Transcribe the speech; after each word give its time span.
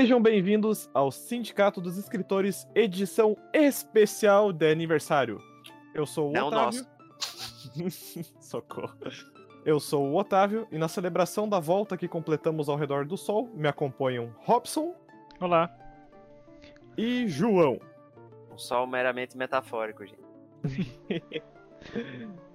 Sejam 0.00 0.22
bem-vindos 0.22 0.88
ao 0.94 1.12
Sindicato 1.12 1.78
dos 1.78 1.98
Escritores, 1.98 2.66
edição 2.74 3.36
especial 3.52 4.50
de 4.50 4.72
aniversário. 4.72 5.42
Eu 5.94 6.06
sou 6.06 6.30
o 6.30 6.32
Não 6.32 6.48
Otávio. 6.48 6.86
Socorro. 8.40 8.96
Eu 9.62 9.78
sou 9.78 10.08
o 10.08 10.16
Otávio 10.16 10.66
e 10.72 10.78
na 10.78 10.88
celebração 10.88 11.46
da 11.46 11.60
volta 11.60 11.98
que 11.98 12.08
completamos 12.08 12.70
ao 12.70 12.76
redor 12.76 13.04
do 13.04 13.18
sol, 13.18 13.50
me 13.52 13.68
acompanham 13.68 14.34
Robson 14.38 14.94
Olá. 15.38 15.70
e 16.96 17.28
João. 17.28 17.78
Um 18.50 18.56
sol 18.56 18.86
meramente 18.86 19.36
metafórico, 19.36 20.02
gente. 20.06 20.22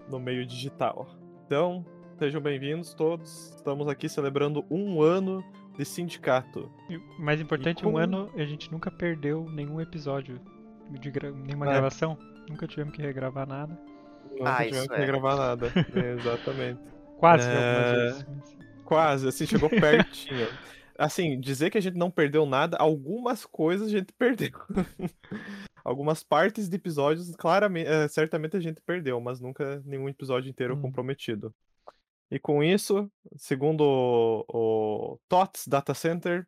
no 0.09 0.19
meio 0.19 0.47
digital. 0.47 1.15
Então, 1.45 1.85
sejam 2.17 2.41
bem-vindos 2.41 2.95
todos. 2.95 3.51
Estamos 3.51 3.87
aqui 3.87 4.09
celebrando 4.09 4.65
um 4.67 4.99
ano 4.99 5.45
de 5.77 5.85
sindicato. 5.85 6.71
E 6.89 6.97
o 6.97 7.03
mais 7.19 7.39
importante, 7.41 7.83
como- 7.83 7.97
um 7.97 7.99
ano 7.99 8.29
a 8.35 8.45
gente 8.45 8.71
nunca 8.71 8.89
perdeu 8.91 9.49
nenhum 9.49 9.79
episódio 9.81 10.39
de 10.91 11.11
gra- 11.11 11.31
nenhuma 11.31 11.65
É. 11.67 11.69
gravação. 11.69 12.17
Nunca 12.49 12.67
tivemos 12.67 12.93
que 12.95 13.01
regravar 13.01 13.47
nada. 13.47 13.77
Não 14.37 14.45
Ah, 14.45 14.57
tivemos 14.57 14.77
isso 14.79 14.87
que 14.89 15.01
é. 15.01 15.05
gravar 15.05 15.35
nada. 15.35 15.71
Exatamente. 15.95 16.79
Quase 17.17 17.47
É. 17.49 17.53
algumas 17.55 17.91
vezes. 18.25 18.57
Quase, 18.83 19.27
assim, 19.27 19.45
chegou 19.47 19.69
pertinho. 19.69 20.47
Assim, 20.97 21.39
dizer 21.39 21.69
que 21.71 21.77
a 21.77 21.81
gente 21.81 21.97
não 21.97 22.09
perdeu 22.11 22.45
nada, 22.45 22.77
algumas 22.77 23.45
coisas 23.45 23.87
a 23.87 23.91
gente 23.91 24.13
perdeu. 24.17 24.51
algumas 25.83 26.23
partes 26.23 26.67
de 26.69 26.75
episódios, 26.75 27.35
claramente, 27.35 27.87
é, 27.87 28.07
certamente 28.07 28.55
a 28.57 28.59
gente 28.59 28.81
perdeu, 28.81 29.19
mas 29.21 29.39
nunca 29.39 29.81
nenhum 29.85 30.07
episódio 30.09 30.49
inteiro 30.49 30.75
Hum. 30.75 30.81
comprometido. 30.81 31.53
E 32.31 32.39
com 32.39 32.63
isso, 32.63 33.09
segundo 33.37 33.81
o, 33.81 35.13
o 35.13 35.19
TOTS 35.27 35.67
Data 35.67 35.93
Center, 35.93 36.47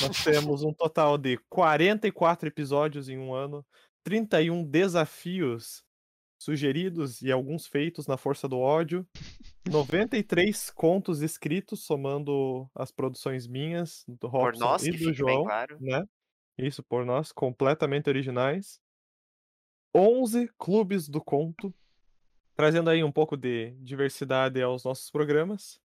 nós 0.00 0.24
temos 0.24 0.62
um 0.62 0.72
total 0.72 1.18
de 1.18 1.36
44 1.48 2.48
episódios 2.48 3.08
em 3.08 3.18
um 3.18 3.34
ano, 3.34 3.64
31 4.04 4.64
desafios 4.64 5.84
sugeridos 6.38 7.22
e 7.22 7.32
alguns 7.32 7.66
feitos 7.66 8.06
na 8.06 8.16
força 8.16 8.48
do 8.48 8.58
ódio, 8.58 9.06
93 9.68 10.70
contos 10.70 11.22
escritos, 11.22 11.84
somando 11.84 12.70
as 12.74 12.90
produções 12.90 13.46
minhas, 13.46 14.04
do 14.06 14.30
Por 14.30 14.30
Robson 14.30 14.64
nós, 14.64 14.86
e 14.86 14.92
do 14.92 15.12
João, 15.12 15.44
claro. 15.44 15.78
né? 15.80 16.04
Isso, 16.58 16.82
por 16.82 17.04
nós, 17.04 17.32
completamente 17.32 18.08
originais. 18.08 18.80
11 19.94 20.50
clubes 20.58 21.08
do 21.08 21.22
conto, 21.22 21.74
trazendo 22.56 22.90
aí 22.90 23.04
um 23.04 23.12
pouco 23.12 23.36
de 23.36 23.72
diversidade 23.82 24.60
aos 24.62 24.84
nossos 24.84 25.10
programas. 25.10 25.80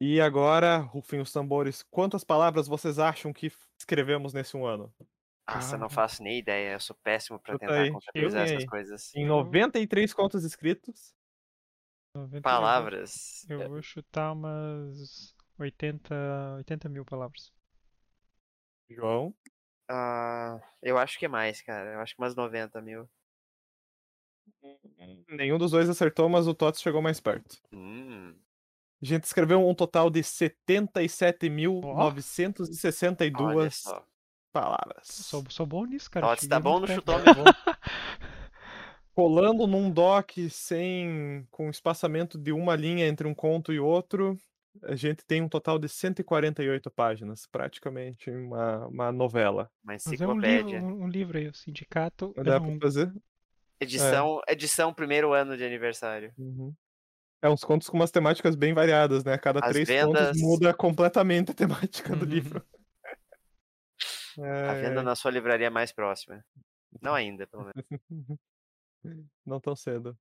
E 0.00 0.20
agora, 0.20 0.78
rufem 0.78 1.20
os 1.20 1.32
tambores, 1.32 1.82
quantas 1.82 2.24
palavras 2.24 2.66
vocês 2.66 2.98
acham 2.98 3.32
que 3.32 3.52
escrevemos 3.78 4.32
nesse 4.32 4.56
um 4.56 4.66
ano? 4.66 4.92
Nossa, 5.46 5.72
não 5.72 5.88
Caramba. 5.88 5.88
faço 5.90 6.22
nem 6.22 6.38
ideia. 6.38 6.72
Eu 6.72 6.80
sou 6.80 6.96
péssimo 7.02 7.38
pra 7.38 7.54
Chuta 7.54 7.66
tentar 7.66 7.80
aí, 7.82 7.90
contabilizar 7.90 8.44
essas 8.44 8.64
coisas. 8.64 9.14
Em 9.14 9.26
93 9.26 10.12
contos 10.14 10.44
escritos, 10.44 11.14
90 12.14 12.42
Palavras. 12.42 13.46
Eu 13.48 13.68
vou 13.68 13.82
chutar 13.82 14.32
umas 14.32 15.34
80, 15.58 16.14
80 16.56 16.88
mil 16.88 17.04
palavras. 17.04 17.52
João, 18.88 19.34
Ah, 19.88 20.60
eu 20.82 20.96
acho 20.98 21.18
que 21.18 21.26
é 21.26 21.28
mais, 21.28 21.60
cara. 21.62 21.94
Eu 21.94 22.00
acho 22.00 22.14
que 22.14 22.22
umas 22.22 22.34
90 22.34 22.80
mil. 22.80 23.08
Nenhum 25.28 25.58
dos 25.58 25.70
dois 25.72 25.88
acertou, 25.88 26.28
mas 26.28 26.46
o 26.46 26.54
Tots 26.54 26.80
chegou 26.80 27.00
mais 27.02 27.20
perto. 27.20 27.56
Hum. 27.72 28.34
A 29.02 29.06
gente 29.06 29.24
escreveu 29.24 29.66
um 29.66 29.74
total 29.74 30.10
de 30.10 30.18
Olha 30.20 30.24
77.962 32.14 33.70
só. 33.70 34.04
palavras. 34.52 35.06
Sou, 35.06 35.42
sou 35.48 35.64
bom 35.66 35.84
nisso, 35.86 36.10
cara. 36.10 36.26
Tots 36.28 36.46
tá 36.46 36.60
bom 36.60 36.80
no 36.80 36.86
chutômetro. 36.86 37.42
Colando 39.14 39.66
num 39.66 39.90
doc 39.90 40.30
sem 40.50 41.46
com 41.50 41.68
espaçamento 41.68 42.38
de 42.38 42.52
uma 42.52 42.76
linha 42.76 43.06
entre 43.06 43.26
um 43.26 43.34
conto 43.34 43.72
e 43.72 43.80
outro, 43.80 44.38
a 44.84 44.94
gente 44.94 45.24
tem 45.26 45.42
um 45.42 45.48
total 45.48 45.78
de 45.78 45.88
148 45.88 46.90
páginas, 46.90 47.46
praticamente 47.46 48.30
uma, 48.30 48.86
uma 48.86 49.12
novela. 49.12 49.70
Uma 49.82 49.94
Mas 49.94 50.06
é 50.06 50.08
um 50.10 50.12
livro, 50.12 50.36
enciclopédia. 50.38 50.82
um, 50.82 51.02
um 51.04 51.08
livro 51.08 51.38
aí, 51.38 51.48
o 51.48 51.54
sindicato. 51.54 52.32
Dá 52.36 52.54
é 52.56 52.60
pra 52.60 52.68
um- 52.68 52.78
fazer? 52.80 53.12
Edição, 53.80 54.40
edição 54.46 54.92
primeiro 54.92 55.32
ano 55.32 55.56
de 55.56 55.64
aniversário. 55.64 56.32
Uhum. 56.36 56.74
É 57.42 57.48
uns 57.48 57.64
contos 57.64 57.88
com 57.88 57.96
umas 57.96 58.10
temáticas 58.10 58.54
bem 58.54 58.74
variadas, 58.74 59.24
né? 59.24 59.38
Cada 59.38 59.60
As 59.60 59.72
três 59.72 59.88
vendas- 59.88 60.26
contos 60.28 60.42
muda 60.42 60.74
completamente 60.74 61.50
a 61.52 61.54
temática 62.12 62.14
do 62.14 62.24
Uhum. 62.24 62.30
livro. 62.30 62.66
A 64.38 64.74
venda 64.74 65.00
É, 65.00 65.02
na 65.02 65.16
sua 65.16 65.30
livraria 65.30 65.70
mais 65.70 65.92
próxima. 65.92 66.44
Não 67.00 67.14
ainda, 67.16 67.46
pelo 67.46 67.64
menos. 67.64 68.38
Não 69.46 69.58
tão 69.60 69.74
cedo. 69.74 70.16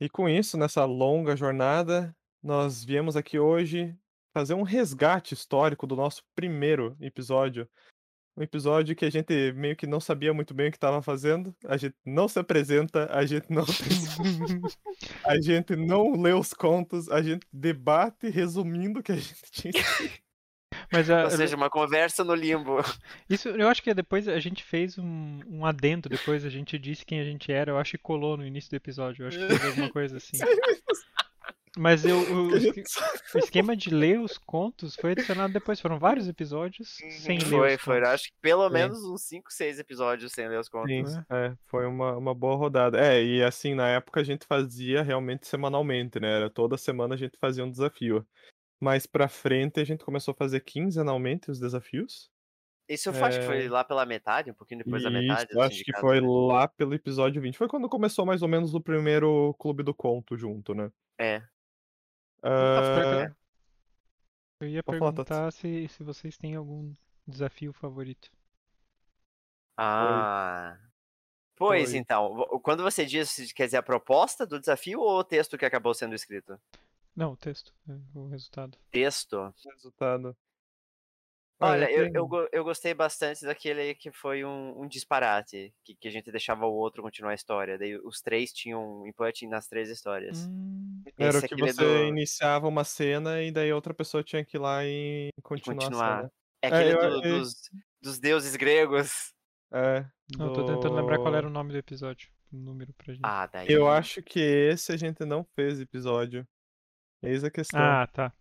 E 0.00 0.08
com 0.08 0.28
isso, 0.28 0.56
nessa 0.56 0.84
longa 0.84 1.36
jornada, 1.36 2.16
nós 2.40 2.84
viemos 2.84 3.16
aqui 3.16 3.36
hoje 3.38 3.96
fazer 4.32 4.54
um 4.54 4.62
resgate 4.62 5.34
histórico 5.34 5.86
do 5.88 5.96
nosso 5.96 6.22
primeiro 6.36 6.96
episódio. 7.00 7.68
Um 8.38 8.42
episódio 8.42 8.94
que 8.94 9.04
a 9.04 9.10
gente 9.10 9.52
meio 9.52 9.74
que 9.74 9.86
não 9.86 9.98
sabia 9.98 10.32
muito 10.32 10.54
bem 10.54 10.68
o 10.68 10.70
que 10.70 10.76
estava 10.76 11.02
fazendo. 11.02 11.52
A 11.66 11.76
gente 11.76 11.96
não 12.06 12.28
se 12.28 12.38
apresenta, 12.38 13.08
a 13.12 13.26
gente 13.26 13.50
não 13.50 13.64
a 15.24 15.40
gente 15.40 15.74
não 15.74 16.12
lê 16.20 16.32
os 16.32 16.52
contos, 16.52 17.08
a 17.10 17.20
gente 17.20 17.46
debate 17.52 18.28
resumindo 18.28 19.00
o 19.00 19.02
que 19.02 19.12
a 19.12 19.16
gente 19.16 19.34
tinha. 19.50 19.72
Mas 20.92 21.10
a- 21.10 21.24
Ou 21.24 21.30
seja, 21.30 21.56
uma 21.56 21.68
conversa 21.68 22.22
no 22.22 22.34
limbo. 22.34 22.76
isso 23.28 23.48
eu 23.48 23.68
acho 23.68 23.82
que 23.82 23.92
depois 23.92 24.28
a 24.28 24.38
gente 24.38 24.62
fez 24.62 24.96
um, 24.98 25.40
um 25.46 25.66
adendo, 25.66 26.08
depois 26.08 26.44
a 26.44 26.48
gente 26.50 26.78
disse 26.78 27.04
quem 27.04 27.20
a 27.20 27.24
gente 27.24 27.50
era, 27.50 27.72
eu 27.72 27.78
acho 27.78 27.92
que 27.92 27.98
colou 27.98 28.36
no 28.36 28.46
início 28.46 28.70
do 28.70 28.76
episódio, 28.76 29.24
eu 29.24 29.28
acho 29.28 29.38
que 29.38 29.46
fez 29.48 29.64
alguma 29.64 29.90
coisa 29.90 30.16
assim. 30.18 30.36
Mas 31.76 32.04
eu, 32.04 32.18
o, 32.18 32.48
o 32.48 33.38
esquema 33.38 33.76
de 33.76 33.90
ler 33.90 34.20
os 34.20 34.38
contos 34.38 34.94
foi 34.96 35.12
adicionado 35.12 35.52
depois, 35.52 35.80
foram 35.80 35.98
vários 35.98 36.28
episódios 36.28 36.96
sem 37.10 37.38
ler 37.38 37.44
Foi, 37.46 37.74
os 37.74 37.82
foi. 37.82 37.96
contos. 37.96 38.08
Acho 38.14 38.24
que 38.24 38.34
pelo 38.40 38.66
Sim. 38.68 38.72
menos 38.74 39.04
uns 39.04 39.22
5, 39.22 39.52
6 39.52 39.78
episódios 39.78 40.32
sem 40.32 40.48
ler 40.48 40.58
os 40.58 40.68
contos. 40.68 40.90
Sim, 40.90 41.02
né? 41.02 41.24
é, 41.30 41.54
foi 41.66 41.86
uma, 41.86 42.16
uma 42.16 42.34
boa 42.34 42.56
rodada. 42.56 42.98
É, 43.00 43.22
e 43.22 43.42
assim, 43.42 43.74
na 43.74 43.88
época 43.88 44.20
a 44.20 44.24
gente 44.24 44.46
fazia 44.46 45.02
realmente 45.02 45.46
semanalmente, 45.46 46.20
né? 46.20 46.36
Era 46.36 46.50
toda 46.50 46.76
semana 46.76 47.14
a 47.14 47.18
gente 47.18 47.36
fazia 47.38 47.64
um 47.64 47.70
desafio. 47.70 48.26
Mais 48.80 49.06
pra 49.06 49.28
frente 49.28 49.80
a 49.80 49.84
gente 49.84 50.04
começou 50.04 50.32
a 50.32 50.36
fazer 50.36 50.60
quinzenalmente 50.60 51.50
os 51.50 51.58
desafios. 51.58 52.30
Isso 52.88 53.10
eu 53.10 53.24
acho 53.24 53.40
que 53.40 53.44
foi 53.44 53.66
É. 53.66 53.68
lá 53.68 53.84
pela 53.84 54.06
metade, 54.06 54.50
um 54.50 54.54
pouquinho 54.54 54.82
depois 54.82 55.02
da 55.02 55.10
Isso, 55.10 55.18
metade. 55.20 55.52
do 55.52 55.60
acho 55.60 55.84
que 55.84 55.92
foi 55.98 56.22
né? 56.22 56.26
lá 56.26 56.66
pelo 56.66 56.94
episódio 56.94 57.42
20. 57.42 57.58
Foi 57.58 57.68
quando 57.68 57.86
começou 57.86 58.24
mais 58.24 58.40
ou 58.40 58.48
menos 58.48 58.72
o 58.74 58.80
primeiro 58.80 59.54
Clube 59.58 59.82
do 59.82 59.92
Conto 59.92 60.38
junto, 60.38 60.74
né? 60.74 60.90
É. 61.18 61.42
Ah, 62.42 63.26
né? 63.26 63.36
Eu 64.60 64.68
ia 64.68 64.82
Pode 64.82 64.98
falar, 64.98 65.12
perguntar 65.12 65.52
se, 65.52 65.88
se 65.88 66.02
vocês 66.02 66.36
têm 66.36 66.54
algum 66.54 66.94
desafio 67.26 67.72
favorito. 67.72 68.30
Ah. 69.76 70.76
Pois 71.54 71.90
Foi. 71.90 71.98
então, 71.98 72.60
quando 72.62 72.82
você 72.82 73.04
diz, 73.04 73.52
quer 73.52 73.66
dizer, 73.66 73.78
a 73.78 73.82
proposta 73.82 74.46
do 74.46 74.60
desafio 74.60 75.00
ou 75.00 75.18
o 75.18 75.24
texto 75.24 75.58
que 75.58 75.64
acabou 75.64 75.92
sendo 75.92 76.14
escrito? 76.14 76.58
Não, 77.14 77.32
o 77.32 77.36
texto, 77.36 77.74
é, 77.88 77.98
o 78.14 78.28
resultado. 78.28 78.78
Texto. 78.92 79.52
resultado. 79.74 80.36
Ah, 81.60 81.70
Olha, 81.70 81.90
eu, 81.90 82.06
eu, 82.14 82.48
eu 82.52 82.62
gostei 82.64 82.94
bastante 82.94 83.44
daquele 83.44 83.80
aí 83.80 83.94
que 83.94 84.12
foi 84.12 84.44
um, 84.44 84.80
um 84.82 84.86
disparate, 84.86 85.74
que, 85.84 85.94
que 85.96 86.06
a 86.06 86.10
gente 86.10 86.30
deixava 86.30 86.64
o 86.66 86.72
outro 86.72 87.02
continuar 87.02 87.32
a 87.32 87.34
história. 87.34 87.76
Daí 87.76 87.96
os 87.98 88.20
três 88.20 88.52
tinham 88.52 89.04
input 89.06 89.44
nas 89.48 89.66
três 89.66 89.90
histórias. 89.90 90.46
Hum, 90.46 91.02
Era 91.18 91.36
o 91.36 91.40
que 91.40 91.46
aquele 91.46 91.72
você 91.72 91.82
do- 91.84 92.04
iniciava 92.04 92.68
uma 92.68 92.84
cena 92.84 93.42
e 93.42 93.50
daí 93.50 93.72
outra 93.72 93.92
pessoa 93.92 94.22
tinha 94.22 94.44
que 94.44 94.56
ir 94.56 94.60
lá 94.60 94.84
e 94.84 95.30
continuar, 95.42 95.76
a 95.76 95.84
continuar. 95.86 96.16
cena. 96.18 96.32
É 96.62 96.66
aquele 96.68 96.92
eu- 96.92 97.00
do- 97.20 97.26
eu- 97.26 97.38
dos, 97.40 97.54
dos 98.00 98.18
deuses 98.20 98.54
gregos. 98.54 99.32
É, 99.72 100.06
não, 100.38 100.52
tô 100.52 100.64
tentando 100.64 100.94
lembrar 100.94 101.16
qual 101.18 101.32
do- 101.32 101.36
era 101.36 101.46
o 101.46 101.50
nome 101.50 101.72
do 101.72 101.78
episódio, 101.78 102.30
o 102.52 102.56
número 102.56 102.92
pra 102.94 103.12
gente. 103.12 103.24
Ah, 103.24 103.46
daí. 103.46 103.66
Eu 103.68 103.88
acho 103.90 104.22
que 104.22 104.38
esse 104.38 104.92
a 104.92 104.96
gente 104.96 105.24
não 105.24 105.44
fez 105.56 105.80
episódio. 105.80 106.46
Eis 107.20 107.42
a 107.42 107.50
questão. 107.50 107.80
Ah, 107.80 108.06
tá. 108.06 108.32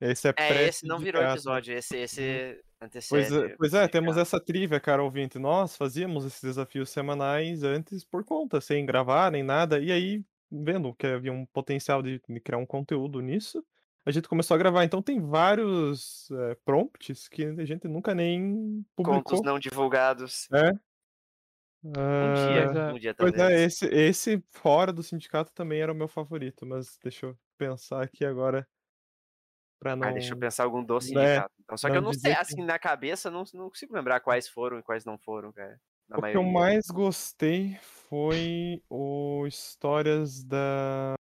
Esse 0.00 0.28
é 0.28 0.32
É, 0.36 0.66
esse 0.68 0.86
não 0.86 1.00
virou 1.00 1.22
pré-sindicato. 1.22 1.24
episódio, 1.24 1.74
esse, 1.76 1.96
esse 1.98 2.62
Pois 3.08 3.30
antecede. 3.30 3.32
é, 3.32 3.48
pois 3.56 3.72
é, 3.74 3.86
temos 3.88 4.16
sindicato. 4.16 4.18
essa 4.18 4.40
trivia, 4.40 4.80
cara 4.80 5.02
ouvinte. 5.02 5.38
Nós 5.38 5.76
fazíamos 5.76 6.24
esses 6.24 6.42
desafios 6.42 6.90
semanais 6.90 7.62
antes 7.62 8.04
por 8.04 8.24
conta, 8.24 8.60
sem 8.60 8.84
gravar 8.84 9.30
nem 9.30 9.42
nada. 9.44 9.78
E 9.80 9.92
aí, 9.92 10.24
vendo 10.50 10.92
que 10.94 11.06
havia 11.06 11.32
um 11.32 11.46
potencial 11.46 12.02
de, 12.02 12.20
de 12.28 12.40
criar 12.40 12.58
um 12.58 12.66
conteúdo 12.66 13.20
nisso, 13.20 13.64
a 14.04 14.10
gente 14.10 14.28
começou 14.28 14.54
a 14.56 14.58
gravar. 14.58 14.84
Então 14.84 15.00
tem 15.02 15.20
vários 15.20 16.28
é, 16.32 16.56
prompts 16.64 17.28
que 17.28 17.44
a 17.44 17.64
gente 17.64 17.86
nunca 17.86 18.12
nem 18.14 18.84
publicou. 18.96 19.22
Contos 19.22 19.40
não 19.42 19.58
divulgados. 19.58 20.48
É. 20.52 20.72
Um 21.84 21.92
Ah, 21.96 22.34
dia, 22.34 22.66
é, 22.74 22.92
um 22.92 22.98
dia 22.98 23.14
Pois 23.16 23.32
talvez. 23.32 23.38
é, 23.38 23.64
esse, 23.64 23.86
esse 23.86 24.44
fora 24.50 24.92
do 24.92 25.02
sindicato 25.02 25.52
também 25.54 25.80
era 25.80 25.92
o 25.92 25.94
meu 25.96 26.08
favorito, 26.08 26.66
mas 26.66 26.98
deixa 27.02 27.26
eu 27.26 27.38
pensar 27.56 28.02
aqui 28.02 28.24
agora. 28.24 28.66
Pra 29.78 29.94
não. 29.94 30.08
Ah, 30.08 30.12
deixa 30.12 30.32
eu 30.34 30.38
pensar 30.38 30.64
algum 30.64 30.82
doce 30.82 31.12
né. 31.14 31.36
Então, 31.60 31.76
só 31.76 31.88
que 31.88 31.92
não 31.94 31.98
eu 32.00 32.02
não 32.02 32.12
sei, 32.12 32.34
que- 32.34 32.40
assim, 32.40 32.62
na 32.64 32.78
cabeça, 32.78 33.30
não, 33.30 33.44
não 33.52 33.68
consigo 33.68 33.94
lembrar 33.94 34.20
quais 34.20 34.48
foram 34.48 34.78
e 34.78 34.82
quais 34.82 35.04
não 35.04 35.18
foram, 35.18 35.52
cara. 35.52 35.78
O 36.08 36.14
que 36.14 36.18
eu 36.18 36.20
maioria. 36.42 36.52
mais 36.52 36.86
gostei 36.86 37.76
foi 38.08 38.82
o 38.88 39.44
Histórias 39.46 40.42
da. 40.44 41.14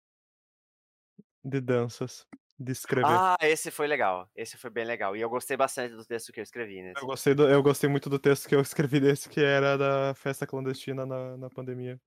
de 1.45 1.61
danças. 1.61 2.27
De 2.56 2.71
escrever. 2.71 3.09
Ah, 3.11 3.37
esse 3.41 3.71
foi 3.73 3.89
legal. 3.89 4.31
Esse 4.37 4.57
foi 4.57 4.71
bem 4.71 4.85
legal. 4.85 5.17
E 5.17 5.21
eu 5.21 5.29
gostei 5.29 5.57
bastante 5.57 5.93
do 5.97 6.05
texto 6.05 6.33
que 6.33 6.39
eu 6.39 6.45
escrevi 6.45 6.81
nesse. 6.83 7.03
Eu 7.03 7.07
gostei, 7.07 7.35
do- 7.35 7.49
eu 7.49 7.61
gostei 7.62 7.91
muito 7.91 8.09
do 8.09 8.19
texto 8.19 8.49
que 8.49 8.55
eu 8.55 8.61
escrevi 8.61 9.00
desse, 9.00 9.29
que 9.29 9.41
era 9.41 9.77
da 9.77 10.15
festa 10.15 10.47
clandestina 10.47 11.05
na, 11.05 11.37
na 11.37 11.50
pandemia. 11.50 12.00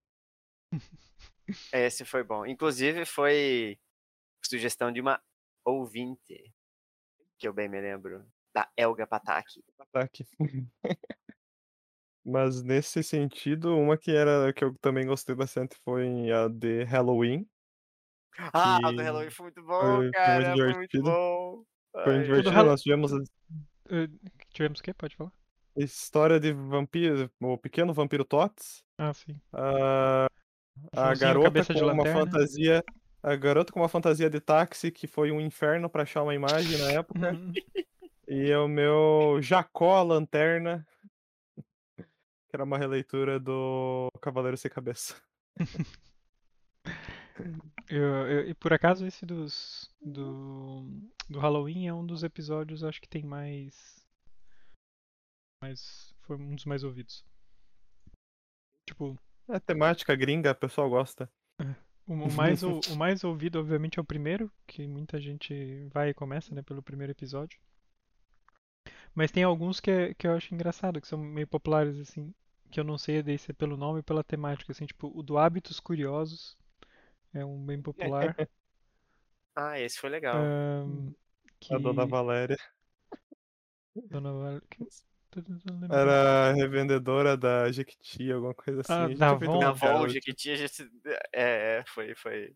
Esse 1.74 2.06
foi 2.06 2.24
bom. 2.24 2.46
Inclusive, 2.46 3.04
foi 3.06 3.78
sugestão 4.46 4.92
de 4.92 5.02
uma 5.02 5.22
ouvinte, 5.72 6.54
que 7.38 7.48
eu 7.48 7.54
bem 7.54 7.68
me 7.68 7.80
lembro, 7.80 8.25
da 8.54 8.69
Elga 8.78 9.06
Pataki. 9.06 9.64
Ataque. 9.80 10.25
Mas 12.25 12.62
nesse 12.62 13.02
sentido, 13.04 13.75
uma 13.78 13.98
que 13.98 14.12
era 14.12 14.52
que 14.54 14.64
eu 14.64 14.74
também 14.80 15.06
gostei 15.06 15.34
bastante 15.34 15.78
foi 15.84 16.30
a 16.31 16.48
de 16.48 16.84
Halloween. 16.84 17.48
Ah, 18.54 18.80
Que 18.90 18.96
do 18.96 19.02
Halloween 19.02 19.30
foi 19.30 19.44
muito 19.46 19.64
foi- 19.64 19.64
bom, 19.64 19.78
foi 19.80 20.02
muito 20.02 20.12
cara. 20.14 20.44
Foi 20.44 20.44
muito 20.44 20.56
divertido. 20.68 21.04
bom. 21.04 21.64
Foi 21.92 22.02
Ai, 22.04 22.14
muito 22.16 22.25
divertido. 22.25 22.64
Nós 22.64 22.81
tivemos 22.81 23.14
a 23.14 23.18
Eh, 23.90 24.08
tivemos 24.50 24.80
o 24.80 24.84
quê? 24.84 24.94
Pode 24.94 25.16
falar? 25.16 25.31
história 25.78 26.40
de 26.40 26.52
vampiro, 26.52 27.31
o 27.40 27.58
pequeno 27.58 27.94
vampiro 27.94 28.25
Tots. 28.25 28.84
Ah, 28.98 29.14
sim. 29.14 29.40
A, 29.54 30.28
a 30.92 31.14
garota 31.16 31.64
com 31.64 31.74
de 31.74 31.84
uma 31.84 31.94
lanterna. 31.94 32.25
fantasia. 32.25 32.84
A 33.28 33.36
garota 33.36 33.74
com 33.74 33.82
uma 33.82 33.90
fantasia 33.90 34.30
de 34.30 34.40
táxi 34.40 34.90
que 34.92 35.06
foi 35.06 35.32
um 35.32 35.42
inferno 35.42 35.90
pra 35.90 36.04
achar 36.04 36.24
uma 36.24 36.34
imagem 36.36 36.78
na 36.78 36.92
época. 36.92 37.20
E 38.30 38.54
o 38.56 38.68
meu 38.68 39.42
Jacó 39.42 39.96
a 39.96 40.04
Lanterna, 40.04 40.86
que 41.96 42.04
era 42.54 42.66
uma 42.66 42.78
releitura 42.78 43.40
do 43.40 44.10
Cavaleiro 44.22 44.58
Sem 44.58 44.70
Cabeça. 44.70 45.16
Eu, 47.90 48.04
eu- 48.28 48.50
e 48.50 48.54
por 48.54 48.74
acaso 48.74 49.06
esse 49.06 49.26
dos 49.26 49.90
do, 50.02 50.84
do 51.30 51.40
Halloween 51.40 51.88
é 51.88 51.94
um 51.94 52.06
dos 52.06 52.24
episódios 52.24 52.84
acho 52.84 53.00
que 53.00 53.08
tem 53.08 53.24
mais 53.24 54.06
mais 55.64 56.14
foi 56.22 56.36
um 56.36 56.56
dos 56.56 56.66
mais 56.66 56.84
ouvidos. 56.84 57.24
Tipo, 58.86 59.18
É 59.48 59.60
temática 59.60 60.16
gringa, 60.16 60.52
o 60.52 60.56
pessoal 60.56 60.90
gosta. 60.90 61.30
o, 61.62 61.66
o 62.07 62.31
mais 62.31 62.63
ou- 62.63 62.83
o 62.86 62.95
mais 62.95 63.24
ouvido 63.24 63.59
obviamente 63.59 64.00
é 64.00 64.01
o 64.01 64.06
primeiro, 64.06 64.51
que 64.68 64.88
muita 64.88 65.19
gente 65.21 65.88
vai 65.94 66.09
e 66.09 66.13
começa, 66.13 66.54
né, 66.56 66.62
pelo 66.62 66.81
primeiro 66.83 67.12
episódio. 67.12 67.59
Mas 69.13 69.31
tem 69.31 69.44
alguns 69.44 69.80
que, 69.80 69.92
é- 69.92 70.13
que 70.13 70.27
eu 70.27 70.33
acho 70.33 70.54
engraçado, 70.54 71.01
que 71.01 71.07
são 71.07 71.18
meio 71.19 71.48
populares 71.48 72.00
assim, 72.00 72.33
que 72.71 72.80
eu 72.80 72.83
não 72.83 72.98
sei 72.98 73.21
daí 73.24 73.38
se 73.38 73.51
é 73.51 73.54
pelo 73.54 73.77
nome 73.77 73.98
ou 74.00 74.04
pela 74.04 74.24
temática, 74.24 74.71
assim, 74.71 74.86
tipo, 74.86 75.12
o 75.13 75.24
do 75.24 75.38
Hábitos 75.38 75.80
Curiosos 75.80 76.57
é 77.33 77.45
um 77.45 77.65
bem 77.65 77.81
popular. 77.81 78.36
Ah, 79.56 79.77
esse 79.80 80.00
foi 80.00 80.09
legal. 80.09 80.54
ahn, 80.86 81.13
que 81.59 81.75
A 81.75 81.80
Dona 81.80 82.06
Valéria 82.06 82.57
Dona 84.09 84.31
Val... 84.33 84.62
era 85.90 86.54
revendedora 86.54 87.36
da 87.38 87.72
Jequiti, 87.72 88.32
alguma 88.32 88.54
coisa 88.54 88.82
assim. 88.82 88.94
Ah, 88.94 89.06
A 89.06 89.08
gente 89.10 89.18
da 89.18 89.30
Avon? 89.30 89.60
piada, 89.60 89.70
Avon, 89.70 90.08
Jequiti, 90.10 90.52
a 90.52 90.56
gente... 90.56 90.92
É, 91.34 91.80
é, 91.80 91.84
foi, 91.88 92.16
foi. 92.16 92.54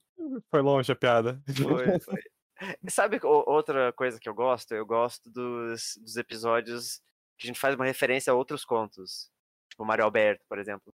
Foi 0.49 0.61
longe 0.61 0.91
a 0.91 0.95
piada. 0.95 1.41
Foi, 1.55 1.99
foi. 1.99 2.21
Sabe 2.89 3.19
outra 3.23 3.91
coisa 3.93 4.19
que 4.19 4.29
eu 4.29 4.35
gosto? 4.35 4.71
Eu 4.73 4.85
gosto 4.85 5.29
dos, 5.29 5.97
dos 6.01 6.15
episódios 6.17 7.01
que 7.37 7.45
a 7.45 7.47
gente 7.47 7.59
faz 7.59 7.75
uma 7.75 7.85
referência 7.85 8.31
a 8.31 8.35
outros 8.35 8.63
contos. 8.63 9.31
Tipo 9.69 9.83
Mário 9.85 10.03
Alberto, 10.03 10.45
por 10.47 10.59
exemplo. 10.59 10.93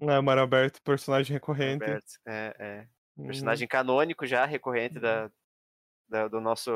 É, 0.00 0.20
Mário 0.20 0.42
Alberto, 0.42 0.80
personagem 0.82 1.34
Mário 1.34 1.40
recorrente. 1.40 1.84
Alberto, 1.84 2.12
é, 2.26 2.56
é. 2.58 2.88
Uhum. 3.16 3.26
Personagem 3.26 3.66
canônico 3.68 4.26
já, 4.26 4.44
recorrente 4.44 4.98
da, 4.98 5.30
da- 6.08 6.28
do 6.28 6.40
nosso 6.40 6.70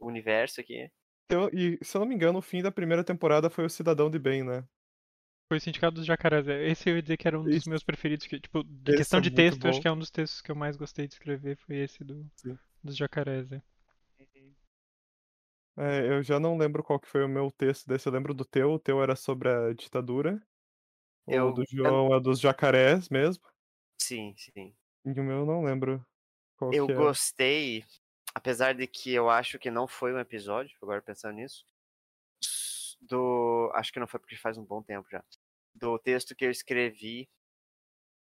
universo 0.00 0.60
aqui. 0.60 0.90
Eu- 1.32 1.48
e, 1.52 1.78
se 1.82 1.96
eu 1.96 2.00
não 2.00 2.06
me 2.06 2.14
engano, 2.14 2.38
o 2.38 2.42
fim 2.42 2.62
da 2.62 2.70
primeira 2.70 3.02
temporada 3.04 3.48
foi 3.50 3.64
o 3.64 3.70
Cidadão 3.70 4.10
de 4.10 4.18
Bem, 4.18 4.42
né? 4.42 4.64
Foi 5.48 5.58
o 5.58 5.60
Sindicato 5.60 5.96
dos 5.96 6.06
Jacarés. 6.06 6.48
é, 6.48 6.66
Esse 6.68 6.88
eu 6.88 6.96
ia 6.96 7.02
dizer 7.02 7.16
que 7.16 7.28
era 7.28 7.38
um 7.38 7.44
dos 7.44 7.54
Isso. 7.54 7.68
meus 7.68 7.82
preferidos. 7.82 8.26
Que, 8.26 8.40
tipo, 8.40 8.62
de 8.64 8.92
Esse 8.92 8.98
questão 8.98 9.18
é 9.18 9.22
de 9.22 9.30
texto, 9.30 9.64
eu 9.64 9.70
acho 9.70 9.80
que 9.80 9.88
é 9.88 9.92
um 9.92 9.98
dos 9.98 10.10
textos 10.10 10.40
que 10.40 10.50
eu 10.50 10.54
mais 10.56 10.76
gostei 10.76 11.06
de 11.06 11.14
escrever. 11.14 11.56
Foi 11.58 11.76
esse 11.76 12.02
do, 12.04 12.26
Sim. 12.36 12.58
dos 12.82 12.96
jacarés. 12.96 13.50
é. 13.52 13.60
É, 15.76 16.06
eu 16.06 16.22
já 16.22 16.38
não 16.38 16.58
lembro 16.58 16.82
qual 16.84 17.00
que 17.00 17.08
foi 17.08 17.24
o 17.24 17.28
meu 17.28 17.50
texto 17.50 17.86
desse. 17.86 18.06
Eu 18.06 18.12
lembro 18.12 18.34
do 18.34 18.44
teu. 18.44 18.72
O 18.72 18.78
teu 18.78 19.02
era 19.02 19.16
sobre 19.16 19.48
a 19.48 19.72
ditadura. 19.72 20.40
Eu- 21.26 21.48
O 21.48 21.52
do 21.52 21.64
João 21.66 22.14
é 22.14 22.20
dos 22.20 22.38
jacarés 22.40 23.08
mesmo. 23.08 23.42
Sim, 23.98 24.34
sim. 24.36 24.74
E 25.04 25.10
o 25.18 25.24
meu 25.24 25.38
eu 25.38 25.46
não 25.46 25.64
lembro 25.64 26.04
qual 26.56 26.72
Eu 26.74 26.86
que 26.86 26.92
é. 26.92 26.96
gostei, 26.96 27.84
apesar 28.34 28.74
de 28.74 28.86
que 28.86 29.12
eu 29.12 29.28
acho 29.30 29.58
que 29.58 29.70
não 29.70 29.86
foi 29.86 30.12
um 30.12 30.18
episódio, 30.18 30.76
agora 30.82 31.02
pensando 31.02 31.34
nisso, 31.34 31.64
do. 33.00 33.70
Acho 33.74 33.92
que 33.92 34.00
não 34.00 34.06
foi 34.06 34.20
porque 34.20 34.36
faz 34.36 34.56
um 34.56 34.64
bom 34.64 34.82
tempo 34.82 35.08
já. 35.10 35.24
Do 35.74 35.98
texto 35.98 36.34
que 36.34 36.44
eu 36.44 36.50
escrevi 36.50 37.28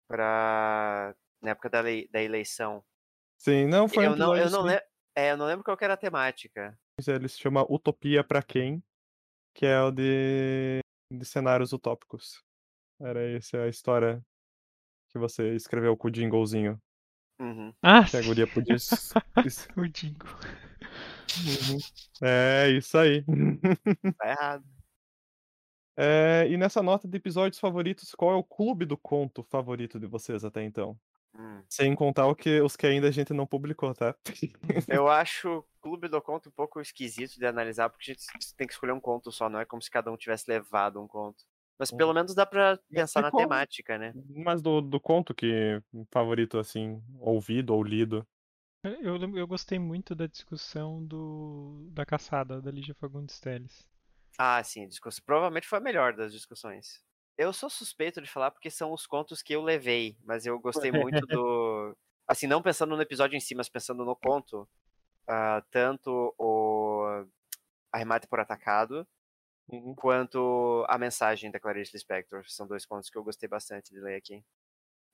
pra. 0.08 1.16
na 1.42 1.52
época 1.52 1.70
da, 1.70 1.82
lei- 1.82 2.08
da 2.10 2.22
eleição. 2.22 2.84
Sim, 3.38 3.66
não 3.68 3.88
foi 3.88 4.08
um 4.08 4.12
eu 4.12 4.18
não, 4.18 4.36
eu 4.36 4.50
não 4.50 4.62
sim. 4.62 4.68
lembro. 4.68 4.86
É, 5.16 5.32
eu 5.32 5.38
não 5.38 5.46
lembro 5.46 5.64
qual 5.64 5.76
que 5.76 5.84
era 5.84 5.94
a 5.96 5.98
temática. 5.98 6.80
Ele 7.06 7.28
se 7.28 7.40
chama 7.40 7.66
Utopia 7.72 8.24
pra 8.24 8.44
Quem? 8.44 8.84
Que 9.56 9.66
é 9.66 9.82
o 9.82 9.92
de, 9.92 10.80
de 11.12 11.26
cenários 11.26 11.74
utópicos. 11.74 12.44
Era 13.02 13.22
essa 13.36 13.64
a 13.64 13.68
história 13.68 14.24
que 15.12 15.18
você 15.18 15.56
escreveu 15.56 15.98
com 15.98 16.08
o 16.08 16.14
jinglezinho. 16.14 16.80
Uhum. 17.40 17.74
Ah, 17.82 18.04
Que 18.04 18.18
a 18.18 18.22
guria 18.22 18.46
podia. 18.48 18.76
Isso. 19.46 19.68
o 19.78 19.88
Dingo. 19.88 20.28
Uhum. 21.38 21.78
É, 22.22 22.70
isso 22.72 22.98
aí. 22.98 23.24
Tá 24.18 24.30
errado. 24.30 24.66
É, 25.96 26.48
e 26.50 26.58
nessa 26.58 26.82
nota 26.82 27.08
de 27.08 27.18
episódios 27.18 27.60
favoritos, 27.60 28.16
qual 28.16 28.32
é 28.32 28.36
o 28.36 28.44
clube 28.44 28.86
do 28.86 28.98
conto 28.98 29.44
favorito 29.44 30.00
de 30.00 30.08
vocês 30.08 30.44
até 30.46 30.64
então? 30.64 30.98
Hum. 31.38 31.62
Sem 31.70 31.94
contar 31.94 32.26
o 32.28 32.36
que, 32.36 32.60
os 32.62 32.76
que 32.76 32.88
ainda 32.88 33.08
a 33.08 33.12
gente 33.12 33.34
não 33.34 33.46
publicou, 33.46 33.94
tá? 33.94 34.16
Eu 34.88 35.08
acho 35.08 35.60
o 35.60 35.66
Clube 35.82 36.08
do 36.08 36.22
Conto 36.22 36.50
um 36.50 36.52
pouco 36.52 36.82
esquisito 36.82 37.38
de 37.38 37.46
analisar, 37.46 37.90
porque 37.90 38.12
a 38.12 38.14
gente 38.14 38.56
tem 38.56 38.66
que 38.66 38.74
escolher 38.74 38.94
um 38.94 39.00
conto 39.00 39.32
só, 39.32 39.50
não 39.50 39.60
é 39.60 39.66
como 39.66 39.82
se 39.82 39.92
cada 39.92 40.12
um 40.12 40.18
tivesse 40.18 40.50
levado 40.50 41.02
um 41.02 41.08
conto. 41.08 41.44
Mas 41.80 41.92
pelo 41.92 42.14
menos 42.14 42.36
dá 42.36 42.46
pra 42.46 42.78
pensar 42.94 43.22
na 43.22 43.32
temática, 43.32 43.98
né? 43.98 44.14
Mas 44.36 44.62
do, 44.62 44.82
do 44.82 45.00
conto 45.00 45.34
que 45.34 45.82
favorito, 46.12 46.58
assim, 46.58 47.02
ouvido 47.20 47.74
ou 47.74 47.82
lido. 47.84 48.28
Eu, 48.84 49.18
eu 49.38 49.48
gostei 49.48 49.80
muito 49.80 50.16
da 50.16 50.28
discussão 50.28 51.04
do, 51.06 51.88
da 51.92 52.06
caçada, 52.06 52.62
da 52.62 52.72
Lígia 52.72 52.96
Fagundes 52.96 53.40
Telles. 53.40 53.88
Ah, 54.38 54.64
sim, 54.64 54.88
discussão. 54.88 55.24
Provavelmente 55.26 55.68
foi 55.68 55.80
a 55.80 55.82
melhor 55.82 56.14
das 56.14 56.32
discussões. 56.32 57.02
Eu 57.38 57.54
sou 57.54 57.70
suspeito 57.70 58.22
de 58.22 58.30
falar 58.30 58.52
porque 58.52 58.70
são 58.70 58.94
os 58.94 59.06
contos 59.06 59.42
que 59.42 59.54
eu 59.54 59.62
levei, 59.62 60.18
mas 60.24 60.46
eu 60.46 60.60
gostei 60.60 60.92
muito 60.92 61.26
do. 61.28 61.96
Assim, 62.28 62.48
não 62.48 62.62
pensando 62.62 62.96
no 62.96 63.02
episódio 63.02 63.36
em 63.36 63.40
si, 63.40 63.56
mas 63.56 63.70
pensando 63.70 64.06
no 64.06 64.16
conto. 64.16 64.68
ah, 65.28 65.64
tanto 65.72 66.34
o 66.38 67.26
Arremate 67.92 68.28
por 68.28 68.40
Atacado, 68.40 69.08
Uhum. 69.72 69.96
quanto 69.96 70.86
a 70.90 70.98
mensagem 70.98 71.52
da 71.52 71.60
Clarice 71.60 71.92
Lispector. 71.94 72.44
São 72.48 72.68
dois 72.68 72.86
contos 72.86 73.10
que 73.10 73.18
eu 73.18 73.24
gostei 73.24 73.48
bastante 73.50 73.92
de 73.94 74.00
ler 74.00 74.16
aqui. 74.18 74.44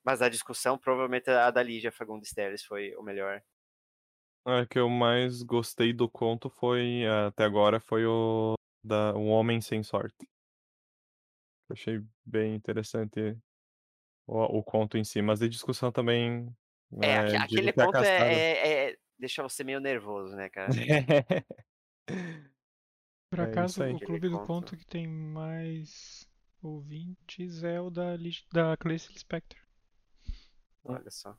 Mas 0.04 0.22
a 0.22 0.28
discussão, 0.30 0.78
provavelmente 0.78 1.30
a 1.30 1.50
da 1.50 1.62
Lígia 1.62 1.92
Fagundes 1.92 2.32
Telles 2.32 2.64
foi 2.64 2.94
o 2.96 3.02
melhor. 3.02 3.42
A 4.44 4.64
que 4.66 4.78
eu 4.78 4.88
mais 4.88 5.42
gostei 5.42 5.92
do 5.92 6.08
conto 6.08 6.48
foi, 6.48 7.04
até 7.28 7.44
agora, 7.44 7.78
foi 7.80 8.06
o 8.06 8.54
da 8.82 9.14
Um 9.14 9.28
Homem 9.28 9.60
Sem 9.60 9.82
Sorte. 9.82 10.26
Eu 11.68 11.74
achei 11.74 12.02
bem 12.24 12.54
interessante 12.54 13.36
o, 14.26 14.58
o 14.60 14.64
conto 14.64 14.98
em 14.98 15.04
si, 15.04 15.22
mas 15.22 15.40
de 15.40 15.48
discussão 15.48 15.92
também. 15.92 16.54
É, 17.00 17.14
é, 17.14 17.16
aque- 17.16 17.38
digo 17.46 17.70
aquele 17.70 17.72
que 17.72 17.80
a 17.80 17.88
conto 17.88 18.02
é, 18.02 18.88
é- 18.88 18.90
é- 18.92 18.96
deixa 19.18 19.42
você 19.42 19.64
meio 19.64 19.80
nervoso, 19.80 20.34
né, 20.36 20.48
cara? 20.48 20.76
Por 23.30 23.40
É 23.40 23.42
acaso, 23.42 23.82
aí. 23.82 23.92
o 23.92 23.98
clube 23.98 24.28
do 24.28 24.38
conto. 24.38 24.46
conto 24.46 24.76
que 24.76 24.86
tem 24.86 25.06
mais 25.08 26.28
ouvintes 26.62 27.62
é 27.62 27.80
o 27.80 27.90
da, 27.90 28.16
da 28.52 28.76
Clarice 28.76 29.12
Lispector. 29.12 29.58
Olha 30.84 31.10
só. 31.10 31.36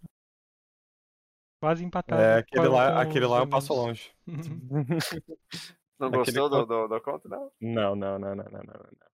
Quase 1.59 1.83
empatado. 1.83 2.21
É, 2.21 2.37
aquele 2.37 2.67
lá, 2.67 3.01
aquele 3.01 3.25
lá 3.25 3.39
eu 3.39 3.49
passo 3.49 3.73
longe. 3.73 4.11
Não 5.99 6.09
Aquele 6.09 6.37
gostou 6.39 6.49
do, 6.49 6.55
conto- 6.57 6.67
do, 6.67 6.87
do 6.87 7.01
conto, 7.01 7.27
não? 7.27 7.51
Não, 7.59 7.95
não, 7.95 8.19
não, 8.19 8.35
não, 8.35 8.43
não, 8.43 8.51
não, 8.51 8.61
não. 8.63 8.73
não. 8.73 9.07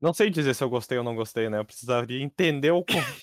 Não 0.00 0.12
sei 0.12 0.30
dizer 0.30 0.52
se 0.52 0.64
eu 0.64 0.68
gostei 0.68 0.98
ou 0.98 1.04
não 1.04 1.14
gostei, 1.14 1.48
né? 1.48 1.58
Eu 1.60 1.64
precisaria 1.64 2.20
entender 2.20 2.72
o 2.72 2.84
conto. 2.84 3.22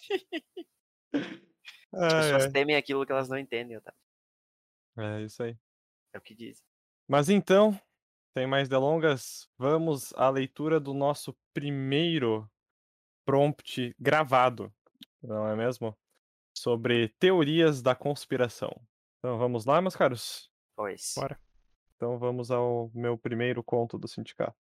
As 1.93 2.13
pessoas 2.13 2.45
Ai, 2.45 2.51
temem 2.51 2.75
aquilo 2.77 3.05
que 3.05 3.11
elas 3.11 3.27
não 3.27 3.37
entendem, 3.37 3.81
tá? 3.81 3.93
É 4.97 5.21
isso 5.23 5.43
aí. 5.43 5.57
É 6.13 6.17
o 6.17 6.21
que 6.21 6.33
dizem. 6.33 6.63
Mas 7.07 7.27
então, 7.29 7.77
sem 8.33 8.45
mais 8.47 8.69
delongas, 8.69 9.49
vamos 9.57 10.13
à 10.13 10.29
leitura 10.29 10.79
do 10.79 10.93
nosso 10.93 11.35
primeiro 11.53 12.49
prompt 13.25 13.95
gravado, 13.99 14.73
não 15.21 15.47
é 15.47 15.55
mesmo? 15.55 15.97
Sobre 16.55 17.09
teorias 17.19 17.81
da 17.81 17.95
conspiração. 17.95 18.69
Então 19.19 19.37
vamos 19.37 19.65
lá, 19.65 19.81
meus 19.81 19.95
caros? 19.95 20.49
Pois. 20.75 21.13
Bora. 21.15 21.39
Então 21.95 22.17
vamos 22.17 22.49
ao 22.51 22.89
meu 22.93 23.17
primeiro 23.17 23.63
conto 23.63 23.97
do 23.97 24.07
sindicato. 24.07 24.55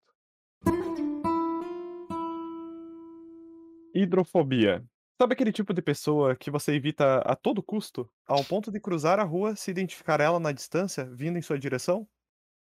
Hidrofobia. 3.95 4.85
Sabe 5.21 5.33
aquele 5.33 5.53
tipo 5.53 5.75
de 5.75 5.83
pessoa 5.83 6.37
que 6.37 6.51
você 6.51 6.75
evita 6.75 7.19
a 7.19 7.35
todo 7.35 7.63
custo, 7.63 8.09
ao 8.27 8.45
ponto 8.45 8.71
de 8.71 8.79
cruzar 8.79 9.19
a 9.19 9.25
rua 9.25 9.57
se 9.57 9.71
identificar 9.71 10.21
ela 10.21 10.39
na 10.39 10.53
distância, 10.53 11.05
vindo 11.05 11.39
em 11.39 11.43
sua 11.43 11.59
direção? 11.59 12.09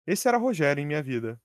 Esse 0.05 0.27
era 0.27 0.37
Rogério 0.37 0.81
em 0.81 0.85
minha 0.85 1.01
vida. 1.01 1.39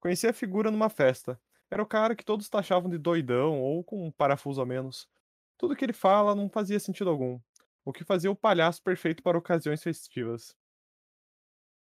Conheci 0.00 0.26
a 0.26 0.32
figura 0.32 0.70
numa 0.70 0.88
festa. 0.88 1.40
Era 1.70 1.82
o 1.82 1.86
cara 1.86 2.16
que 2.16 2.24
todos 2.24 2.48
taxavam 2.48 2.90
de 2.90 2.98
doidão 2.98 3.60
ou 3.60 3.84
com 3.84 4.06
um 4.06 4.10
parafuso 4.10 4.60
a 4.60 4.66
menos. 4.66 5.08
Tudo 5.56 5.76
que 5.76 5.84
ele 5.84 5.92
fala 5.92 6.34
não 6.34 6.48
fazia 6.48 6.80
sentido 6.80 7.08
algum, 7.08 7.40
o 7.84 7.92
que 7.92 8.04
fazia 8.04 8.30
o 8.30 8.36
palhaço 8.36 8.82
perfeito 8.82 9.22
para 9.22 9.38
ocasiões 9.38 9.82
festivas. 9.82 10.56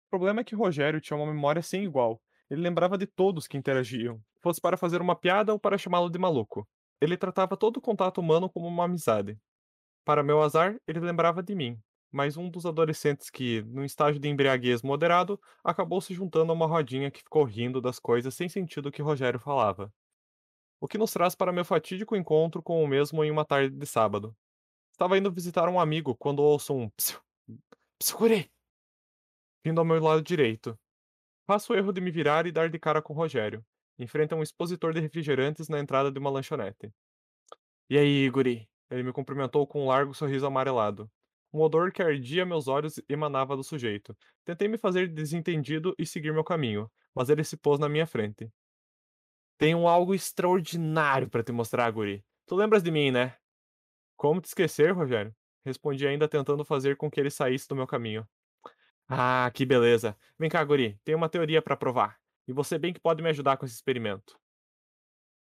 O 0.06 0.10
problema 0.10 0.40
é 0.40 0.44
que 0.44 0.54
Rogério 0.54 1.00
tinha 1.00 1.16
uma 1.16 1.26
memória 1.26 1.60
sem 1.62 1.84
igual. 1.84 2.22
Ele 2.48 2.62
lembrava 2.62 2.96
de 2.96 3.06
todos 3.06 3.48
que 3.48 3.58
interagiam, 3.58 4.22
fosse 4.40 4.60
para 4.60 4.76
fazer 4.76 5.00
uma 5.00 5.16
piada 5.16 5.52
ou 5.52 5.58
para 5.58 5.76
chamá-lo 5.76 6.08
de 6.08 6.18
maluco. 6.18 6.66
Ele 7.00 7.16
tratava 7.16 7.56
todo 7.56 7.80
contato 7.80 8.18
humano 8.18 8.48
como 8.48 8.68
uma 8.68 8.84
amizade. 8.84 9.36
Para 10.04 10.22
meu 10.22 10.40
azar, 10.40 10.80
ele 10.86 11.00
lembrava 11.00 11.42
de 11.42 11.54
mim, 11.56 11.82
mas 12.10 12.36
um 12.36 12.48
dos 12.48 12.66
adolescentes 12.66 13.30
que, 13.30 13.62
num 13.62 13.84
estágio 13.84 14.20
de 14.20 14.28
embriaguez 14.28 14.82
moderado, 14.82 15.40
acabou 15.62 16.00
se 16.00 16.14
juntando 16.14 16.52
a 16.52 16.54
uma 16.54 16.66
rodinha 16.66 17.10
que 17.10 17.20
ficou 17.20 17.44
rindo 17.44 17.80
das 17.80 17.98
coisas 17.98 18.34
sem 18.34 18.48
sentido 18.48 18.90
que 18.90 19.02
Rogério 19.02 19.38
falava. 19.38 19.92
O 20.80 20.86
que 20.88 20.98
nos 20.98 21.12
traz 21.12 21.34
para 21.34 21.52
meu 21.52 21.64
fatídico 21.64 22.16
encontro 22.16 22.62
com 22.62 22.82
o 22.82 22.86
mesmo 22.86 23.25
em 23.25 23.30
uma 23.30 23.44
tarde 23.44 23.75
de 23.75 23.86
sábado. 23.86 24.36
Estava 24.92 25.18
indo 25.18 25.32
visitar 25.32 25.68
um 25.68 25.80
amigo 25.80 26.14
quando 26.16 26.40
ouço 26.42 26.75
um 26.75 26.88
psiu, 26.90 27.20
psiu, 27.98 28.18
vindo 29.64 29.78
ao 29.78 29.84
meu 29.84 30.02
lado 30.02 30.22
direito. 30.22 30.78
Faço 31.46 31.72
o 31.72 31.76
erro 31.76 31.92
de 31.92 32.00
me 32.00 32.10
virar 32.10 32.46
e 32.46 32.52
dar 32.52 32.68
de 32.70 32.78
cara 32.78 33.02
com 33.02 33.14
Rogério. 33.14 33.64
Enfrenta 33.98 34.36
um 34.36 34.42
expositor 34.42 34.92
de 34.92 35.00
refrigerantes 35.00 35.68
na 35.68 35.78
entrada 35.78 36.10
de 36.10 36.18
uma 36.18 36.30
lanchonete. 36.30 36.92
E 37.88 37.96
aí, 37.96 38.28
guri? 38.30 38.68
Ele 38.90 39.02
me 39.02 39.12
cumprimentou 39.12 39.66
com 39.66 39.84
um 39.84 39.86
largo 39.86 40.14
sorriso 40.14 40.46
amarelado. 40.46 41.10
Um 41.52 41.60
odor 41.60 41.92
que 41.92 42.02
ardia 42.02 42.44
meus 42.44 42.68
olhos 42.68 43.00
emanava 43.08 43.56
do 43.56 43.64
sujeito. 43.64 44.16
Tentei 44.44 44.68
me 44.68 44.78
fazer 44.78 45.08
desentendido 45.08 45.94
e 45.98 46.04
seguir 46.04 46.32
meu 46.32 46.44
caminho, 46.44 46.90
mas 47.14 47.30
ele 47.30 47.44
se 47.44 47.56
pôs 47.56 47.78
na 47.78 47.88
minha 47.88 48.06
frente. 48.06 48.50
Tenho 49.58 49.88
algo 49.88 50.14
extraordinário 50.14 51.28
para 51.30 51.42
te 51.42 51.52
mostrar, 51.52 51.90
guri. 51.90 52.24
Tu 52.46 52.54
lembras 52.54 52.82
de 52.82 52.90
mim, 52.90 53.10
né? 53.10 53.36
Como 54.16 54.40
te 54.40 54.46
esquecer, 54.46 54.92
Rogério? 54.92 55.34
Respondi 55.64 56.06
ainda 56.06 56.28
tentando 56.28 56.64
fazer 56.64 56.96
com 56.96 57.10
que 57.10 57.18
ele 57.18 57.30
saísse 57.30 57.66
do 57.66 57.74
meu 57.74 57.86
caminho. 57.86 58.26
Ah, 59.08 59.50
que 59.54 59.64
beleza. 59.64 60.16
Vem 60.38 60.50
cá, 60.50 60.62
guri. 60.64 60.98
Tenho 61.04 61.18
uma 61.18 61.28
teoria 61.28 61.62
para 61.62 61.76
provar. 61.76 62.18
E 62.46 62.52
você 62.52 62.78
bem 62.78 62.92
que 62.92 63.00
pode 63.00 63.22
me 63.22 63.28
ajudar 63.30 63.56
com 63.56 63.64
esse 63.64 63.74
experimento. 63.74 64.38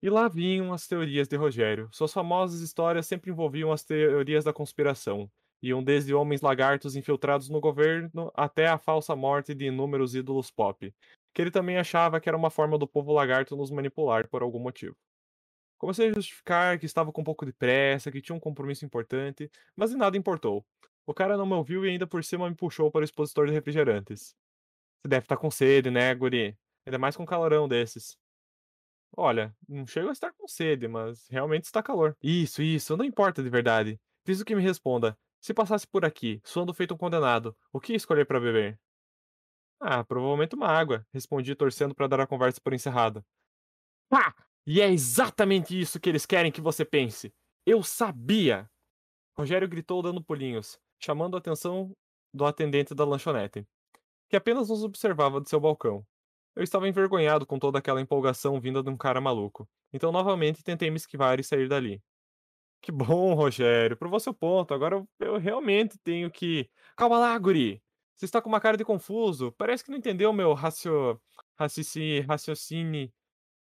E 0.01 0.09
lá 0.09 0.27
vinham 0.27 0.71
as 0.71 0.87
teorias 0.87 1.27
de 1.27 1.35
Rogério. 1.35 1.89
Suas 1.91 2.13
famosas 2.13 2.61
histórias 2.61 3.05
sempre 3.05 3.31
envolviam 3.31 3.71
as 3.71 3.83
teorias 3.83 4.43
da 4.43 4.53
conspiração. 4.53 5.29
Iam 5.61 5.83
desde 5.83 6.13
homens 6.13 6.41
lagartos 6.41 6.95
infiltrados 6.95 7.49
no 7.49 7.59
governo 7.59 8.31
até 8.33 8.67
a 8.67 8.77
falsa 8.77 9.15
morte 9.15 9.53
de 9.53 9.65
inúmeros 9.65 10.15
ídolos 10.15 10.49
pop, 10.49 10.93
que 11.33 11.41
ele 11.41 11.51
também 11.51 11.77
achava 11.77 12.19
que 12.19 12.29
era 12.29 12.37
uma 12.37 12.49
forma 12.49 12.77
do 12.77 12.87
povo 12.87 13.11
lagarto 13.11 13.55
nos 13.55 13.69
manipular 13.69 14.27
por 14.29 14.41
algum 14.41 14.59
motivo. 14.59 14.95
Comecei 15.77 16.09
a 16.09 16.13
justificar 16.13 16.77
que 16.77 16.85
estava 16.85 17.11
com 17.11 17.21
um 17.21 17.23
pouco 17.23 17.45
de 17.45 17.53
pressa, 17.53 18.11
que 18.11 18.21
tinha 18.21 18.35
um 18.35 18.39
compromisso 18.39 18.85
importante, 18.85 19.49
mas 19.75 19.91
de 19.91 19.97
nada 19.97 20.17
importou. 20.17 20.65
O 21.05 21.13
cara 21.13 21.37
não 21.37 21.45
me 21.45 21.53
ouviu 21.53 21.85
e 21.85 21.89
ainda 21.89 22.05
por 22.05 22.23
cima 22.23 22.49
me 22.49 22.55
puxou 22.55 22.91
para 22.91 23.01
o 23.01 23.03
expositor 23.03 23.47
de 23.47 23.53
refrigerantes. 23.53 24.35
Você 25.01 25.07
deve 25.07 25.23
estar 25.23 25.37
com 25.37 25.49
sede, 25.49 25.89
né, 25.89 26.13
guri? 26.13 26.57
Ainda 26.85 26.97
mais 26.97 27.15
com 27.15 27.23
um 27.23 27.25
calorão 27.25 27.67
desses. 27.67 28.17
Olha, 29.15 29.55
não 29.67 29.87
chego 29.87 30.09
a 30.09 30.11
estar 30.11 30.31
com 30.33 30.47
sede, 30.47 30.87
mas 30.87 31.27
realmente 31.29 31.63
está 31.63 31.81
calor. 31.81 32.15
Isso, 32.21 32.61
isso, 32.61 32.95
não 32.95 33.05
importa 33.05 33.41
de 33.41 33.49
verdade. 33.49 33.99
Preciso 34.23 34.45
que 34.45 34.55
me 34.55 34.61
responda. 34.61 35.17
Se 35.41 35.53
passasse 35.53 35.87
por 35.87 36.03
aqui, 36.05 36.41
suando 36.43 36.73
feito 36.73 36.93
um 36.93 36.97
condenado, 36.97 37.55
o 37.71 37.79
que 37.79 37.93
escolher 37.93 38.25
para 38.25 38.39
beber? 38.39 38.79
Ah, 39.79 40.03
provavelmente 40.03 40.55
uma 40.55 40.67
água, 40.67 41.07
respondi 41.13 41.55
torcendo 41.55 41.95
para 41.95 42.07
dar 42.07 42.19
a 42.19 42.27
conversa 42.27 42.59
por 42.61 42.73
encerrada. 42.73 43.25
Pá! 44.09 44.35
E 44.67 44.81
é 44.81 44.91
exatamente 44.91 45.79
isso 45.79 45.99
que 45.99 46.09
eles 46.09 46.25
querem 46.25 46.51
que 46.51 46.61
você 46.61 46.83
pense. 46.83 47.33
Eu 47.65 47.81
sabia! 47.81 48.69
Rogério 49.37 49.67
gritou 49.67 50.01
dando 50.01 50.23
pulinhos, 50.23 50.79
chamando 50.99 51.35
a 51.35 51.39
atenção 51.39 51.95
do 52.33 52.45
atendente 52.45 52.93
da 52.93 53.05
lanchonete, 53.05 53.65
que 54.29 54.35
apenas 54.35 54.69
nos 54.69 54.83
observava 54.83 55.41
de 55.41 55.49
seu 55.49 55.59
balcão. 55.59 56.05
Eu 56.55 56.63
estava 56.63 56.87
envergonhado 56.89 57.45
com 57.45 57.57
toda 57.57 57.79
aquela 57.79 58.01
empolgação 58.01 58.59
vinda 58.59 58.83
de 58.83 58.89
um 58.89 58.97
cara 58.97 59.21
maluco, 59.21 59.67
então 59.93 60.11
novamente 60.11 60.63
tentei 60.63 60.91
me 60.91 60.97
esquivar 60.97 61.39
e 61.39 61.43
sair 61.43 61.69
dali. 61.69 62.03
Que 62.81 62.91
bom, 62.91 63.33
Rogério. 63.33 63.97
Provou 63.97 64.19
seu 64.19 64.33
ponto. 64.33 64.73
Agora 64.73 65.05
eu, 65.19 65.37
realmente 65.37 65.97
tenho 65.99 66.31
que. 66.31 66.69
Calma 66.95 67.19
lá, 67.19 67.37
guri. 67.37 67.81
Você 68.15 68.25
está 68.25 68.41
com 68.41 68.49
uma 68.49 68.59
cara 68.61 68.77
de 68.77 68.85
confuso. 68.85 69.51
Parece 69.53 69.83
que 69.83 69.91
não 69.91 69.97
entendeu 69.97 70.31
meu 70.33 70.53
racio... 70.53 71.21
raciocínio. 71.57 72.25
raciocínio. 72.27 73.11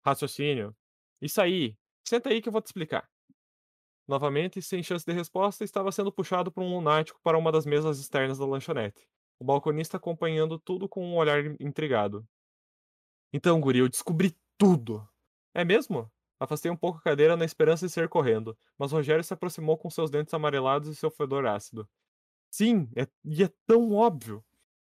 raciocínio. 0.05 0.77
Isso 1.21 1.41
aí. 1.41 1.77
Senta 2.07 2.31
aí 2.31 2.41
que 2.43 2.49
eu 2.49 2.53
vou 2.53 2.63
te 2.63 2.67
explicar. 2.67 3.09
Novamente, 4.09 4.63
sem 4.63 4.83
chance 4.83 5.05
de 5.05 5.13
resposta, 5.13 5.65
estava 5.65 5.91
sendo 5.91 6.13
puxado 6.13 6.53
por 6.53 6.63
um 6.63 6.77
lunático 6.77 7.21
para 7.23 7.37
uma 7.37 7.51
das 7.51 7.67
mesas 7.67 7.99
externas 7.99 8.39
da 8.39 8.47
lanchonete. 8.47 9.09
O 9.39 9.45
balconista 9.45 9.97
acompanhando 9.97 10.59
tudo 10.59 10.89
com 10.89 11.05
um 11.05 11.17
olhar 11.17 11.45
intrigado. 11.61 12.27
Então, 13.33 13.61
guri, 13.61 13.81
eu 13.81 13.89
descobri 13.89 14.37
tudo. 14.57 15.07
É 15.53 15.65
mesmo? 15.65 16.11
Afastei 16.39 16.71
um 16.71 16.77
pouco 16.77 16.99
a 16.99 17.03
cadeira 17.03 17.37
na 17.37 17.45
esperança 17.45 17.87
de 17.87 17.93
sair 17.93 18.09
correndo, 18.09 18.57
mas 18.79 18.93
Rogério 18.93 19.25
se 19.25 19.33
aproximou 19.33 19.79
com 19.79 19.89
seus 19.89 20.11
dentes 20.11 20.35
amarelados 20.35 20.89
e 20.89 20.95
seu 20.95 21.11
fedor 21.11 21.47
ácido. 21.47 21.89
Sim, 22.51 22.89
é, 22.97 23.07
e 23.25 23.43
é 23.43 23.51
tão 23.67 23.93
óbvio. 23.93 24.45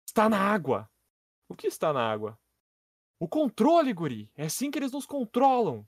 Está 0.06 0.30
na 0.30 0.38
água. 0.38 0.90
O 1.48 1.56
que 1.56 1.68
está 1.68 1.92
na 1.92 2.12
água? 2.12 2.40
O 3.20 3.28
controle, 3.28 3.94
guri. 3.94 4.32
É 4.36 4.46
assim 4.46 4.72
que 4.72 4.80
eles 4.80 4.92
nos 4.92 5.06
controlam. 5.06 5.88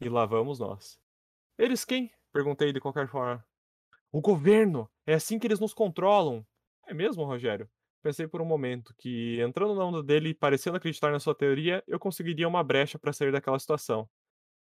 E 0.00 0.08
lá 0.08 0.26
vamos 0.26 0.58
nós. 0.58 0.98
Eles 1.58 1.84
quem? 1.84 2.10
Perguntei 2.32 2.72
de 2.72 2.80
qualquer 2.80 3.08
forma. 3.08 3.44
O 4.12 4.20
governo. 4.20 4.90
É 5.06 5.14
assim 5.14 5.38
que 5.38 5.46
eles 5.46 5.60
nos 5.60 5.72
controlam. 5.72 6.46
É 6.86 6.94
mesmo, 6.94 7.24
Rogério? 7.24 7.68
Pensei 8.02 8.28
por 8.28 8.40
um 8.40 8.44
momento 8.44 8.94
que, 8.98 9.40
entrando 9.40 9.74
na 9.74 9.84
onda 9.84 10.02
dele 10.02 10.28
e 10.30 10.34
parecendo 10.34 10.76
acreditar 10.76 11.10
na 11.10 11.18
sua 11.18 11.34
teoria, 11.34 11.82
eu 11.86 11.98
conseguiria 11.98 12.46
uma 12.46 12.62
brecha 12.62 12.98
para 12.98 13.12
sair 13.12 13.32
daquela 13.32 13.58
situação. 13.58 14.08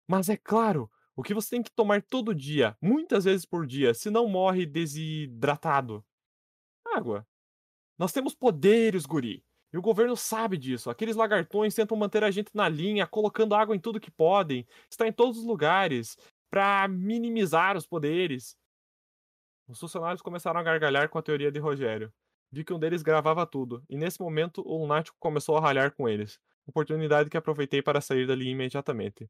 Mas 0.07 0.29
é 0.29 0.37
claro, 0.37 0.89
o 1.15 1.23
que 1.23 1.33
você 1.33 1.49
tem 1.49 1.63
que 1.63 1.71
tomar 1.71 2.01
todo 2.01 2.33
dia, 2.33 2.77
muitas 2.81 3.25
vezes 3.25 3.45
por 3.45 3.65
dia, 3.65 3.93
se 3.93 4.09
não 4.09 4.27
morre 4.27 4.65
desidratado? 4.65 6.05
Água. 6.95 7.27
Nós 7.97 8.11
temos 8.11 8.35
poderes, 8.35 9.05
guri. 9.05 9.43
E 9.73 9.77
o 9.77 9.81
governo 9.81 10.15
sabe 10.15 10.57
disso. 10.57 10.89
Aqueles 10.89 11.15
lagartões 11.15 11.75
tentam 11.75 11.97
manter 11.97 12.23
a 12.23 12.31
gente 12.31 12.51
na 12.53 12.69
linha, 12.69 13.05
colocando 13.05 13.55
água 13.55 13.75
em 13.75 13.79
tudo 13.79 13.99
que 13.99 14.11
podem. 14.11 14.65
Está 14.89 15.07
em 15.07 15.11
todos 15.11 15.39
os 15.39 15.43
lugares, 15.43 16.15
para 16.49 16.87
minimizar 16.87 17.75
os 17.75 17.85
poderes. 17.85 18.55
Os 19.67 19.79
funcionários 19.79 20.21
começaram 20.21 20.59
a 20.59 20.63
gargalhar 20.63 21.09
com 21.09 21.17
a 21.17 21.21
teoria 21.21 21.51
de 21.51 21.59
Rogério. 21.59 22.13
Vi 22.51 22.63
que 22.63 22.73
um 22.73 22.79
deles 22.79 23.01
gravava 23.01 23.45
tudo, 23.45 23.83
e 23.89 23.97
nesse 23.97 24.21
momento 24.21 24.61
o 24.65 24.77
lunático 24.81 25.17
começou 25.19 25.57
a 25.57 25.61
ralhar 25.61 25.93
com 25.93 26.07
eles. 26.07 26.39
Oportunidade 26.65 27.29
que 27.29 27.35
aproveitei 27.37 27.81
para 27.81 27.99
sair 27.99 28.25
dali 28.25 28.47
imediatamente. 28.47 29.29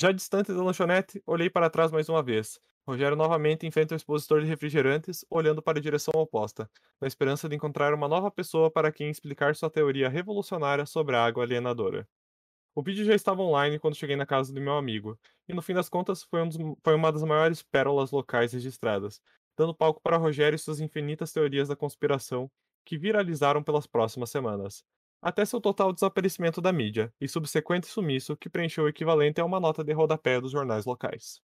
Já 0.00 0.12
distante 0.12 0.52
da 0.52 0.62
lanchonete, 0.62 1.20
olhei 1.26 1.50
para 1.50 1.68
trás 1.68 1.90
mais 1.90 2.08
uma 2.08 2.22
vez. 2.22 2.60
Rogério 2.86 3.16
novamente 3.16 3.66
enfrenta 3.66 3.94
o 3.94 3.96
expositor 3.96 4.40
de 4.40 4.46
refrigerantes, 4.46 5.24
olhando 5.28 5.60
para 5.60 5.80
a 5.80 5.82
direção 5.82 6.12
oposta, 6.14 6.70
na 7.00 7.08
esperança 7.08 7.48
de 7.48 7.56
encontrar 7.56 7.92
uma 7.92 8.06
nova 8.06 8.30
pessoa 8.30 8.70
para 8.70 8.92
quem 8.92 9.10
explicar 9.10 9.56
sua 9.56 9.68
teoria 9.68 10.08
revolucionária 10.08 10.86
sobre 10.86 11.16
a 11.16 11.24
água 11.24 11.42
alienadora. 11.42 12.08
O 12.76 12.80
vídeo 12.80 13.04
já 13.04 13.12
estava 13.12 13.42
online 13.42 13.80
quando 13.80 13.96
cheguei 13.96 14.14
na 14.14 14.24
casa 14.24 14.52
do 14.52 14.60
meu 14.60 14.74
amigo, 14.74 15.18
e 15.48 15.52
no 15.52 15.60
fim 15.60 15.74
das 15.74 15.88
contas 15.88 16.22
foi, 16.22 16.42
um 16.42 16.48
dos, 16.48 16.58
foi 16.84 16.94
uma 16.94 17.10
das 17.10 17.24
maiores 17.24 17.60
pérolas 17.60 18.12
locais 18.12 18.52
registradas, 18.52 19.20
dando 19.56 19.74
palco 19.74 20.00
para 20.00 20.16
Rogério 20.16 20.54
e 20.54 20.60
suas 20.60 20.78
infinitas 20.78 21.32
teorias 21.32 21.66
da 21.66 21.74
conspiração 21.74 22.48
que 22.84 22.96
viralizaram 22.96 23.64
pelas 23.64 23.84
próximas 23.84 24.30
semanas 24.30 24.84
até 25.20 25.44
seu 25.44 25.60
total 25.60 25.92
desaparecimento 25.92 26.60
da 26.60 26.72
mídia 26.72 27.12
e 27.20 27.28
subsequente 27.28 27.86
sumiço 27.86 28.36
que 28.36 28.48
preencheu 28.48 28.84
o 28.84 28.88
equivalente 28.88 29.40
a 29.40 29.44
uma 29.44 29.60
nota 29.60 29.84
de 29.84 29.92
rodapé 29.92 30.40
dos 30.40 30.52
jornais 30.52 30.84
locais. 30.84 31.40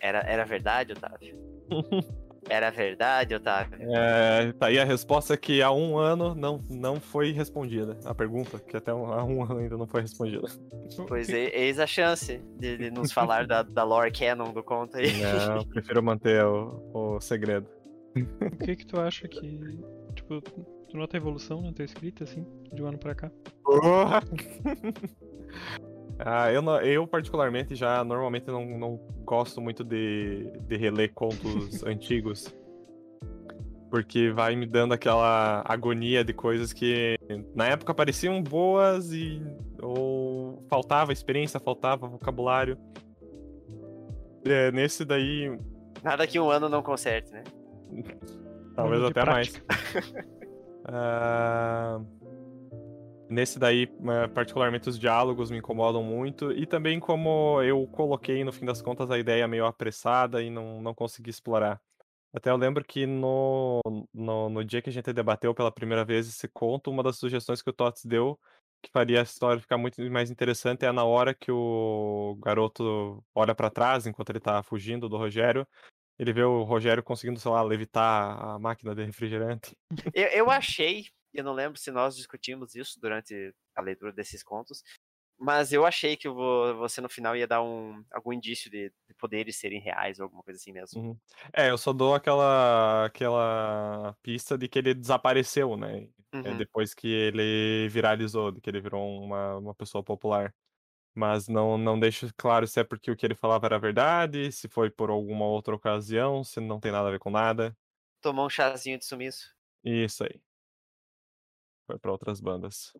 Era, 0.00 0.20
era 0.20 0.44
verdade, 0.44 0.92
Otávio? 0.92 1.36
Era 2.48 2.70
verdade, 2.70 3.34
Otávio? 3.34 3.78
É, 3.94 4.52
tá 4.52 4.66
aí 4.66 4.78
a 4.78 4.84
resposta 4.84 5.36
que 5.36 5.62
há 5.62 5.70
um 5.70 5.98
ano 5.98 6.34
não, 6.34 6.60
não 6.70 7.00
foi 7.00 7.32
respondida. 7.32 7.98
A 8.04 8.14
pergunta, 8.14 8.58
que 8.58 8.76
até 8.76 8.90
há 8.90 8.94
um 8.94 9.42
ano 9.42 9.58
ainda 9.58 9.76
não 9.76 9.86
foi 9.86 10.02
respondida. 10.02 10.46
Pois 11.06 11.28
é, 11.28 11.50
eis 11.54 11.78
a 11.78 11.86
chance 11.86 12.40
de, 12.58 12.76
de 12.76 12.90
nos 12.90 13.12
falar 13.12 13.46
da, 13.46 13.62
da 13.62 13.84
lore 13.84 14.10
canon 14.10 14.52
do 14.52 14.62
conto 14.62 14.96
aí. 14.96 15.20
Não, 15.20 15.64
prefiro 15.64 16.02
manter 16.02 16.44
o, 16.44 16.90
o 16.94 17.20
segredo. 17.20 17.66
O 18.16 18.64
que 18.64 18.76
que 18.76 18.86
tu 18.86 18.98
acha 19.00 19.28
que. 19.28 19.60
Tipo, 20.14 20.40
tu 20.40 20.96
nota 20.96 21.16
a 21.16 21.18
evolução 21.18 21.60
na 21.62 21.72
tua 21.72 21.84
escrita, 21.84 22.24
assim, 22.24 22.46
de 22.72 22.82
um 22.82 22.86
ano 22.86 22.98
pra 22.98 23.14
cá? 23.14 23.30
Porra! 23.62 24.22
Ah, 26.18 26.52
eu, 26.52 26.60
não- 26.62 26.80
eu 26.80 27.06
particularmente 27.06 27.74
já 27.74 28.02
normalmente 28.04 28.46
não, 28.48 28.64
não 28.78 28.96
gosto 29.24 29.60
muito 29.60 29.84
de, 29.84 30.50
de 30.66 30.76
reler 30.76 31.12
contos 31.14 31.82
antigos. 31.86 32.54
Porque 33.90 34.30
vai 34.30 34.54
me 34.54 34.66
dando 34.66 34.92
aquela 34.92 35.62
agonia 35.66 36.22
de 36.22 36.34
coisas 36.34 36.74
que 36.74 37.16
na 37.54 37.68
época 37.68 37.94
pareciam 37.94 38.42
boas 38.42 39.10
e 39.12 39.42
ou 39.82 40.62
faltava 40.68 41.10
experiência, 41.12 41.58
faltava 41.58 42.06
vocabulário. 42.06 42.76
É, 44.44 44.70
nesse 44.72 45.04
daí, 45.06 45.58
Nada 46.02 46.26
que 46.26 46.38
um 46.38 46.50
ano 46.50 46.68
não 46.68 46.82
conserte, 46.82 47.32
né? 47.32 47.42
talvez 48.76 49.02
até 49.02 49.22
prática. 49.22 49.62
mais. 49.68 50.14
Ah, 50.90 52.00
Nesse 53.30 53.58
daí, 53.58 53.84
eh, 53.84 54.28
particularmente, 54.28 54.88
os 54.88 54.98
diálogos 54.98 55.50
me 55.50 55.58
incomodam 55.58 56.02
muito. 56.02 56.50
E 56.52 56.66
também 56.66 56.98
como 56.98 57.62
eu 57.62 57.86
coloquei, 57.88 58.42
no 58.42 58.52
fim 58.52 58.64
das 58.64 58.80
contas, 58.80 59.10
a 59.10 59.18
ideia 59.18 59.46
meio 59.46 59.66
apressada 59.66 60.42
e 60.42 60.48
não, 60.50 60.80
não 60.80 60.94
consegui 60.94 61.30
explorar. 61.30 61.80
Até 62.32 62.50
eu 62.50 62.56
lembro 62.56 62.84
que 62.84 63.06
no, 63.06 63.80
no, 64.12 64.48
no 64.48 64.64
dia 64.64 64.82
que 64.82 64.90
a 64.90 64.92
gente 64.92 65.12
debateu 65.12 65.54
pela 65.54 65.72
primeira 65.72 66.04
vez 66.04 66.28
esse 66.28 66.46
conto, 66.48 66.90
uma 66.90 67.02
das 67.02 67.16
sugestões 67.16 67.62
que 67.62 67.70
o 67.70 67.72
Tots 67.72 68.04
deu, 68.04 68.38
que 68.82 68.90
faria 68.92 69.20
a 69.20 69.22
história 69.22 69.60
ficar 69.60 69.78
muito 69.78 70.00
mais 70.10 70.30
interessante, 70.30 70.84
é 70.84 70.92
na 70.92 71.04
hora 71.04 71.34
que 71.34 71.50
o 71.50 72.38
garoto 72.42 73.24
olha 73.34 73.54
pra 73.54 73.70
trás, 73.70 74.06
enquanto 74.06 74.30
ele 74.30 74.40
tá 74.40 74.62
fugindo 74.62 75.08
do 75.08 75.16
Rogério, 75.16 75.66
ele 76.18 76.32
vê 76.32 76.42
o 76.42 76.64
Rogério 76.64 77.02
conseguindo, 77.02 77.40
sei 77.40 77.50
lá, 77.50 77.62
levitar 77.62 78.40
a 78.42 78.58
máquina 78.58 78.94
de 78.94 79.04
refrigerante. 79.04 79.76
Eu, 80.12 80.26
eu 80.28 80.50
achei, 80.50 81.06
eu 81.32 81.44
não 81.44 81.52
lembro 81.54 81.78
se 81.78 81.90
nós 81.90 82.16
discutimos 82.16 82.74
isso 82.74 83.00
durante 83.00 83.54
a 83.74 83.80
leitura 83.82 84.12
desses 84.12 84.42
contos, 84.42 84.82
mas 85.38 85.72
eu 85.72 85.86
achei 85.86 86.16
que 86.16 86.28
vo- 86.28 86.76
você 86.78 87.00
no 87.00 87.08
final 87.10 87.36
ia 87.36 87.46
dar 87.48 87.62
um, 87.62 88.04
algum 88.12 88.32
indício 88.32 88.70
de, 88.70 88.90
de 89.08 89.14
poderes 89.18 89.56
serem 89.58 89.80
reais 89.82 90.18
ou 90.20 90.24
alguma 90.24 90.42
coisa 90.44 90.58
assim 90.58 90.72
mesmo. 90.72 90.96
Uhum. 90.96 91.18
É, 91.54 91.70
eu 91.70 91.76
só 91.78 91.92
dou 91.92 92.14
aquela, 92.14 93.04
aquela 93.06 94.16
pista 94.22 94.56
de 94.56 94.68
que 94.68 94.78
ele 94.78 94.94
desapareceu, 94.94 95.76
né? 95.76 96.08
É, 96.42 96.54
Uhum. 96.54 96.54
depois 96.54 96.94
que 96.94 97.06
ele 97.08 97.88
viralizou, 97.90 98.50
de 98.50 98.60
que 98.60 98.70
ele 98.70 98.80
virou 98.80 99.02
uma, 99.22 99.56
uma 99.58 99.74
pessoa 99.74 100.02
popular. 100.02 100.54
Mas 101.14 101.48
não, 101.48 101.78
não 101.78 102.00
deixo 102.00 102.28
claro 102.36 102.66
se 102.66 102.80
é 102.80 102.84
porque 102.84 103.10
o 103.10 103.16
que 103.16 103.26
ele 103.26 103.34
falava 103.36 103.66
era 103.66 103.78
verdade, 103.78 104.52
se 104.52 104.68
foi 104.68 104.90
por 104.90 105.10
alguma 105.10 105.46
outra 105.46 105.74
ocasião, 105.76 106.44
se 106.44 106.60
não 106.60 106.80
tem 106.80 106.92
nada 106.92 107.08
a 107.08 107.12
ver 107.12 107.20
com 107.20 107.30
nada. 107.30 107.76
Tomou 108.20 108.46
um 108.46 108.48
chazinho 108.48 108.96
de 108.96 109.04
sumiço. 109.04 109.56
Isso 109.84 110.24
aí. 110.24 110.40
Foi 111.88 111.98
pra 111.98 112.12
outras 112.12 112.38
bandas. 112.38 112.92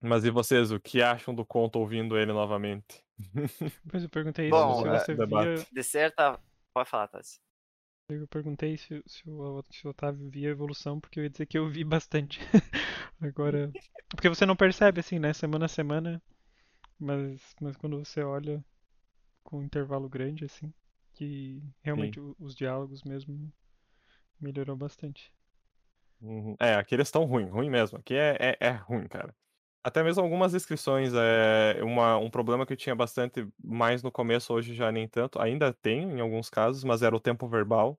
Mas 0.00 0.24
e 0.24 0.30
vocês, 0.30 0.72
o 0.72 0.80
que 0.80 1.00
acham 1.00 1.32
do 1.32 1.46
conto 1.46 1.78
ouvindo 1.78 2.18
ele 2.18 2.32
novamente? 2.32 3.04
Depois 3.84 4.02
eu 4.02 4.10
perguntei 4.10 4.50
Bom, 4.50 4.72
isso, 4.72 4.82
se 4.82 4.88
é, 4.88 4.98
você 4.98 5.14
debate. 5.14 5.60
via. 5.60 5.66
De 5.72 5.82
certa. 5.84 6.40
Pode 6.74 6.90
falar, 6.90 7.06
Tassi. 7.06 7.38
Eu 8.08 8.26
perguntei 8.26 8.76
se, 8.76 9.00
se, 9.06 9.28
o, 9.30 9.62
se 9.70 9.86
o 9.86 9.90
Otávio 9.90 10.28
via 10.28 10.50
evolução, 10.50 11.00
porque 11.00 11.20
eu 11.20 11.24
ia 11.24 11.30
dizer 11.30 11.46
que 11.46 11.56
eu 11.56 11.68
vi 11.68 11.84
bastante. 11.84 12.40
Agora. 13.20 13.72
Porque 14.08 14.28
você 14.28 14.44
não 14.44 14.56
percebe 14.56 15.00
assim, 15.00 15.20
né? 15.20 15.32
Semana 15.32 15.66
a 15.66 15.68
semana. 15.68 16.20
Mas, 16.98 17.54
mas 17.60 17.76
quando 17.76 17.98
você 17.98 18.22
olha 18.22 18.64
com 19.44 19.58
um 19.60 19.62
intervalo 19.64 20.08
grande, 20.08 20.44
assim, 20.44 20.72
que 21.14 21.62
realmente 21.82 22.20
o- 22.20 22.34
os 22.38 22.54
diálogos 22.54 23.02
mesmo 23.04 23.52
melhorou 24.40 24.76
bastante. 24.76 25.32
Uhum. 26.20 26.56
É, 26.60 26.74
aqui 26.74 26.94
eles 26.94 27.08
estão 27.08 27.24
ruim, 27.24 27.46
ruim 27.48 27.70
mesmo. 27.70 27.98
Aqui 27.98 28.14
é, 28.14 28.36
é, 28.60 28.66
é 28.66 28.70
ruim, 28.70 29.06
cara. 29.06 29.34
Até 29.84 30.02
mesmo 30.02 30.22
algumas 30.22 30.50
descrições, 30.52 31.12
é 31.14 31.82
uma, 31.84 32.16
um 32.18 32.28
problema 32.28 32.66
que 32.66 32.72
eu 32.72 32.76
tinha 32.76 32.94
bastante 32.94 33.46
mais 33.62 34.02
no 34.02 34.10
começo, 34.10 34.52
hoje 34.52 34.74
já 34.74 34.90
nem 34.90 35.06
tanto. 35.06 35.40
Ainda 35.40 35.72
tenho 35.72 36.10
em 36.16 36.20
alguns 36.20 36.50
casos, 36.50 36.82
mas 36.82 37.02
era 37.02 37.14
o 37.14 37.20
tempo 37.20 37.46
verbal, 37.48 37.98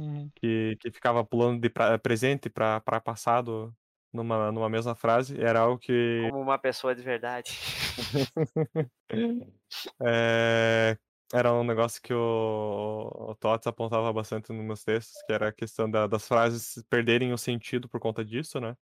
Uhum. 0.00 0.30
que, 0.36 0.76
que 0.80 0.90
ficava 0.92 1.24
pulando 1.24 1.60
de 1.60 1.68
pra- 1.68 1.98
presente 1.98 2.48
para 2.48 2.80
passado 3.00 3.74
numa, 4.12 4.52
numa 4.52 4.68
mesma 4.68 4.94
frase. 4.94 5.40
Era 5.40 5.60
algo 5.60 5.78
que 5.78 6.28
Como 6.30 6.42
uma 6.42 6.58
pessoa 6.58 6.94
de 6.94 7.02
verdade. 7.02 7.50
É, 10.00 10.98
era 11.32 11.52
um 11.54 11.64
negócio 11.64 12.00
que 12.02 12.12
o, 12.14 13.08
o 13.30 13.34
Tots 13.36 13.66
apontava 13.66 14.12
bastante 14.12 14.52
nos 14.52 14.64
meus 14.64 14.84
textos, 14.84 15.22
que 15.22 15.32
era 15.32 15.48
a 15.48 15.52
questão 15.52 15.90
da- 15.90 16.06
das 16.06 16.26
frases 16.26 16.82
perderem 16.88 17.32
o 17.32 17.38
sentido 17.38 17.88
por 17.88 18.00
conta 18.00 18.24
disso, 18.24 18.60
né? 18.60 18.76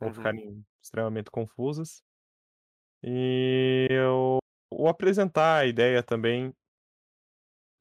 Ou 0.00 0.10
Uhum. 0.10 0.12
ficarem 0.12 0.64
extremamente 0.82 1.30
confusas. 1.30 2.02
E 3.02 3.86
eu, 3.90 4.38
o 4.72 4.88
apresentar 4.88 5.58
a 5.60 5.66
ideia 5.66 6.02
também, 6.02 6.54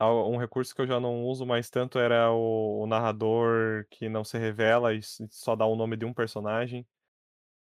um 0.02 0.38
recurso 0.38 0.74
que 0.76 0.82
eu 0.82 0.88
já 0.88 1.00
não 1.00 1.24
uso 1.26 1.46
mais 1.46 1.70
tanto 1.70 2.00
era 2.00 2.32
o, 2.32 2.84
o 2.84 2.88
narrador 2.88 3.86
que 3.90 4.10
não 4.10 4.24
se 4.24 4.38
revela 4.38 4.94
e 4.94 5.02
só 5.30 5.56
dá 5.56 5.66
o 5.66 5.76
nome 5.76 5.96
de 5.98 6.06
um 6.06 6.14
personagem. 6.14 6.88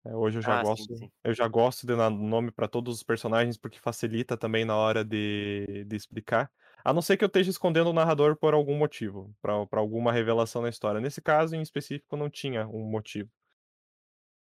É, 0.04 0.14
hoje 0.16 0.38
eu 0.38 0.42
já 0.42 0.56
Ah, 0.56 0.64
sim, 0.64 0.86
gosto, 0.86 0.94
sim. 0.94 1.10
eu 1.22 1.34
já 1.34 1.46
gosto 1.46 1.86
de 1.86 1.94
dar 1.94 2.08
nome 2.10 2.50
para 2.50 2.66
todos 2.68 2.96
os 2.96 3.02
personagens 3.02 3.58
porque 3.58 3.78
facilita 3.78 4.36
também 4.36 4.64
na 4.64 4.76
hora 4.76 5.04
de, 5.04 5.84
de 5.84 5.96
explicar. 5.96 6.50
A 6.84 6.92
não 6.94 7.02
ser 7.02 7.16
que 7.18 7.24
eu 7.24 7.26
esteja 7.26 7.50
escondendo 7.50 7.90
o 7.90 7.92
narrador 7.92 8.36
por 8.36 8.54
algum 8.54 8.76
motivo, 8.78 9.34
para 9.42 9.52
alguma 9.78 10.10
revelação 10.12 10.62
na 10.62 10.70
história. 10.70 11.00
Nesse 11.00 11.20
caso 11.20 11.54
em 11.54 11.60
específico 11.62 12.16
não 12.16 12.30
tinha 12.30 12.66
um 12.66 12.88
motivo. 12.90 13.30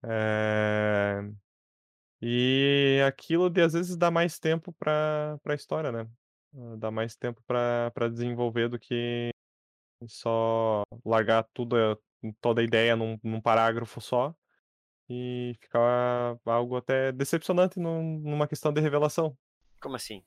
É, 0.03 1.21
E 2.23 3.01
aquilo 3.07 3.49
de 3.51 3.63
às 3.63 3.73
vezes 3.75 3.97
dá 3.97 4.11
mais 4.11 4.39
tempo 4.39 4.73
para 4.75 5.39
a 5.47 5.55
história, 5.55 5.93
né? 5.93 6.11
Ah, 6.57 6.77
Dá 6.79 6.91
mais 6.91 7.17
tempo 7.17 7.43
para 7.47 7.91
para 7.95 8.09
desenvolver 8.11 8.69
do 8.69 8.79
que 8.79 9.31
só 10.09 10.83
largar 11.05 11.45
tudo, 11.55 11.77
eh, 11.79 11.97
toda 12.41 12.61
a 12.63 12.65
ideia 12.65 12.97
num, 12.97 13.19
num 13.25 13.41
parágrafo 13.41 14.01
só 14.01 14.35
e 15.09 15.57
ficar 15.61 16.37
algo 16.45 16.77
até 16.77 17.11
decepcionante 17.13 17.79
num- 17.79 18.19
numa 18.21 18.47
questão 18.49 18.73
de 18.73 18.81
revelação. 18.81 19.37
Como 19.81 19.97
assim? 19.97 20.25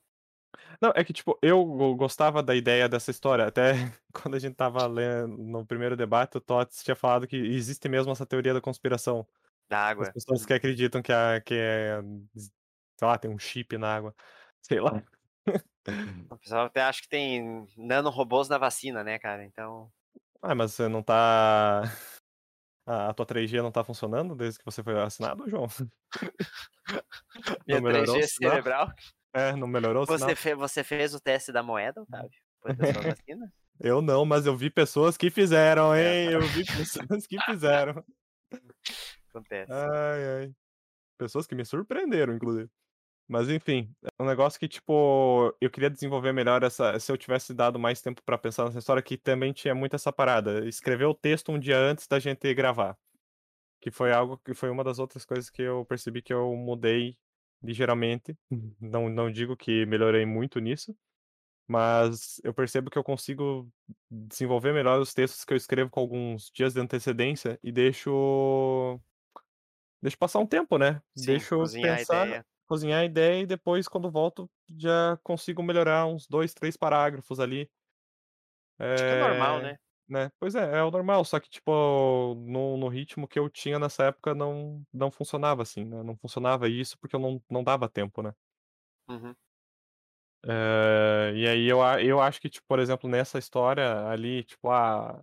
Não, 0.81 0.91
é 0.95 1.03
que, 1.03 1.13
tipo, 1.13 1.37
eu 1.41 1.63
go- 1.63 1.95
gostava 1.95 2.41
da 2.43 2.55
ideia 2.55 2.89
dessa 2.89 3.11
história. 3.11 3.45
Até 3.45 3.71
quando 4.13 4.35
a 4.35 4.39
gente 4.39 4.55
tava 4.55 4.85
lendo 4.87 5.37
no 5.37 5.65
primeiro 5.65 5.95
debate, 5.95 6.37
o 6.37 6.41
Tots 6.41 6.83
tinha 6.83 6.95
falado 6.95 7.27
que 7.27 7.35
existe 7.37 7.87
mesmo 7.87 8.11
essa 8.11 8.25
teoria 8.25 8.53
da 8.53 8.61
conspiração. 8.61 9.27
Da 9.69 9.85
As 9.85 9.91
água. 9.91 10.11
pessoas 10.13 10.45
que 10.45 10.53
acreditam 10.53 11.01
que, 11.01 11.11
a, 11.13 11.39
que 11.39 11.53
é, 11.53 12.01
sei 12.35 13.07
lá, 13.07 13.17
tem 13.17 13.31
um 13.31 13.39
chip 13.39 13.77
na 13.77 13.95
água. 13.95 14.15
Sei 14.61 14.79
lá. 14.79 15.01
O 16.29 16.37
pessoal 16.37 16.67
até 16.67 16.81
acha 16.83 17.01
que 17.01 17.09
tem 17.09 17.67
nanorobôs 17.75 18.47
na 18.47 18.59
vacina, 18.59 19.03
né, 19.03 19.17
cara? 19.17 19.43
Então. 19.43 19.91
Ah, 20.39 20.53
mas 20.53 20.73
você 20.73 20.87
não 20.87 21.01
tá. 21.01 21.81
A, 22.85 23.09
a 23.09 23.13
tua 23.13 23.25
3G 23.25 23.61
não 23.61 23.71
tá 23.71 23.83
funcionando 23.83 24.35
desde 24.35 24.59
que 24.59 24.65
você 24.65 24.83
foi 24.83 24.93
vacinado, 24.93 25.49
João? 25.49 25.67
Minha 27.67 27.79
Não 27.79 27.87
melhorou 27.87 28.15
o 28.15 28.19
3G 28.19 28.27
sinal? 28.27 28.51
cerebral. 28.51 28.93
É, 29.33 29.55
não 29.55 29.67
melhorou? 29.67 30.05
Você, 30.05 30.35
fe 30.35 30.55
você 30.55 30.83
fez 30.83 31.13
o 31.13 31.19
teste 31.21 31.51
da 31.51 31.63
moeda, 31.63 32.01
Otávio? 32.01 32.31
Depois 32.63 32.77
da 32.77 32.93
sua 32.93 33.01
vacina? 33.15 33.53
Eu 33.79 34.01
não, 34.01 34.25
mas 34.25 34.45
eu 34.45 34.55
vi 34.55 34.69
pessoas 34.69 35.17
que 35.17 35.29
fizeram, 35.29 35.93
É, 35.93 36.25
hein? 36.25 36.25
tá. 36.27 36.31
Eu 36.33 36.41
vi 36.41 36.65
pessoas 36.65 37.25
que 37.27 37.39
fizeram. 37.39 38.03
Acontece. 39.29 39.71
Ai, 39.71 40.25
ai. 40.39 40.51
Pessoas 41.17 41.47
que 41.47 41.55
me 41.55 41.63
surpreenderam, 41.63 42.33
inclusive. 42.33 42.69
Mas 43.31 43.47
enfim, 43.47 43.89
é 44.03 44.21
um 44.21 44.25
negócio 44.25 44.59
que, 44.59 44.67
tipo, 44.67 45.55
eu 45.61 45.71
queria 45.71 45.89
desenvolver 45.89 46.33
melhor 46.33 46.63
essa. 46.63 46.99
Se 46.99 47.09
eu 47.09 47.17
tivesse 47.17 47.53
dado 47.53 47.79
mais 47.79 48.01
tempo 48.01 48.21
pra 48.25 48.37
pensar 48.37 48.65
nessa 48.65 48.79
história, 48.79 49.01
que 49.01 49.17
também 49.17 49.53
tinha 49.53 49.73
muito 49.73 49.95
essa 49.95 50.11
parada. 50.11 50.67
Escrever 50.67 51.05
o 51.05 51.13
texto 51.13 51.49
um 51.49 51.57
dia 51.57 51.77
antes 51.77 52.05
da 52.07 52.19
gente 52.19 52.53
gravar. 52.53 52.97
Que 53.79 53.89
foi 53.89 54.11
algo 54.11 54.37
que 54.43 54.53
foi 54.53 54.69
uma 54.69 54.83
das 54.83 54.99
outras 54.99 55.23
coisas 55.23 55.49
que 55.49 55.61
eu 55.61 55.85
percebi 55.85 56.21
que 56.21 56.33
eu 56.33 56.53
mudei 56.57 57.17
ligeiramente. 57.63 58.37
Não, 58.81 59.07
não 59.07 59.31
digo 59.31 59.55
que 59.55 59.85
melhorei 59.85 60.25
muito 60.25 60.59
nisso. 60.59 60.93
Mas 61.65 62.41
eu 62.43 62.53
percebo 62.53 62.89
que 62.89 62.97
eu 62.97 63.03
consigo 63.03 63.71
desenvolver 64.09 64.73
melhor 64.73 64.99
os 64.99 65.13
textos 65.13 65.45
que 65.45 65.53
eu 65.53 65.57
escrevo 65.57 65.89
com 65.89 66.01
alguns 66.01 66.51
dias 66.53 66.73
de 66.73 66.81
antecedência 66.81 67.57
e 67.63 67.71
deixo. 67.71 68.99
Deixo 70.01 70.17
passar 70.17 70.39
um 70.39 70.45
tempo, 70.45 70.77
né? 70.77 71.01
Sim, 71.15 71.27
deixo 71.27 71.63
pensar. 71.81 72.45
Cozinhar 72.71 73.01
a 73.01 73.05
ideia 73.05 73.41
e 73.41 73.45
depois, 73.45 73.87
quando 73.89 74.09
volto, 74.11 74.49
já 74.79 75.17
consigo 75.23 75.61
melhorar 75.63 76.05
uns 76.07 76.27
dois, 76.27 76.53
três 76.53 76.77
parágrafos 76.77 77.39
ali. 77.41 77.69
Acho 78.95 79.05
que 79.05 79.13
é 79.13 79.15
normal, 79.17 79.59
Eh, 79.59 79.61
né? 79.61 79.77
né. 80.07 80.31
Pois 80.39 80.55
é, 80.55 80.77
é 80.79 80.83
o 80.83 80.91
normal, 80.91 81.23
só 81.25 81.39
que, 81.39 81.49
tipo, 81.49 81.71
no 82.35 82.77
no 82.77 82.87
ritmo 82.89 83.27
que 83.27 83.37
eu 83.39 83.49
tinha 83.49 83.77
nessa 83.79 84.05
época 84.05 84.33
não 84.33 84.83
não 84.91 85.11
funcionava 85.11 85.61
assim, 85.61 85.85
né, 85.85 86.01
não 86.03 86.17
funcionava 86.17 86.67
isso, 86.69 86.97
porque 86.99 87.15
eu 87.15 87.19
não 87.19 87.41
não 87.49 87.63
dava 87.63 87.87
tempo, 87.89 88.21
né. 88.21 88.33
Uhum. 89.07 89.35
Eh, 90.43 91.33
e 91.35 91.47
aí 91.47 91.67
eu 91.67 91.79
eu 92.03 92.19
acho 92.19 92.41
que, 92.41 92.49
tipo, 92.49 92.65
por 92.67 92.79
exemplo, 92.79 93.07
nessa 93.09 93.37
história 93.37 94.07
ali, 94.07 94.43
tipo, 94.43 94.69
ah, 94.71 95.21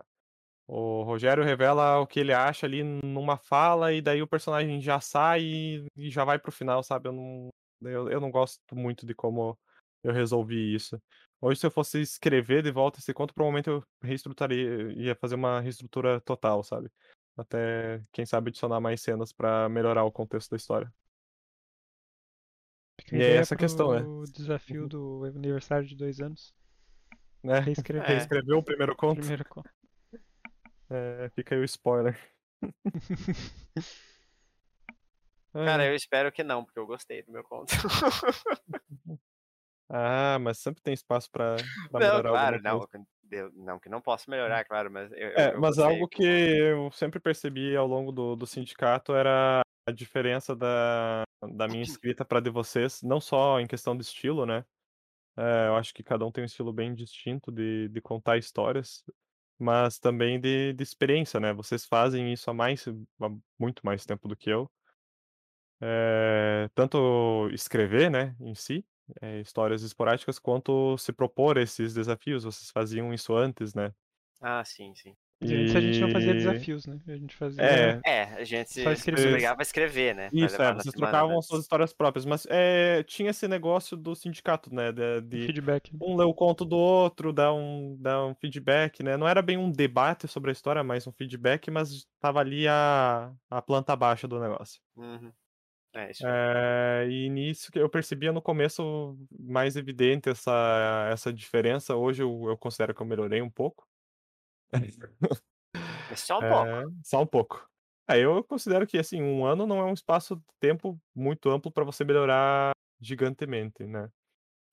o 0.68 1.02
Rogério 1.02 1.42
revela 1.42 1.98
o 1.98 2.06
que 2.06 2.20
ele 2.20 2.32
acha 2.32 2.66
ali 2.66 2.82
numa 2.82 3.38
fala 3.38 3.90
e 3.92 4.02
daí 4.02 4.20
o 4.20 4.26
personagem 4.28 4.80
já 4.82 5.00
sai 5.00 5.40
e 5.42 5.86
e 5.96 6.10
já 6.10 6.24
vai 6.24 6.38
para 6.38 6.50
o 6.50 6.52
final, 6.52 6.82
sabe, 6.82 7.08
eu 7.08 7.12
não 7.12 7.48
eu 7.82 8.10
eu 8.10 8.20
não 8.20 8.30
gosto 8.30 8.60
muito 8.74 9.06
de 9.06 9.14
como 9.14 9.58
eu 10.04 10.12
resolvi 10.12 10.74
isso. 10.74 11.00
Hoje 11.40 11.60
se 11.60 11.66
eu 11.66 11.70
fosse 11.70 12.00
escrever 12.02 12.62
de 12.62 12.70
volta 12.70 12.98
esse 12.98 13.14
conto, 13.14 13.32
provavelmente 13.32 13.68
eu 13.68 13.82
reestrutaria 14.02 14.92
ia 14.92 15.14
fazer 15.16 15.36
uma 15.36 15.60
reestrutura 15.60 16.20
total, 16.20 16.62
sabe. 16.62 16.90
Até, 17.36 18.02
quem 18.12 18.26
sabe, 18.26 18.48
adicionar 18.50 18.80
mais 18.80 19.00
cenas 19.00 19.32
pra 19.32 19.68
melhorar 19.68 20.04
o 20.04 20.12
contexto 20.12 20.50
da 20.50 20.56
história. 20.56 20.92
E 23.12 23.22
é 23.22 23.36
essa 23.36 23.56
questão, 23.56 23.92
né. 23.92 24.00
pro 24.00 24.24
desafio 24.24 24.88
do 24.88 25.24
aniversário 25.24 25.86
de 25.86 25.96
2 25.96 26.20
anos. 26.20 26.52
Né, 27.42 27.60
Reescrever. 27.62 28.10
É. 28.10 28.14
reescrever 28.14 28.56
o 28.56 28.62
primeiro 28.62 28.96
conto. 28.96 29.20
Primeiro 29.20 29.44
conto. 29.48 29.70
É, 30.90 31.28
fica 31.34 31.54
aí 31.54 31.60
o 31.60 31.64
spoiler. 31.64 32.18
Cara, 35.62 35.86
eu 35.86 35.94
espero 35.94 36.30
que 36.32 36.42
não, 36.44 36.64
porque 36.64 36.78
eu 36.78 36.86
gostei 36.86 37.22
do 37.22 37.32
meu 37.32 37.42
conto. 37.44 37.72
Ah, 39.90 40.38
mas 40.40 40.58
sempre 40.58 40.82
tem 40.82 40.92
espaço 40.94 41.30
pra 41.30 41.64
pra 41.90 42.00
Não, 42.00 42.00
melhorar 42.00 42.30
claro, 42.30 42.60
não, 42.62 42.86
eu 43.30 43.50
não 43.52 43.78
que 43.78 43.88
não 43.88 44.00
posso 44.00 44.30
melhorar, 44.30 44.64
claro, 44.64 44.90
mas 44.90 45.10
eu 45.12 45.28
É, 45.36 45.52
eu 45.52 45.60
mas 45.60 45.78
gostei 45.78 45.78
algo 45.78 46.08
que 46.08 46.22
eu 46.22 46.90
sempre 46.90 47.20
percebi 47.20 47.76
ao 47.76 47.86
longo 47.86 48.10
do 48.12 48.34
do 48.36 48.46
sindicato 48.46 49.14
era 49.14 49.60
a 49.86 49.92
diferença 49.92 50.54
da 50.56 51.22
da 51.56 51.68
minha 51.68 51.82
escrita 51.84 52.24
pra 52.24 52.40
de 52.40 52.50
vocês, 52.50 53.00
não 53.02 53.20
só 53.20 53.60
em 53.60 53.66
questão 53.66 53.96
de 53.96 54.02
estilo, 54.02 54.44
né, 54.44 54.64
eh, 55.38 55.68
eu 55.68 55.76
acho 55.76 55.94
que 55.94 56.02
cada 56.04 56.26
um 56.26 56.32
tem 56.32 56.42
um 56.44 56.46
estilo 56.46 56.72
bem 56.72 56.94
distinto 56.94 57.52
de 57.52 57.88
de 57.90 58.00
contar 58.02 58.38
histórias, 58.38 59.04
mas 59.58 59.98
também 59.98 60.40
de 60.40 60.72
de 60.74 60.82
experiência, 60.82 61.40
né, 61.40 61.52
vocês 61.52 61.84
fazem 61.86 62.32
isso 62.32 62.50
há 62.50 62.54
mais 62.54 62.86
há 62.88 63.28
muito 63.58 63.82
mais 63.84 64.06
tempo 64.06 64.28
do 64.28 64.36
que 64.36 64.50
eu. 64.50 64.70
Eh, 65.80 66.68
tanto 66.74 67.48
escrever, 67.52 68.10
né, 68.10 68.34
em 68.40 68.52
si, 68.54 68.84
eh, 69.22 69.40
histórias 69.40 69.82
esporádicas, 69.84 70.36
quanto 70.38 70.98
se 70.98 71.12
propor 71.12 71.56
esses 71.56 71.94
desafios, 71.94 72.42
vocês 72.44 72.70
faziam 72.70 73.14
isso 73.14 73.32
antes, 73.36 73.74
né. 73.74 73.92
Ah, 74.40 74.64
sim, 74.64 74.94
sim. 74.96 75.16
E 75.40 75.54
antes 75.54 75.74
a 75.76 75.80
gente 75.80 76.00
não 76.00 76.08
fazia 76.08 76.34
desafios, 76.34 76.86
né, 76.86 77.00
a 77.06 77.16
gente 77.16 77.36
fazia 77.36 77.64
É. 77.64 78.02
É, 78.04 78.22
a 78.34 78.44
gente 78.44 78.70
Só 78.76 78.90
se 78.94 79.10
se 79.10 79.10
escrever. 79.10 79.26
obrigava 79.26 79.60
a 79.60 79.62
escrever, 79.62 80.14
né, 80.14 80.30
Isso, 80.32 80.60
é, 80.62 80.72
vocês 80.74 80.94
trocavam 80.94 81.38
as 81.38 81.46
suas 81.46 81.62
histórias 81.62 81.92
próprias, 81.94 82.26
mas, 82.26 82.46
eh, 82.50 83.02
tinha 83.04 83.30
esse 83.30 83.48
negócio 83.48 83.96
do 83.96 84.14
sindicato, 84.14 84.74
né, 84.74 84.92
de 84.92 85.22
de 85.22 85.38
feedback. 85.40 85.92
um 86.00 86.16
ler 86.16 86.24
o 86.26 86.34
conto 86.34 86.64
do 86.66 86.76
outro, 86.76 87.32
dar 87.32 87.52
um 87.54 87.96
dar 88.00 88.26
um 88.26 88.34
feedback, 88.34 89.02
né, 89.02 89.16
não 89.16 89.26
era 89.28 89.40
bem 89.42 89.56
um 89.56 89.70
debate 89.72 90.28
sobre 90.28 90.50
a 90.50 90.52
história, 90.52 90.84
mais 90.84 91.06
um 91.06 91.12
feedback, 91.12 91.70
mas 91.70 91.90
estava 91.92 92.40
ali 92.40 92.68
a 92.68 93.32
a 93.50 93.62
planta 93.62 93.96
baixa 93.96 94.28
do 94.28 94.38
negócio. 94.40 94.80
Uhum. 94.96 95.32
É, 95.94 96.10
isso 96.10 96.26
é 96.26 97.06
e 97.10 97.28
nisso 97.30 97.72
que 97.72 97.78
eu 97.78 97.88
percebia 97.88 98.32
no 98.32 98.42
começo 98.42 99.16
mais 99.38 99.76
evidente 99.76 100.28
essa 100.28 101.08
essa 101.12 101.32
diferença, 101.32 101.96
hoje 101.96 102.22
eu 102.22 102.44
eu 102.48 102.56
considero 102.58 102.94
que 102.94 103.00
eu 103.02 103.06
melhorei 103.06 103.40
um 103.42 103.50
pouco. 103.50 103.86
Mas 106.08 106.20
só 106.22 106.40
um 106.40 106.44
pouco. 106.44 106.72
Eh, 106.72 107.02
só 107.04 107.22
um 107.22 107.26
pouco. 107.26 107.68
É, 108.08 108.18
eu 108.20 108.42
considero 108.44 108.86
que, 108.86 108.98
assim, 108.98 109.22
1 109.22 109.44
ano 109.46 109.66
não 109.66 109.80
é 109.80 109.84
um 109.84 109.92
espaço 109.94 110.36
de 110.36 110.42
tempo 110.60 111.00
muito 111.14 111.50
amplo 111.50 111.70
pra 111.72 111.84
você 111.84 112.04
melhorar 112.04 112.72
gigantemente, 113.00 113.84
né. 113.86 114.10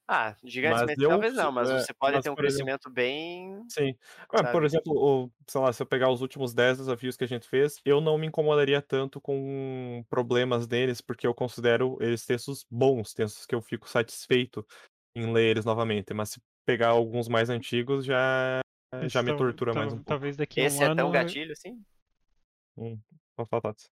Ah, 0.08 0.36
Mas 0.62 0.92
gigantemente 0.92 1.00
eu 1.00 1.10
talvez 1.10 1.34
se 1.34 1.34
não, 1.34 1.52
mas 1.52 1.70
é, 1.70 1.72
você 1.72 1.92
pode 1.94 2.20
mas 2.20 2.22
ter 2.22 2.30
um 2.30 2.36
por 2.36 2.46
exemplo 2.46 2.72
crescimento 2.76 2.92
bem 2.92 3.72
Sim. 3.72 3.96
Ah, 4.32 4.44
por 4.44 4.64
exemplo, 4.64 4.94
o 4.96 5.32
sei 5.50 5.62
lá, 5.62 5.74
se 5.74 5.82
eu 5.82 5.88
pegar 5.88 6.12
os 6.12 6.22
últimos 6.22 6.54
10 6.54 6.78
desafios 6.78 7.18
que 7.18 7.24
a 7.24 7.28
gente 7.28 7.48
fez, 7.48 7.82
eu 7.86 8.00
não 8.02 8.18
me 8.18 8.28
incomodaria 8.28 8.82
tanto 8.82 9.20
com 9.20 10.04
problemas 10.10 10.68
deles, 10.68 11.02
porque 11.02 11.26
eu 11.28 11.34
considero 11.34 11.98
eles 12.02 12.26
textos 12.26 12.66
bons, 12.70 13.14
textos 13.14 13.46
que 13.46 13.56
eu 13.56 13.62
fico 13.62 13.90
satisfeito 13.90 14.66
em 15.16 15.32
ler 15.34 15.52
eles 15.52 15.66
novamente, 15.66 16.14
mas 16.14 16.30
se 16.32 16.42
pegar 16.66 16.90
alguns 16.90 17.28
mais 17.30 17.50
antigos 17.50 18.06
já 18.06 18.62
já 19.04 19.22
Esse 19.22 19.24
me 19.24 19.34
tortura 19.34 19.76
mais 19.76 19.94
um 19.94 20.00
pouco. 20.00 20.22
talvez 20.22 20.38
daqui 20.38 20.62
Esse 20.62 20.84
1 20.84 20.84
é 20.86 20.90
ano 20.92 21.10
gatilho 21.10 21.52
assim? 21.54 21.86
Hum, 22.78 23.02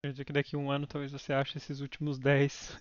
quer 0.03 0.11
dizer 0.13 0.25
que 0.25 0.33
daqui 0.33 0.55
a 0.57 0.59
1 0.59 0.71
ano 0.71 0.87
talvez 0.87 1.11
você 1.13 1.33
ache 1.33 1.59
esses 1.59 1.81
últimos 1.81 2.19
10 2.19 2.79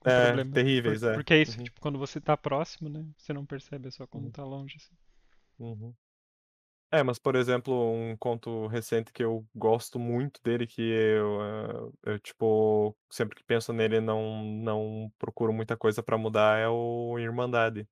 com 0.00 0.10
É, 0.14 0.38
problema. 0.38 0.68
Por 0.82 0.94
terríveis, 0.94 1.02
é. 1.02 1.20
porque 1.22 1.34
é 1.34 1.42
isso, 1.42 1.58
Uhum. 1.58 1.64
tipo, 1.64 1.80
quando 1.80 1.98
você 1.98 2.20
tá 2.20 2.36
próximo, 2.36 2.88
né, 2.88 3.06
você 3.16 3.32
não 3.32 3.46
percebe, 3.46 3.88
é 3.88 3.90
só 3.90 4.06
quando 4.06 4.30
Uhum. 4.30 4.32
tá 4.32 4.44
longe, 4.44 4.76
assim. 4.78 4.96
Uhum. 5.58 5.94
É, 6.92 7.02
mas, 7.02 7.18
por 7.18 7.36
exemplo, 7.36 7.74
um 7.92 8.16
conto 8.16 8.66
recente 8.68 9.12
que 9.12 9.22
eu 9.24 9.46
gosto 9.54 9.98
muito 9.98 10.40
dele, 10.44 10.66
que 10.66 10.80
eu, 10.82 11.42
eh, 11.42 12.12
eu, 12.14 12.20
tipo, 12.20 12.96
sempre 13.10 13.36
que 13.36 13.44
penso 13.44 13.72
nele 13.72 14.00
não 14.00 14.44
não 14.44 15.12
procuro 15.18 15.52
muita 15.52 15.76
coisa 15.76 16.02
pra 16.02 16.18
mudar, 16.18 16.58
é 16.58 16.68
o 16.68 17.18
Irmandade. 17.18 17.88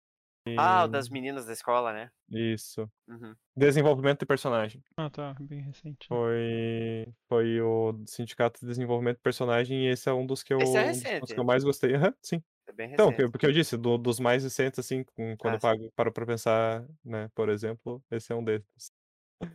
Ah, 0.56 0.86
o 0.86 0.88
das 0.88 1.08
meninas 1.08 1.46
da 1.46 1.52
escola, 1.52 1.92
né. 1.92 2.10
Isso. 2.30 2.90
Uhum. 3.08 3.36
Desenvolvimento 3.56 4.20
de 4.20 4.26
personagem. 4.26 4.84
Ah, 4.96 5.10
tá, 5.10 5.34
bem 5.40 5.60
recente. 5.62 6.08
Foi 6.08 7.14
foi 7.28 7.60
o 7.60 8.04
Sindicato 8.06 8.60
de 8.60 8.66
Desenvolvimento 8.66 9.16
de 9.16 9.22
Personagem 9.22 9.84
e 9.86 9.88
esse 9.88 10.08
é 10.08 10.12
um 10.12 10.26
dos 10.26 10.42
que 10.42 10.52
eu 10.52 10.60
Esse 10.60 10.78
é 10.78 10.84
um 10.84 10.98
dos 11.00 11.12
contos 11.18 11.32
que 11.34 11.40
eu 11.40 11.44
recente? 11.44 11.44
mais 11.44 11.64
gostei. 11.64 11.94
Aham, 11.94 12.14
sim. 12.22 12.42
É 12.66 12.72
bem 12.72 12.88
Então, 12.92 13.12
recente. 13.12 13.14
que 13.14 13.28
porque 13.30 13.46
eu 13.46 13.52
disse, 13.52 13.76
do 13.78 13.98
dos 13.98 14.20
mais 14.20 14.44
recentes, 14.44 14.78
assim, 14.80 15.04
com 15.04 15.36
quando 15.38 15.54
Ah, 15.54 15.56
eu 15.56 15.60
pago 15.60 15.92
paro 15.96 16.12
pra 16.12 16.26
pensar, 16.26 16.86
né, 17.04 17.28
por 17.34 17.48
exemplo, 17.50 18.04
esse 18.10 18.32
é 18.32 18.36
um 18.36 18.44
desses. 18.44 18.92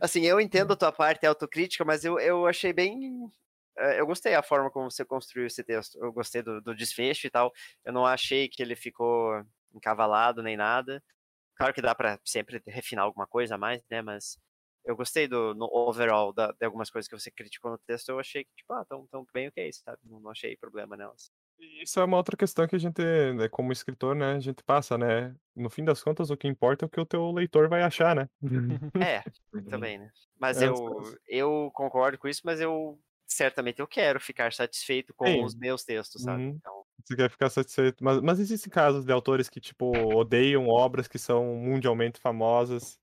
Assim, 0.00 0.22
eu 0.26 0.40
entendo 0.40 0.72
Hum. 0.72 0.74
a 0.74 0.76
tua 0.76 0.90
parte 0.92 1.26
autocrítica, 1.26 1.84
mas 1.84 2.04
eu 2.04 2.18
eu 2.18 2.46
achei 2.46 2.72
bem 2.72 3.30
eh, 3.78 4.00
eu 4.00 4.06
gostei 4.06 4.34
a 4.34 4.42
forma 4.42 4.70
como 4.70 4.90
você 4.90 5.04
construiu 5.04 5.46
esse 5.46 5.62
texto, 5.64 5.98
eu 6.02 6.12
gostei 6.12 6.42
do 6.42 6.60
do 6.62 6.74
desfecho 6.74 7.26
e 7.26 7.30
tal, 7.30 7.52
eu 7.84 7.92
não 7.92 8.06
achei 8.06 8.48
que 8.48 8.62
ele 8.62 8.74
ficou 8.76 9.42
encavalado 9.74 10.42
nem 10.42 10.56
nada. 10.56 11.02
Claro 11.56 11.74
que 11.74 11.82
dá 11.82 11.94
pra 11.94 12.18
sempre 12.26 12.62
refinar 12.66 13.04
alguma 13.06 13.26
coisa 13.26 13.56
a 13.56 13.58
mais, 13.58 13.82
né, 13.90 14.02
mas 14.02 14.38
eu 14.84 14.96
gostei 14.96 15.28
do 15.28 15.54
no 15.54 15.66
overall 15.66 16.32
da 16.32 16.52
de 16.52 16.66
algumas 16.66 16.90
coisas 16.90 17.08
que 17.08 17.18
você 17.18 17.30
criticou 17.30 17.70
no 17.72 17.78
texto, 17.78 18.10
eu 18.10 18.20
achei 18.20 18.44
que, 18.44 18.52
tipo, 18.56 18.72
ah, 18.74 18.82
estão 18.82 19.04
estão 19.04 19.26
bem 19.34 19.48
ok, 19.48 19.72
sabe, 19.74 19.98
não 20.04 20.20
não 20.20 20.30
achei 20.32 20.56
problema 20.58 20.96
nelas. 20.96 21.30
Isso 21.82 22.00
é 22.00 22.04
uma 22.04 22.16
outra 22.16 22.36
questão 22.36 22.66
que 22.66 22.74
a 22.76 22.78
gente, 22.78 23.02
né, 23.34 23.48
como 23.48 23.70
escritor, 23.72 24.14
né, 24.16 24.32
a 24.34 24.40
gente 24.40 24.62
passa, 24.64 24.96
né, 24.96 25.36
no 25.54 25.68
fim 25.68 25.84
das 25.84 26.02
contas 26.02 26.30
o 26.30 26.36
que 26.36 26.48
importa 26.48 26.84
é 26.84 26.86
o 26.86 26.88
que 26.90 27.00
o 27.00 27.04
teu 27.06 27.30
leitor 27.32 27.68
vai 27.68 27.82
achar, 27.82 28.14
né. 28.16 28.28
Uhum. 28.42 28.78
É, 28.98 29.24
também, 29.68 29.98
né. 29.98 30.10
Mas 30.38 30.60
É, 30.60 30.60
eu 30.60 31.16
eu 31.26 31.70
concordo 31.74 32.18
com 32.18 32.28
isso, 32.28 32.42
mas 32.44 32.60
eu 32.60 33.00
certamente 33.26 33.80
eu 33.80 33.86
quero 33.88 34.20
ficar 34.20 34.52
satisfeito 34.52 35.14
com 35.14 35.42
os 35.44 35.54
Sim. 35.54 35.60
meus 35.60 35.84
textos, 35.84 36.22
sabe, 36.22 36.44
Uhum. 36.44 36.60
então 36.60 36.84
Você 37.04 37.16
quer 37.16 37.30
ficar 37.30 37.50
satisfeito, 37.50 38.02
mas 38.04 38.20
mas 38.20 38.38
existem 38.40 38.70
casos 38.70 39.04
de 39.04 39.12
autores 39.12 39.48
que, 39.48 39.60
tipo, 39.60 39.86
odeiam 40.16 40.66
obras 40.68 41.08
que 41.08 41.18
são 41.18 41.54
mundialmente 41.56 42.20
famosas, 42.20 42.98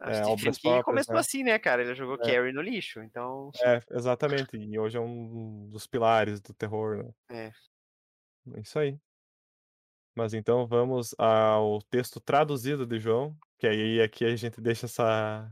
Ah, 0.00 0.10
eh, 0.10 0.12
Stephen 0.12 0.26
obras 0.26 0.58
King 0.58 0.80
próprias, 0.80 0.80
começou 0.80 1.18
né. 1.18 1.18
assim, 1.18 1.42
né, 1.44 1.58
cara, 1.58 1.82
ele 1.82 1.94
jogou 1.94 2.18
É. 2.20 2.38
Carrie 2.40 2.52
no 2.52 2.62
lixo, 2.62 3.00
então 3.02 3.52
É, 3.54 3.80
exatamente, 3.90 4.56
e 4.56 4.78
hoje 4.78 4.96
é 4.96 5.00
um 5.00 5.68
dos 5.68 5.86
pilares 5.86 6.40
do 6.40 6.54
terror, 6.54 6.96
né. 7.04 7.12
É. 7.30 7.52
É 8.46 8.60
isso 8.60 8.78
aí. 8.78 9.02
Mas 10.16 10.34
então 10.34 10.66
vamos 10.66 11.14
ao 11.18 11.80
texto 11.82 12.20
traduzido 12.20 12.86
de 12.86 12.98
João, 13.00 13.36
que 13.58 13.66
aí 13.66 14.00
aqui 14.02 14.24
a 14.26 14.36
gente 14.36 14.60
deixa 14.60 14.84
essa 14.86 15.50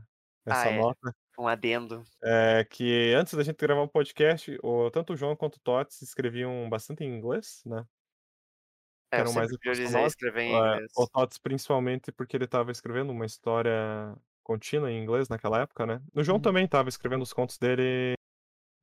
Ah, 0.49 0.67
essa 0.67 0.69
é. 0.69 0.81
nota. 0.81 1.15
Um 1.41 1.47
adendo. 1.47 2.03
Eh, 2.23 2.63
que 2.69 3.13
antes 3.15 3.33
da 3.33 3.43
gente 3.43 3.57
gravar 3.57 3.81
o 3.81 3.87
podcast, 3.89 4.55
o 4.63 4.91
tanto 4.91 5.13
o 5.13 5.17
João 5.17 5.35
quanto 5.35 5.55
o 5.55 5.59
Tots 5.59 6.01
escreviam 6.03 6.69
bastante 6.69 7.03
em 7.03 7.07
inglês, 7.17 7.63
né. 7.65 7.83
É, 9.13 9.17
eram 9.19 9.33
mais 9.33 9.49
priorizei 9.57 10.05
escrever 10.05 10.41
em 10.43 10.53
Eh, 10.53 10.57
inglês. 10.57 10.91
o 10.95 11.07
Tots 11.07 11.37
principalmente 11.39 12.11
porque 12.11 12.37
ele 12.37 12.45
estava 12.45 12.71
escrevendo 12.71 13.11
uma 13.11 13.25
história 13.25 14.15
contínua 14.43 14.91
em 14.91 15.01
inglês 15.01 15.27
naquela 15.29 15.61
época, 15.61 15.85
né. 15.85 16.01
O 16.13 16.23
João 16.23 16.37
Uhum. 16.37 16.41
também 16.41 16.65
estava 16.65 16.89
escrevendo 16.89 17.23
os 17.23 17.33
contos 17.33 17.57
dele 17.57 18.13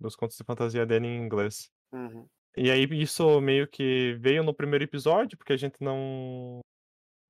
os 0.01 0.17
contos 0.17 0.37
de 0.37 0.45
fantasia 0.45 0.87
dele 0.87 1.07
em 1.07 1.17
inglês. 1.25 1.71
Uhum. 1.93 2.29
E 2.57 2.71
aí 2.71 2.85
isso 2.93 3.41
meio 3.41 3.69
que 3.69 4.15
veio 4.21 4.43
no 4.43 4.55
primeiro 4.55 4.85
episódio, 4.85 5.39
porque 5.39 5.53
a 5.53 5.57
gente 5.57 5.77
não 5.81 6.61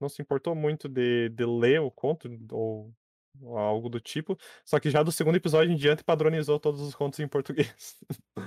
não 0.00 0.08
se 0.08 0.22
importou 0.22 0.54
muito 0.54 0.88
de 0.88 1.28
de 1.30 1.44
ler 1.46 1.80
o 1.80 1.90
conto 1.90 2.28
ou 2.52 2.92
algo 3.42 3.88
do 3.88 4.00
tipo, 4.00 4.36
só 4.64 4.80
que 4.80 4.90
já 4.90 5.02
do 5.02 5.12
segundo 5.12 5.36
episódio 5.36 5.72
em 5.72 5.76
diante 5.76 6.02
padronizou 6.04 6.58
todos 6.58 6.80
os 6.80 6.94
contos 6.94 7.18
em 7.20 7.28
português. 7.28 7.96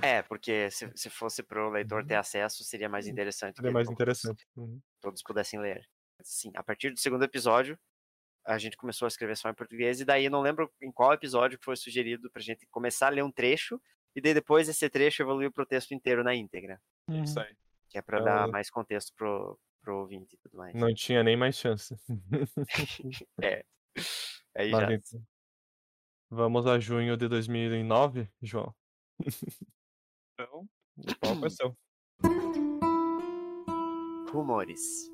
É, 0.02 0.22
porque 0.22 0.70
se 0.70 0.90
se 0.94 1.08
fosse 1.10 1.42
para 1.42 1.66
o 1.66 1.70
leitor 1.70 2.04
ter 2.06 2.14
Uhum. 2.14 2.20
acesso, 2.20 2.62
seria 2.64 2.88
mais 2.88 3.06
interessante 3.06 3.56
Seria 3.56 3.70
mais 3.72 3.86
todos 3.86 3.94
interessante. 3.96 4.46
Uhum. 4.56 4.80
todos 5.00 5.22
pudessem 5.22 5.60
ler. 5.60 5.82
Sim, 6.22 6.52
a 6.54 6.62
partir 6.62 6.90
do 6.90 6.98
segundo 7.00 7.24
episódio, 7.24 7.78
a 8.44 8.58
gente 8.58 8.76
começou 8.76 9.06
a 9.06 9.08
escrever 9.08 9.36
só 9.36 9.48
em 9.48 9.54
português, 9.54 10.00
e 10.00 10.04
daí 10.04 10.24
eu 10.26 10.30
não 10.30 10.40
lembro 10.42 10.70
em 10.80 10.90
qual 10.92 11.12
episódio 11.12 11.58
foi 11.62 11.76
sugerido 11.76 12.30
pra 12.30 12.42
gente 12.42 12.66
começar 12.70 13.06
a 13.06 13.10
ler 13.10 13.22
um 13.24 13.30
trecho, 13.32 13.80
e 14.14 14.20
daí 14.20 14.34
depois 14.34 14.68
esse 14.68 14.88
trecho 14.90 15.22
evoluiu 15.22 15.50
pro 15.52 15.64
texto 15.66 15.92
inteiro 15.94 16.22
na 16.24 16.34
íntegra. 16.34 16.80
Uhum. 17.08 17.22
Isso 17.24 17.38
aí. 17.40 17.54
Que 17.88 17.98
é 17.98 18.02
pra 18.02 18.18
Eu- 18.18 18.24
dar 18.24 18.48
mais 18.48 18.68
contexto 18.70 19.12
pro, 19.16 19.58
pro 19.80 19.98
ouvinte 20.00 20.34
e 20.34 20.38
tudo 20.38 20.56
mais. 20.56 20.74
Não 20.74 20.92
tinha 20.94 21.22
nem 21.22 21.36
mais 21.36 21.56
chance. 21.56 21.94
Aí 24.54 24.70
Mas 24.70 24.80
já. 24.80 24.92
então, 24.92 25.26
vamos 26.30 26.66
a 26.66 26.78
junho 26.78 27.16
de 27.16 27.28
2009, 27.28 28.30
João. 28.42 28.74
então, 30.34 30.68
o 30.96 31.18
palco 31.18 31.46
é 31.46 31.50
seu. 31.50 31.76
Rumores. 34.30 35.10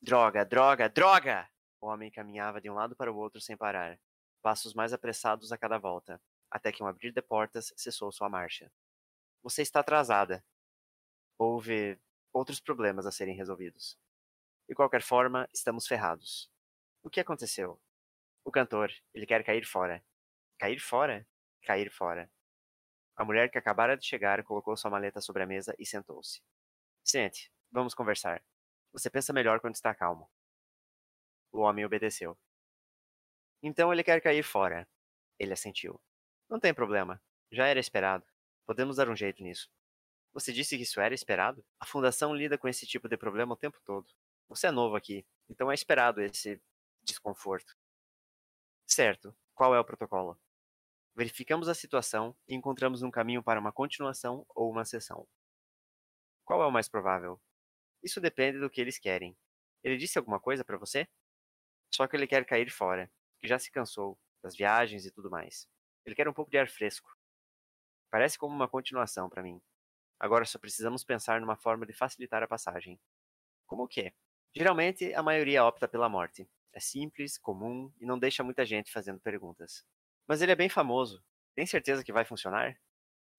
Droga, 0.00 0.44
droga, 0.44 0.88
droga! 0.88 1.48
O 1.80 1.86
homem 1.86 2.10
caminhava 2.10 2.60
de 2.60 2.70
um 2.70 2.74
lado 2.74 2.94
para 2.94 3.12
o 3.12 3.16
outro 3.16 3.40
sem 3.40 3.56
parar, 3.56 3.98
passos 4.42 4.74
mais 4.74 4.92
apressados 4.92 5.50
a 5.52 5.58
cada 5.58 5.78
volta, 5.78 6.20
até 6.50 6.70
que 6.70 6.82
um 6.82 6.86
abrir 6.86 7.12
de 7.12 7.22
portas 7.22 7.72
cessou 7.76 8.12
sua 8.12 8.28
marcha. 8.28 8.70
Você 9.42 9.62
está 9.62 9.80
atrasada. 9.80 10.44
Houve 11.38 11.98
outros 12.32 12.60
problemas 12.60 13.06
a 13.06 13.12
serem 13.12 13.34
resolvidos. 13.36 13.98
De 14.68 14.74
qualquer 14.74 15.02
forma, 15.02 15.48
estamos 15.52 15.86
ferrados. 15.86 16.50
O 17.02 17.10
que 17.10 17.20
aconteceu? 17.20 17.78
O 18.44 18.50
cantor, 18.50 18.92
ele 19.14 19.26
quer 19.26 19.42
cair 19.42 19.64
fora. 19.64 20.04
Cair 20.58 20.78
fora? 20.78 21.26
Cair 21.62 21.90
fora. 21.90 22.30
A 23.16 23.24
mulher 23.24 23.50
que 23.50 23.56
acabara 23.56 23.96
de 23.96 24.04
chegar 24.04 24.42
colocou 24.44 24.76
sua 24.76 24.90
maleta 24.90 25.20
sobre 25.20 25.42
a 25.42 25.46
mesa 25.46 25.74
e 25.78 25.86
sentou-se. 25.86 26.42
Sente, 27.02 27.50
vamos 27.70 27.94
conversar. 27.94 28.44
Você 28.92 29.08
pensa 29.08 29.32
melhor 29.32 29.60
quando 29.60 29.74
está 29.74 29.94
calmo. 29.94 30.30
O 31.50 31.60
homem 31.60 31.84
obedeceu. 31.84 32.36
Então 33.62 33.92
ele 33.92 34.04
quer 34.04 34.20
cair 34.20 34.42
fora. 34.42 34.86
Ele 35.38 35.52
assentiu. 35.52 36.00
Não 36.48 36.60
tem 36.60 36.74
problema. 36.74 37.22
Já 37.50 37.66
era 37.66 37.80
esperado. 37.80 38.26
Podemos 38.66 38.96
dar 38.96 39.08
um 39.08 39.16
jeito 39.16 39.42
nisso. 39.42 39.70
Você 40.34 40.52
disse 40.52 40.76
que 40.76 40.82
isso 40.82 41.00
era 41.00 41.14
esperado? 41.14 41.64
A 41.78 41.86
fundação 41.86 42.34
lida 42.34 42.58
com 42.58 42.68
esse 42.68 42.86
tipo 42.86 43.08
de 43.08 43.16
problema 43.16 43.54
o 43.54 43.56
tempo 43.56 43.80
todo. 43.84 44.06
Você 44.48 44.66
é 44.66 44.70
novo 44.70 44.96
aqui, 44.96 45.24
então 45.48 45.70
é 45.70 45.74
esperado 45.74 46.20
esse 46.20 46.60
desconforto. 47.02 47.76
Certo. 48.86 49.36
Qual 49.54 49.74
é 49.74 49.80
o 49.80 49.84
protocolo? 49.84 50.38
Verificamos 51.14 51.68
a 51.68 51.74
situação 51.74 52.36
e 52.48 52.54
encontramos 52.54 53.02
um 53.02 53.10
caminho 53.10 53.42
para 53.42 53.60
uma 53.60 53.72
continuação 53.72 54.46
ou 54.54 54.70
uma 54.70 54.84
sessão. 54.84 55.26
Qual 56.44 56.62
é 56.62 56.66
o 56.66 56.70
mais 56.70 56.88
provável? 56.88 57.40
Isso 58.02 58.20
depende 58.20 58.58
do 58.58 58.70
que 58.70 58.80
eles 58.80 58.98
querem. 58.98 59.36
Ele 59.82 59.96
disse 59.96 60.18
alguma 60.18 60.40
coisa 60.40 60.64
para 60.64 60.78
você? 60.78 61.08
Só 61.92 62.06
que 62.06 62.16
ele 62.16 62.26
quer 62.26 62.44
cair 62.44 62.70
fora, 62.70 63.10
que 63.40 63.48
já 63.48 63.58
se 63.58 63.70
cansou 63.70 64.18
das 64.42 64.56
viagens 64.56 65.06
e 65.06 65.10
tudo 65.10 65.30
mais. 65.30 65.68
Ele 66.04 66.14
quer 66.14 66.28
um 66.28 66.32
pouco 66.34 66.50
de 66.50 66.58
ar 66.58 66.68
fresco. 66.68 67.10
Parece 68.10 68.38
como 68.38 68.54
uma 68.54 68.68
continuação 68.68 69.28
para 69.28 69.42
mim. 69.42 69.60
Agora 70.18 70.44
só 70.44 70.58
precisamos 70.58 71.04
pensar 71.04 71.40
numa 71.40 71.56
forma 71.56 71.86
de 71.86 71.92
facilitar 71.92 72.42
a 72.42 72.48
passagem. 72.48 73.00
Como 73.66 73.84
o 73.84 73.88
quê? 73.88 74.14
Geralmente 74.54 75.12
a 75.14 75.22
maioria 75.22 75.64
opta 75.64 75.88
pela 75.88 76.08
morte. 76.08 76.48
É 76.74 76.80
simples, 76.80 77.38
comum 77.38 77.92
e 78.00 78.04
não 78.04 78.18
deixa 78.18 78.42
muita 78.42 78.66
gente 78.66 78.90
fazendo 78.92 79.20
perguntas. 79.20 79.86
Mas 80.26 80.42
ele 80.42 80.50
é 80.50 80.56
bem 80.56 80.68
famoso. 80.68 81.24
Tem 81.54 81.64
certeza 81.64 82.02
que 82.02 82.12
vai 82.12 82.24
funcionar? 82.24 82.76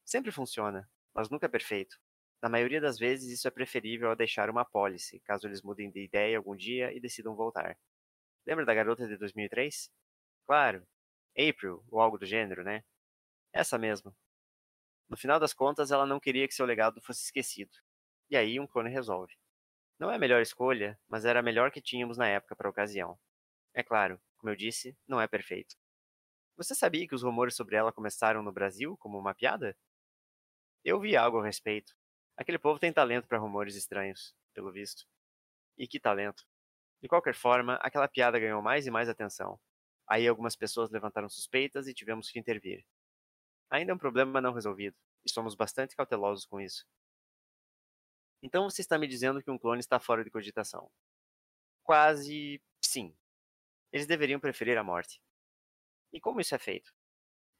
Sempre 0.05 0.31
funciona, 0.31 0.89
mas 1.13 1.29
nunca 1.29 1.45
é 1.45 1.49
perfeito. 1.49 1.99
Na 2.41 2.47
maioria 2.47 2.79
das 2.79 2.97
vezes, 2.97 3.29
isso 3.29 3.47
é 3.47 3.51
preferível 3.51 4.09
a 4.09 4.15
deixar 4.15 4.49
uma 4.49 4.61
apólice, 4.61 5.19
caso 5.21 5.47
eles 5.47 5.61
mudem 5.61 5.91
de 5.91 6.03
ideia 6.03 6.37
algum 6.37 6.55
dia 6.55 6.93
e 6.93 6.99
decidam 7.01 7.35
voltar. 7.35 7.77
Lembra 8.47 8.65
da 8.65 8.73
garota 8.73 9.07
de 9.07 9.17
2003? 9.17 9.91
Claro. 10.45 10.87
April, 11.37 11.83
ou 11.91 11.99
algo 11.99 12.17
do 12.17 12.25
gênero, 12.25 12.63
né? 12.63 12.85
Essa 13.51 13.77
mesmo. 13.77 14.15
No 15.09 15.17
final 15.17 15.39
das 15.39 15.53
contas, 15.53 15.91
ela 15.91 16.05
não 16.05 16.19
queria 16.19 16.47
que 16.47 16.53
seu 16.53 16.65
legado 16.65 17.01
fosse 17.01 17.23
esquecido. 17.23 17.75
E 18.29 18.37
aí, 18.37 18.59
um 18.59 18.67
clone 18.67 18.89
resolve. 18.89 19.33
Não 19.99 20.11
é 20.11 20.15
a 20.15 20.19
melhor 20.19 20.41
escolha, 20.41 20.99
mas 21.07 21.25
era 21.25 21.39
a 21.39 21.43
melhor 21.43 21.71
que 21.71 21.81
tínhamos 21.81 22.17
na 22.17 22.27
época 22.27 22.55
para 22.55 22.67
a 22.67 22.71
ocasião. 22.71 23.19
É 23.75 23.83
claro, 23.83 24.19
como 24.37 24.49
eu 24.49 24.55
disse, 24.55 24.97
não 25.05 25.19
é 25.19 25.27
perfeito. 25.27 25.75
Você 26.55 26.73
sabia 26.73 27.05
que 27.05 27.13
os 27.13 27.23
rumores 27.23 27.55
sobre 27.55 27.75
ela 27.75 27.91
começaram 27.91 28.41
no 28.41 28.51
Brasil 28.51 28.95
como 28.97 29.19
uma 29.19 29.35
piada? 29.35 29.77
Eu 30.83 30.99
vi 31.01 31.17
algo 31.17 31.39
a 31.39 31.45
respeito. 31.45 31.93
Aquele 32.37 32.57
povo 32.57 32.79
tem 32.79 32.93
talento 32.93 33.27
para 33.27 33.37
rumores 33.37 33.75
estranhos, 33.75 34.33
pelo 34.53 34.71
visto. 34.71 35.05
E 35.77 35.87
que 35.87 35.99
talento. 35.99 36.45
De 37.01 37.09
qualquer 37.09 37.35
forma, 37.35 37.75
aquela 37.81 38.07
piada 38.07 38.39
ganhou 38.39 38.61
mais 38.61 38.87
e 38.87 38.91
mais 38.91 39.09
atenção. 39.09 39.59
Aí 40.07 40.25
algumas 40.25 40.55
pessoas 40.55 40.89
levantaram 40.89 41.27
suspeitas 41.27 41.87
e 41.87 41.93
tivemos 41.93 42.29
que 42.29 42.39
intervir. 42.39 42.85
Ainda 43.69 43.91
é 43.91 43.95
um 43.95 43.97
problema 43.97 44.39
não 44.39 44.53
resolvido, 44.53 44.95
e 45.25 45.31
somos 45.31 45.53
bastante 45.53 45.95
cautelosos 45.95 46.45
com 46.45 46.61
isso. 46.61 46.85
Então 48.41 48.69
você 48.69 48.81
está 48.81 48.97
me 48.97 49.07
dizendo 49.07 49.43
que 49.43 49.51
um 49.51 49.57
clone 49.57 49.81
está 49.81 49.99
fora 49.99 50.23
de 50.23 50.31
cogitação? 50.31 50.89
Quase 51.83 52.61
sim. 52.81 53.13
Eles 53.95 54.05
deveriam 54.05 54.41
preferir 54.41 54.77
a 54.77 54.83
morte. 54.83 55.21
E 56.11 56.19
como 56.19 56.41
isso 56.41 56.53
é 56.53 56.59
feito? 56.59 56.93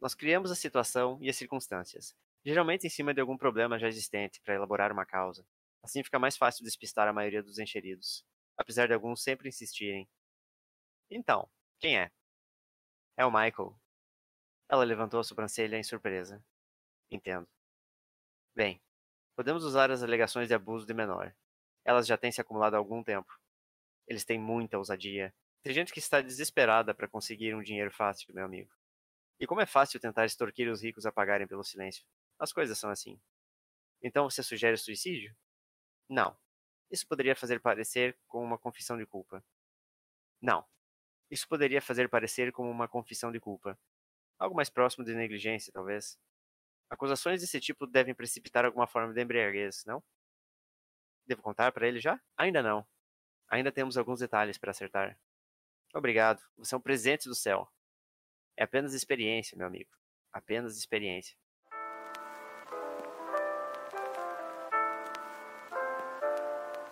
Nós 0.01 0.13
criamos 0.13 0.51
a 0.51 0.55
situação 0.55 1.17
e 1.21 1.29
as 1.29 1.37
circunstâncias, 1.37 2.13
geralmente 2.43 2.85
em 2.85 2.89
cima 2.89 3.13
de 3.13 3.21
algum 3.21 3.37
problema 3.37 3.79
já 3.79 3.87
existente, 3.87 4.41
para 4.41 4.53
elaborar 4.53 4.91
uma 4.91 5.05
causa. 5.05 5.47
Assim 5.81 6.03
fica 6.03 6.19
mais 6.19 6.35
fácil 6.35 6.65
despistar 6.65 7.07
a 7.07 7.13
maioria 7.13 7.41
dos 7.41 7.57
encheridos, 7.57 8.25
apesar 8.57 8.85
de 8.85 8.93
alguns 8.93 9.23
sempre 9.23 9.47
insistirem. 9.47 10.09
Então, 11.09 11.49
quem 11.79 11.97
é? 11.97 12.11
É 13.15 13.25
o 13.25 13.31
Michael. 13.31 13.73
Ela 14.67 14.83
levantou 14.83 15.21
a 15.21 15.23
sobrancelha 15.23 15.77
em 15.77 15.83
surpresa. 15.83 16.43
Entendo. 17.09 17.47
Bem, 18.53 18.81
podemos 19.37 19.63
usar 19.63 19.89
as 19.89 20.03
alegações 20.03 20.49
de 20.49 20.53
abuso 20.53 20.85
de 20.85 20.93
menor. 20.93 21.33
Elas 21.85 22.05
já 22.05 22.17
têm 22.17 22.29
se 22.29 22.41
acumulado 22.41 22.73
há 22.73 22.77
algum 22.77 23.01
tempo. 23.01 23.33
Eles 24.05 24.25
têm 24.25 24.37
muita 24.37 24.77
ousadia. 24.77 25.33
Tem 25.65 25.73
gente 25.73 25.91
que 25.91 25.97
está 25.97 26.21
desesperada 26.21 26.93
para 26.93 27.08
conseguir 27.08 27.56
um 27.56 27.63
dinheiro 27.63 27.89
fácil, 27.89 28.32
meu 28.36 28.45
amigo. 28.45 28.71
E 29.39 29.47
como 29.47 29.62
é 29.62 29.65
fácil 29.65 29.99
tentar 29.99 30.23
extorquir 30.23 30.71
os 30.71 30.84
ricos 30.84 31.08
a 31.08 31.12
pagarem 31.12 31.47
pelo 31.47 31.63
silêncio. 31.63 32.06
As 32.38 32.54
coisas 32.54 32.78
são 32.78 32.91
assim. 32.91 33.19
Então 33.99 34.30
você 34.30 34.43
sugere 34.43 34.78
suicídio? 34.78 35.36
Não. 36.08 36.38
Isso 36.91 37.08
poderia 37.08 37.36
fazer 37.36 37.60
parecer 37.60 38.15
como 38.28 38.45
uma 38.45 38.60
confissão 38.60 38.95
de 38.95 39.08
culpa. 39.08 39.43
Não. 40.39 40.63
Isso 41.32 41.47
poderia 41.47 41.82
fazer 41.82 42.10
parecer 42.10 42.51
como 42.51 42.69
uma 42.69 42.88
confissão 42.88 43.32
de 43.32 43.39
culpa. 43.39 43.75
Algo 44.38 44.56
mais 44.56 44.69
próximo 44.69 45.04
de 45.04 45.15
negligência, 45.15 45.73
talvez. 45.73 46.19
Acusações 46.91 47.41
desse 47.41 47.60
tipo 47.60 47.88
devem 47.88 48.13
precipitar 48.13 48.65
alguma 48.65 48.86
forma 48.86 49.15
de 49.15 49.19
embriaguez, 49.19 49.84
não? 49.84 50.04
Devo 51.25 51.41
contar 51.41 51.71
para 51.71 51.88
ele 51.88 51.99
já? 51.99 52.21
Ainda 52.38 52.62
não. 52.62 52.88
Ainda 53.47 53.71
temos 53.71 53.97
alguns 53.97 54.19
detalhes 54.19 54.60
para 54.60 54.69
acertar. 54.69 55.19
Obrigado. 55.95 56.41
Você 56.58 56.75
é 56.75 56.77
um 56.77 56.81
presente 56.81 57.29
do 57.29 57.34
céu. 57.34 57.67
É 58.58 58.63
apenas 58.63 58.93
experiência, 58.93 59.58
meu 59.58 59.65
amigo. 59.65 59.89
Apenas 60.31 60.77
experiência. 60.77 61.36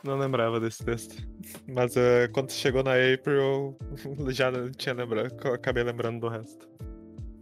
Não 0.04 0.18
lembrava 0.18 0.60
desse 0.60 0.84
texto. 0.84 1.16
Mas 1.68 1.96
eh, 1.96 2.28
quando 2.30 2.52
chegou 2.52 2.84
na 2.84 2.92
April, 2.92 3.42
eu 3.42 3.78
já 4.32 4.52
tinha 4.78 4.94
lembrado, 4.94 5.34
acabei 5.54 5.84
lembrando 5.84 6.20
do 6.20 6.30
resto. 6.30 6.68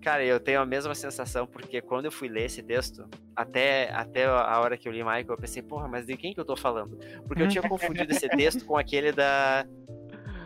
Cara, 0.01 0.25
eu 0.25 0.39
tenho 0.39 0.59
a 0.59 0.65
mesma 0.65 0.95
sensação, 0.95 1.45
porque 1.45 1.79
quando 1.79 2.05
eu 2.05 2.11
fui 2.11 2.27
ler 2.27 2.45
esse 2.45 2.63
texto, 2.63 3.07
até, 3.35 3.91
até 3.91 4.25
a 4.25 4.59
hora 4.59 4.75
que 4.75 4.87
eu 4.87 4.91
li 4.91 5.03
Michael, 5.03 5.25
eu 5.29 5.37
pensei, 5.37 5.61
porra, 5.61 5.87
mas 5.87 6.07
de 6.07 6.17
quem 6.17 6.33
que 6.33 6.39
eu 6.39 6.45
tô 6.45 6.55
falando? 6.55 6.97
Porque 7.27 7.43
eu 7.43 7.47
tinha 7.47 7.61
confundido 7.69 8.11
esse 8.11 8.27
texto 8.29 8.65
com 8.65 8.77
aquele 8.77 9.11
da. 9.11 9.63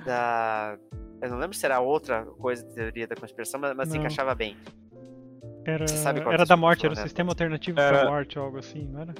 Da. 0.05 0.77
Eu 1.21 1.29
não 1.29 1.37
lembro 1.37 1.55
se 1.55 1.65
era 1.65 1.79
outra 1.79 2.25
coisa 2.25 2.63
de 2.65 2.73
teoria 2.73 3.07
da 3.07 3.15
conspiração, 3.15 3.59
mas, 3.59 3.75
mas 3.75 3.89
se 3.89 3.97
encaixava 3.97 4.35
bem. 4.35 4.55
Era, 5.65 5.87
Você 5.87 5.97
sabe 5.97 6.21
qual 6.21 6.33
era 6.33 6.45
da 6.45 6.53
eu 6.53 6.57
morte, 6.57 6.85
era 6.85 6.93
o 6.93 6.97
né? 6.97 7.01
sistema 7.03 7.31
alternativo 7.31 7.79
Era- 7.79 7.99
pra 8.01 8.09
morte 8.11 8.37
ou 8.37 8.45
algo 8.45 8.57
assim, 8.59 8.87
não 8.87 9.01
era? 9.01 9.15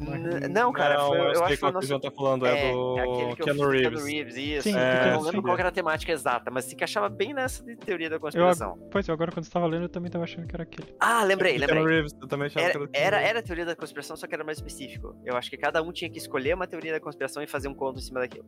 N- 0.00 0.48
Não, 0.48 0.72
cara, 0.72 0.96
não, 0.96 1.08
foi, 1.08 1.18
eu, 1.18 1.22
eu, 1.24 1.34
sei 1.34 1.42
acho 1.44 1.48
que 1.48 1.54
o 1.54 1.58
que 1.58 1.64
o 1.66 1.72
nosso 1.72 1.86
João 1.88 2.00
tá 2.00 2.10
falando, 2.10 2.46
é, 2.46 2.72
do 2.72 2.96
aquele 2.98 3.34
que 3.36 3.42
eu 3.42 3.44
Keanu 3.44 3.60
do 3.60 3.68
Reeves. 3.68 4.04
Reeves, 4.04 4.36
isso. 4.36 4.62
Sim, 4.62 4.70
eu 4.74 4.78
é, 4.80 5.12
não 5.12 5.20
lembro 5.20 5.40
sim. 5.40 5.42
qual 5.42 5.58
era 5.58 5.68
a 5.68 5.72
temática 5.72 6.10
exata, 6.10 6.50
mas 6.50 6.64
se 6.64 6.74
encaixava 6.74 7.08
bem 7.10 7.34
nessa 7.34 7.62
de 7.62 7.76
teoria 7.76 8.08
da 8.08 8.18
conspiração. 8.18 8.78
Pois 8.90 9.06
é, 9.06 9.12
agora 9.12 9.30
quando 9.30 9.44
você 9.44 9.50
tava 9.50 9.66
lendo 9.66 9.82
eu 9.82 9.88
também 9.90 10.10
tava 10.10 10.24
achando 10.24 10.46
que 10.46 10.56
era 10.56 10.62
aquele. 10.62 10.94
Ah, 10.98 11.22
lembrei, 11.22 11.58
Do 11.58 11.66
Keanu 11.66 11.80
lembrei. 11.80 11.96
Reeves, 11.96 12.12
eu 12.20 12.26
também 12.26 12.46
achava 12.46 12.64
Era, 12.64 12.72
que 12.72 12.78
era 12.78 12.86
do 12.86 12.90
era, 12.96 13.10
Keanu 13.18 13.28
era 13.28 13.38
a 13.38 13.42
teoria 13.42 13.64
da 13.66 13.76
conspiração, 13.76 14.16
só 14.16 14.26
que 14.26 14.34
era 14.34 14.42
mais 14.42 14.56
específico. 14.56 15.14
Eu 15.22 15.36
acho 15.36 15.50
que 15.50 15.58
cada 15.58 15.82
um 15.82 15.92
tinha 15.92 16.10
que 16.10 16.16
escolher 16.18 16.54
uma 16.54 16.66
teoria 16.66 16.92
da 16.92 17.00
conspiração 17.00 17.42
e 17.42 17.46
fazer 17.46 17.68
um 17.68 17.74
conto 17.74 17.98
em 17.98 18.02
cima 18.02 18.20
daquilo. 18.20 18.46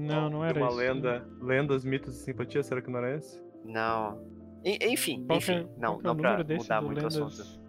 Não, 0.00 0.30
não 0.30 0.44
era 0.44 0.58
Uma 0.58 0.68
isso. 0.68 0.76
lenda, 0.76 1.28
lendas, 1.40 1.84
mitos 1.84 2.16
e 2.20 2.24
simpatia, 2.24 2.62
será 2.62 2.80
que 2.82 2.90
não 2.90 2.98
era 2.98 3.16
esse? 3.16 3.42
Não. 3.64 4.18
En- 4.64 4.78
Enfim, 4.92 5.24
Qual 5.26 5.36
é- 5.36 5.38
enfim. 5.38 5.62
qual 5.64 5.78
Não, 5.78 5.98
que 5.98 6.06
é 6.06 6.10
o 6.10 6.14
não 6.14 6.16
pra 6.20 6.36
mudar 6.44 6.80
muito 6.82 6.98
o 6.98 7.02
Lendas? 7.08 7.16
assunto. 7.16 7.60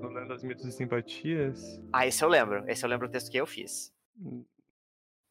No 0.00 0.08
Lendas, 0.08 0.42
mitos 0.42 0.64
e 0.64 0.72
simpatias? 0.72 1.80
Ah, 1.92 2.06
esse 2.06 2.24
eu 2.24 2.28
lembro. 2.28 2.64
Esse 2.68 2.84
eu 2.84 2.88
lembro 2.90 3.06
o 3.06 3.10
texto 3.10 3.30
que 3.30 3.36
eu 3.38 3.46
fiz. 3.46 3.92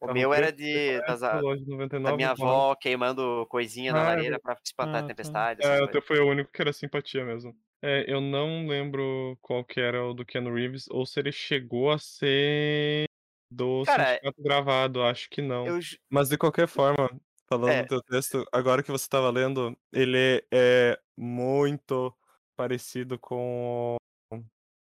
O 0.00 0.06
Carro 0.06 0.14
meu 0.14 0.34
era 0.34 0.50
de 0.50 0.98
das 1.06 1.22
a 1.22 1.38
loja 1.40 1.64
da 1.64 1.70
99, 1.72 2.16
minha 2.16 2.34
claro. 2.34 2.52
avó 2.52 2.74
queimando 2.74 3.46
coisinha 3.48 3.92
na 3.92 4.00
Ah, 4.00 4.02
é 4.02 4.06
lareira 4.06 4.40
pra 4.40 4.56
espantar 4.64 4.96
Ah, 4.96 4.98
a 4.98 5.02
tá. 5.02 5.08
tempestade, 5.08 5.60
essas 5.62 5.80
É, 5.80 5.84
o 5.84 5.88
teu 5.88 6.02
foi 6.02 6.18
o 6.18 6.28
único 6.28 6.50
que 6.50 6.60
era 6.60 6.72
simpatia 6.72 7.24
mesmo. 7.24 7.54
É, 7.80 8.04
eu 8.12 8.20
não 8.20 8.66
lembro 8.66 9.36
qual 9.40 9.64
que 9.64 9.80
era 9.80 10.04
o 10.04 10.12
do 10.14 10.24
Keanu 10.24 10.52
Reeves, 10.54 10.86
ou 10.90 11.04
se 11.06 11.20
ele 11.20 11.30
chegou 11.32 11.90
a 11.90 11.98
ser 11.98 13.04
do 13.52 13.84
Cara, 13.84 14.04
Sindicato 14.14 14.42
Gravado, 14.42 15.02
acho 15.02 15.28
que 15.30 15.42
não. 15.42 15.66
eu 15.66 15.78
Mas 16.10 16.28
de 16.28 16.38
qualquer 16.38 16.68
forma, 16.68 17.08
falando 17.48 17.70
É. 17.70 17.82
do 17.82 17.88
teu 17.88 18.02
texto, 18.02 18.44
agora 18.52 18.82
que 18.82 18.90
você 18.90 19.04
estava 19.04 19.30
lendo, 19.30 19.76
ele 19.92 20.44
é 20.52 20.98
muito 21.16 22.14
parecido 22.56 23.18
com 23.18 23.96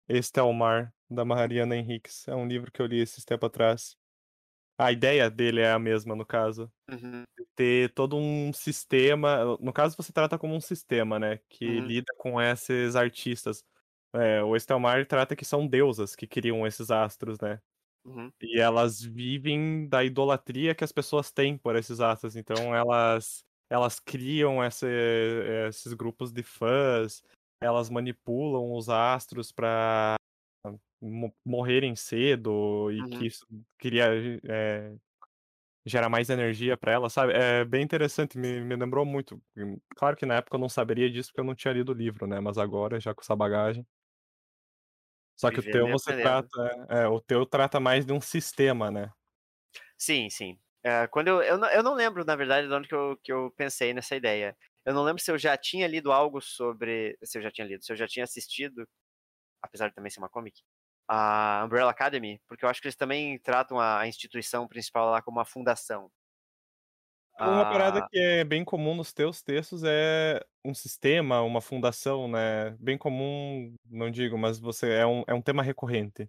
Este 0.09 0.41
é 0.41 0.43
o 0.43 0.53
Mar, 0.53 0.93
da 1.11 1.25
Mariana 1.25 1.77
Henriques. 1.77 2.27
É 2.29 2.35
um 2.35 2.47
livro 2.47 2.73
que 2.73 2.81
eu 2.83 2.87
li 2.87 3.01
esses 3.01 3.25
tempo 3.25 3.47
atrás. 3.47 3.97
A 4.79 4.93
ideia 4.93 5.29
dele 5.31 5.61
é 5.61 5.73
a 5.73 5.79
mesma, 5.79 6.15
no 6.17 6.25
caso. 6.27 6.71
Uhum. 6.91 7.25
Ter 7.57 7.93
todo 7.95 8.17
um 8.17 8.53
sistema. 8.53 9.45
No 9.61 9.73
caso, 9.73 9.97
você 9.97 10.13
trata 10.13 10.39
como 10.39 10.55
um 10.55 10.61
sistema, 10.61 11.19
né? 11.19 11.41
Que 11.49 11.67
Uhum. 11.67 11.85
lida 11.87 12.13
com 12.19 12.41
esses 12.41 12.97
artistas. 12.97 13.65
É, 14.15 14.43
o 14.43 14.57
Estelmar 14.57 15.07
trata 15.07 15.37
que 15.37 15.45
são 15.45 15.67
deusas 15.67 16.17
que 16.17 16.27
criam 16.27 16.67
esses 16.67 16.91
astros, 16.91 17.39
né? 17.41 17.61
Uhum. 18.09 18.33
E 18.41 18.59
elas 18.59 19.03
vivem 19.03 19.89
da 19.89 20.05
idolatria 20.05 20.75
que 20.75 20.85
as 20.85 20.93
pessoas 20.93 21.31
têm 21.31 21.59
por 21.59 21.77
esses 21.77 22.01
astros. 22.01 22.37
Então 22.37 22.75
elas 22.75 23.45
elas 23.71 24.01
criam 24.01 24.65
esse, 24.65 24.87
esses 25.69 25.93
grupos 25.93 26.33
de 26.33 26.43
fãs, 26.43 27.23
elas 27.61 27.91
manipulam 27.91 28.73
os 28.73 28.89
astros 28.89 29.53
para 29.53 30.17
morrerem 31.45 31.95
cedo 31.95 32.91
e 32.91 33.01
Uhum. 33.01 33.11
que 33.11 33.27
isso 33.27 33.47
queria 33.79 34.07
é, 34.45 34.95
gerar 35.87 36.09
mais 36.09 36.31
energia 36.31 36.77
para 36.77 36.93
elas, 36.93 37.13
sabe? 37.13 37.33
É 37.35 37.65
bem 37.65 37.83
interessante, 37.83 38.39
me, 38.39 38.61
me 38.61 38.77
lembrou 38.77 39.05
muito. 39.05 39.41
Claro 39.97 40.17
que 40.17 40.27
na 40.27 40.37
época 40.37 40.57
eu 40.57 40.61
não 40.61 40.69
saberia 40.69 41.11
disso 41.11 41.31
porque 41.31 41.41
eu 41.41 41.45
não 41.45 41.55
tinha 41.55 41.73
lido 41.73 41.93
o 41.93 41.95
livro, 41.95 42.27
né? 42.27 42.41
Mas 42.41 42.59
agora, 42.59 42.99
já 42.99 43.15
com 43.15 43.21
essa 43.21 43.37
bagagem. 43.37 43.87
Só 45.41 45.51
que 45.51 45.61
o 45.61 45.63
Vivendo 45.63 45.89
teu 45.89 45.89
você 45.91 46.13
aprendendo. 46.13 46.21
trata. 46.21 46.87
É, 46.91 47.07
o 47.09 47.21
teu 47.21 47.47
trata 47.47 47.79
mais 47.81 48.05
de 48.05 48.13
um 48.13 48.21
sistema, 48.21 48.91
né? 48.91 49.13
Sim, 49.97 50.31
sim. 50.31 50.59
Eh, 50.85 51.07
quando 51.09 51.29
eu 51.29 51.43
eu 51.43 51.59
não 51.59 51.69
eu 51.71 51.83
não 51.83 51.95
lembro, 51.95 52.25
na 52.25 52.37
verdade, 52.37 52.69
de 52.69 52.73
onde 52.75 52.89
que 52.89 52.95
eu 52.95 53.17
que 53.23 53.33
eu 53.33 53.51
pensei 53.57 53.93
nessa 53.93 54.17
ideia. 54.17 54.57
Eu 54.85 54.95
não 54.95 55.03
lembro 55.05 55.23
se 55.23 55.31
eu 55.31 55.39
já 55.39 55.57
tinha 55.57 55.87
lido 55.87 56.13
algo 56.13 56.41
sobre 56.41 57.19
se 57.23 57.37
eu 57.39 57.43
já 57.43 57.51
tinha 57.51 57.67
lido, 57.67 57.85
se 57.85 57.93
eu 57.93 57.97
já 57.97 58.07
tinha 58.07 58.25
assistido, 58.25 58.89
apesar 59.63 59.89
de 59.89 59.95
também 59.95 60.11
ser 60.11 60.21
uma 60.21 60.31
comic, 60.31 60.63
a 61.09 61.65
Umbrella 61.67 61.91
Academy, 61.93 62.41
porque 62.49 62.65
eu 62.67 62.71
acho 62.71 62.81
que 62.83 62.89
eles 62.89 62.97
também 62.97 63.39
tratam 63.41 63.81
a 63.81 64.01
a 64.01 64.09
instituição 64.09 64.69
principal 64.69 65.11
lá 65.11 65.23
como 65.23 65.39
uma 65.39 65.47
fundação. 65.47 66.11
Uma 67.45 67.65
parada 67.65 68.03
Ah 68.03 68.09
que 68.09 68.19
é 68.19 68.45
bem 68.45 68.65
comum 68.65 68.95
nos 68.97 69.13
teus 69.13 69.43
textos 69.43 69.83
é 69.85 70.41
um 70.65 70.75
sistema, 70.75 71.41
uma 71.43 71.61
fundação, 71.61 72.27
né? 72.29 72.71
Bem 72.81 72.99
comum, 72.99 73.75
não 73.87 74.11
digo, 74.11 74.37
mas 74.37 74.59
você 74.59 74.91
é 74.93 75.07
um 75.07 75.23
é 75.27 75.35
um 75.35 75.41
tema 75.43 75.63
recorrente. 75.63 76.29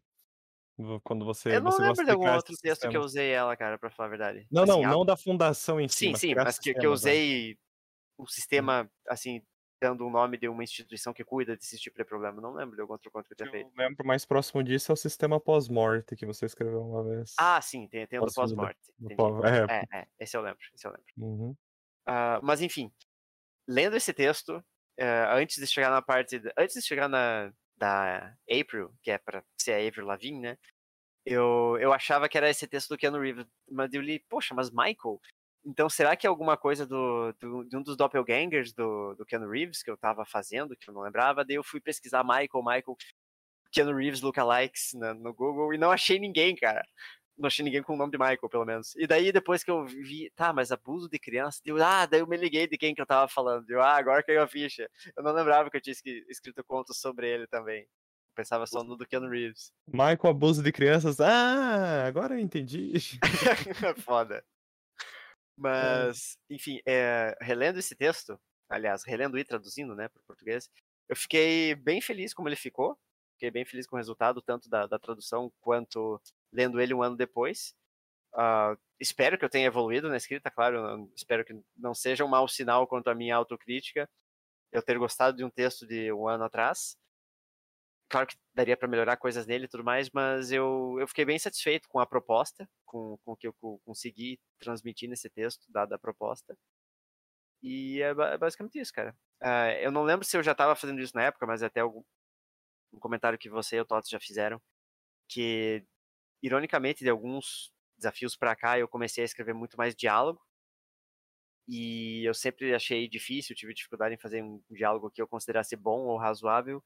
Quando 1.03 1.25
você 1.25 1.57
Eu 1.57 1.61
não 1.61 1.75
você 1.75 1.81
lembro 1.81 2.05
de 2.05 2.11
algum 2.11 2.27
outro 2.27 2.55
texto 2.57 2.87
que 2.87 2.95
eu 2.95 3.01
usei 3.01 3.31
ela, 3.31 3.57
cara, 3.57 3.77
pra 3.79 3.89
falar 3.89 4.07
a 4.07 4.09
verdade. 4.09 4.47
Não, 4.51 4.65
Assim, 4.65 4.81
não, 4.85 4.85
não 4.85 5.05
da 5.05 5.15
fundação 5.15 5.79
em 5.79 5.87
si, 5.87 6.07
Sim, 6.07 6.09
mas 6.09 6.21
sim, 6.21 6.35
mas 6.35 6.59
que 6.59 6.75
que 6.75 6.85
eu 6.85 6.91
sistemas, 6.91 7.01
né? 7.01 7.19
usei 7.19 7.57
um 8.19 8.27
sistema, 8.27 8.91
assim, 9.07 9.41
dando 9.81 10.05
o 10.07 10.09
nome 10.09 10.37
de 10.37 10.47
uma 10.49 10.63
instituição 10.63 11.13
que 11.13 11.23
cuida 11.23 11.55
desse 11.57 11.77
tipo 11.79 11.97
de 11.97 12.05
problema. 12.05 12.41
Não 12.41 12.53
lembro 12.53 12.75
de 12.75 12.81
algum 12.81 12.93
outro 12.93 13.11
conto 13.11 13.27
que 13.27 13.33
eu 13.33 13.37
que 13.37 13.47
feito. 13.47 13.71
eu 13.71 13.71
lembro 13.77 14.05
mais 14.05 14.25
próximo 14.25 14.63
disso 14.63 14.91
é 14.91 14.93
o 14.93 14.95
sistema 14.95 15.39
pós-morte 15.39 16.15
que 16.15 16.25
você 16.25 16.45
escreveu 16.45 16.81
uma 16.81 17.03
vez. 17.03 17.35
Ah, 17.37 17.61
sim, 17.61 17.87
tem 17.87 18.05
tem 18.07 18.19
o 18.19 18.23
do 18.23 18.31
pós-morte, 18.33 18.79
é. 19.09 19.69
É, 19.69 19.99
é, 20.01 20.07
esse 20.19 20.35
eu 20.35 20.41
lembro, 20.41 20.59
esse 20.73 20.85
eu 20.87 20.91
lembro. 20.91 21.05
Uhum. 21.17 21.55
Ah, 22.07 22.39
mas 22.43 22.61
enfim, 22.61 22.91
lendo 23.67 23.95
esse 23.97 24.13
texto, 24.13 24.63
eh, 24.97 25.25
antes 25.31 25.57
de 25.57 25.67
chegar 25.67 25.89
na 25.91 26.01
parte 26.01 26.39
da 26.39 26.53
antes 26.57 26.75
de 26.75 26.81
chegar 26.87 27.09
na 27.09 27.53
da 27.77 28.35
April, 28.51 28.93
que 29.03 29.11
é 29.11 29.17
pra 29.19 29.43
ser 29.59 29.73
a 29.73 29.87
Avril 29.87 30.05
Lavigne, 30.07 30.41
né, 30.41 30.57
eu 31.25 31.77
eu 31.79 31.93
achava 31.93 32.29
que 32.29 32.37
era 32.37 32.49
esse 32.49 32.67
texto 32.67 32.89
do 32.89 32.97
Keanu 32.97 33.19
Reeves, 33.21 33.45
mas 33.71 33.93
eu 33.93 34.01
li: 34.01 34.19
"Poxa, 34.29 34.55
mas 34.55 34.71
Michael? 34.71 35.19
Então 35.65 35.89
será 35.89 36.15
que 36.15 36.25
é 36.25 36.29
alguma 36.29 36.57
coisa 36.57 36.85
do 36.85 37.33
do 37.39 37.63
de 37.65 37.77
um 37.77 37.83
dos 37.83 37.97
doppelgangers 37.97 38.73
do 38.73 39.15
do 39.15 39.25
Keanu 39.25 39.49
Reeves 39.49 39.83
que 39.83 39.89
eu 39.89 39.95
estava 39.95 40.25
fazendo, 40.25 40.75
que 40.75 40.89
eu 40.89 40.93
não 40.93 41.01
lembrava?" 41.01 41.43
Daí 41.45 41.55
eu 41.57 41.63
fui 41.63 41.81
pesquisar 41.81 42.23
Michael, 42.23 42.63
Michael, 42.63 42.95
Keanu 43.71 43.95
Reeves 43.95 44.21
lookalikes 44.21 44.93
na 44.93 45.13
no 45.13 45.33
Google 45.33 45.73
e 45.73 45.77
não 45.77 45.91
achei 45.91 46.19
ninguém, 46.19 46.55
cara. 46.55 46.83
Não 47.37 47.47
achei 47.47 47.63
ninguém 47.63 47.81
com 47.81 47.93
o 47.93 47.97
nome 47.97 48.11
de 48.11 48.17
Michael, 48.17 48.49
pelo 48.49 48.65
menos. 48.65 48.93
E 48.97 49.07
daí 49.07 49.31
depois 49.31 49.63
que 49.63 49.71
eu 49.71 49.85
vi, 49.85 50.29
tá, 50.35 50.51
mas 50.51 50.71
abuso 50.73 51.07
de 51.09 51.17
criança, 51.17 51.61
deu, 51.63 51.81
ah, 51.81 52.05
daí 52.05 52.19
eu 52.19 52.27
me 52.27 52.35
liguei 52.35 52.67
de 52.67 52.77
quem 52.77 52.93
que 52.93 52.99
eu 52.99 53.03
estava 53.03 53.29
falando. 53.29 53.69
Eu, 53.69 53.81
ah, 53.81 53.95
agora 53.95 54.21
caiu 54.23 54.41
a 54.43 54.47
ficha. 54.47 54.89
Eu 55.15 55.23
não 55.23 55.31
lembrava 55.31 55.69
que 55.69 55.77
eu 55.77 55.81
tinha 55.81 55.93
escrito 56.27 56.63
contos 56.65 56.99
sobre 56.99 57.29
ele 57.29 57.47
também. 57.47 57.83
Eu 57.83 57.87
pensava 58.35 58.65
só 58.67 58.83
no 58.83 58.97
do 58.97 59.07
Keanu 59.07 59.29
Reeves. 59.29 59.71
Michael 59.87 60.19
abuso 60.27 60.61
de 60.61 60.71
crianças. 60.71 61.19
Ah, 61.21 62.05
agora 62.05 62.35
eu 62.35 62.39
entendi. 62.39 62.91
Foda. 64.03 64.43
É. 65.67 66.09
Mas, 66.09 66.37
enfim, 66.49 66.79
eh, 66.87 67.35
relendo 67.41 67.79
esse 67.79 67.95
texto, 67.95 68.39
aliás, 68.69 69.03
relendo 69.05 69.37
e 69.37 69.43
traduzindo, 69.45 69.95
né, 69.95 70.07
para 70.09 70.19
o 70.21 70.23
português, 70.25 70.69
eu 71.09 71.15
fiquei 71.15 71.75
bem 71.75 72.01
feliz 72.01 72.33
como 72.33 72.47
ele 72.49 72.55
ficou. 72.55 72.97
Fiquei 73.33 73.51
bem 73.51 73.65
feliz 73.65 73.87
com 73.87 73.95
o 73.95 73.99
resultado, 73.99 74.41
tanto 74.41 74.69
da 74.69 74.85
da 74.87 74.99
tradução 74.99 75.51
quanto 75.61 76.21
lendo 76.53 76.79
ele 76.81 76.93
um 76.93 77.01
ano 77.03 77.15
depois. 77.17 77.73
Ah, 78.35 78.75
espero 78.99 79.37
que 79.37 79.45
eu 79.45 79.49
tenha 79.49 79.67
evoluído 79.67 80.09
na 80.09 80.17
escrita, 80.17 80.51
claro, 80.51 81.11
espero 81.15 81.45
que 81.45 81.53
não 81.77 81.93
seja 81.95 82.25
um 82.25 82.27
mau 82.29 82.47
sinal 82.47 82.87
quanto 82.87 83.09
à 83.09 83.15
minha 83.15 83.35
autocrítica, 83.35 84.09
eu 84.71 84.81
ter 84.83 84.97
gostado 84.99 85.37
de 85.37 85.43
um 85.45 85.49
texto 85.49 85.87
de 85.87 86.11
um 86.13 86.27
ano 86.27 86.45
atrás. 86.45 86.97
Claro 88.09 88.27
que 88.27 88.35
daria 88.55 88.75
pra 88.75 88.87
melhorar 88.87 89.17
coisas 89.17 89.45
nele 89.45 89.65
e 89.65 89.67
tudo 89.67 89.83
mais, 89.83 90.09
mas 90.09 90.51
eu 90.51 90.97
eu 90.99 91.07
fiquei 91.07 91.25
bem 91.25 91.37
satisfeito 91.39 91.87
com 91.87 91.99
a 91.99 92.07
proposta, 92.07 92.67
com 92.85 93.17
com 93.23 93.31
o 93.33 93.37
que 93.37 93.47
eu 93.47 93.53
co 93.53 93.79
consegui 93.85 94.39
transmitir 94.59 95.07
nesse 95.09 95.29
texto, 95.29 95.65
dada 95.71 95.95
a 95.95 95.99
proposta. 95.99 96.57
E 97.61 98.01
é 98.01 98.09
é 98.09 98.37
basicamente 98.37 98.79
isso, 98.79 98.93
cara. 98.93 99.15
Ah, 99.41 99.71
eu 99.73 99.91
não 99.91 100.03
lembro 100.03 100.25
se 100.25 100.37
eu 100.37 100.43
já 100.43 100.51
estava 100.53 100.75
fazendo 100.75 101.01
isso 101.01 101.15
na 101.15 101.23
época, 101.23 101.45
mas 101.45 101.63
até 101.63 101.79
algum 101.81 102.03
um 102.93 102.99
comentário 102.99 103.39
que 103.39 103.49
você 103.49 103.77
e 103.77 103.81
o 103.81 103.85
Tots 103.85 104.09
já 104.09 104.19
fizeram, 104.19 104.61
que 105.29 105.85
ironicamente 106.43 107.03
de 107.03 107.09
alguns 107.09 107.71
desafios 107.97 108.37
pra 108.37 108.55
cá 108.55 108.79
eu 108.79 108.87
comecei 108.89 109.23
a 109.23 109.25
escrever 109.25 109.53
muito 109.55 109.77
mais 109.77 109.95
diálogo. 109.95 110.41
E 111.67 112.23
eu 112.27 112.33
sempre 112.33 112.73
achei 112.73 113.07
difícil, 113.07 113.55
tive 113.55 113.73
dificuldade 113.73 114.15
em 114.15 114.17
fazer 114.19 114.41
um 114.43 114.61
diálogo 114.71 115.11
que 115.11 115.21
eu 115.21 115.27
considerasse 115.27 115.75
bom 115.75 115.99
ou 116.07 116.17
razoável. 116.17 116.83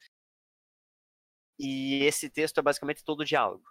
E 1.60 2.04
esse 2.06 2.30
texto 2.30 2.60
é 2.60 2.62
basicamente 2.63 3.04
todo 3.04 3.26
diálogo. 3.26 3.63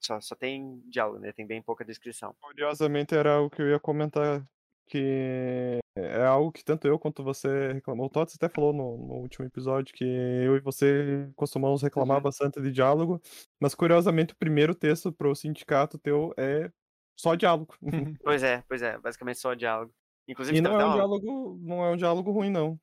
Só 0.00 0.20
só 0.20 0.36
tem 0.36 0.80
diálogo, 0.88 1.18
né, 1.20 1.32
tem 1.32 1.46
bem 1.46 1.62
pouca 1.62 1.84
descrição. 1.84 2.36
Curiosamente 2.40 3.14
era 3.14 3.34
algo 3.34 3.50
que 3.50 3.60
eu 3.62 3.68
ia 3.70 3.78
comentar, 3.78 4.46
que 4.86 5.78
é 5.96 6.24
algo 6.24 6.50
que 6.52 6.64
tanto 6.64 6.86
eu 6.88 6.98
quanto 6.98 7.22
você 7.22 7.72
reclamou. 7.74 8.06
O 8.06 8.10
Tots 8.10 8.34
até 8.34 8.48
falou 8.48 8.72
no 8.72 8.96
no 8.96 9.14
último 9.16 9.44
episódio 9.46 9.94
que 9.94 10.04
eu 10.04 10.56
e 10.56 10.60
você 10.60 11.30
costumamos 11.36 11.82
reclamar 11.82 12.20
Uhum. 12.20 12.22
bastante 12.22 12.60
de 12.60 12.70
diálogo, 12.72 13.20
mas 13.60 13.74
curiosamente 13.74 14.32
o 14.32 14.36
primeiro 14.36 14.74
texto 14.74 15.12
para 15.12 15.28
o 15.28 15.34
sindicato 15.34 15.98
teu 15.98 16.32
é 16.38 16.70
só 17.18 17.34
diálogo. 17.34 17.74
Pois 18.22 18.42
é, 18.42 18.62
pois 18.68 18.82
é, 18.82 18.98
basicamente 18.98 19.38
só 19.38 19.54
diálogo. 19.54 19.94
Inclusive 20.28 20.56
E 20.56 20.60
teve 20.60 20.74
não 20.74 20.76
é 20.76 20.80
um 20.80 20.90
diálogo 20.90 21.58
não 21.62 21.84
é 21.84 21.90
um 21.90 21.96
diálogo 21.96 22.30
ruim 22.32 22.50
não. 22.50 22.78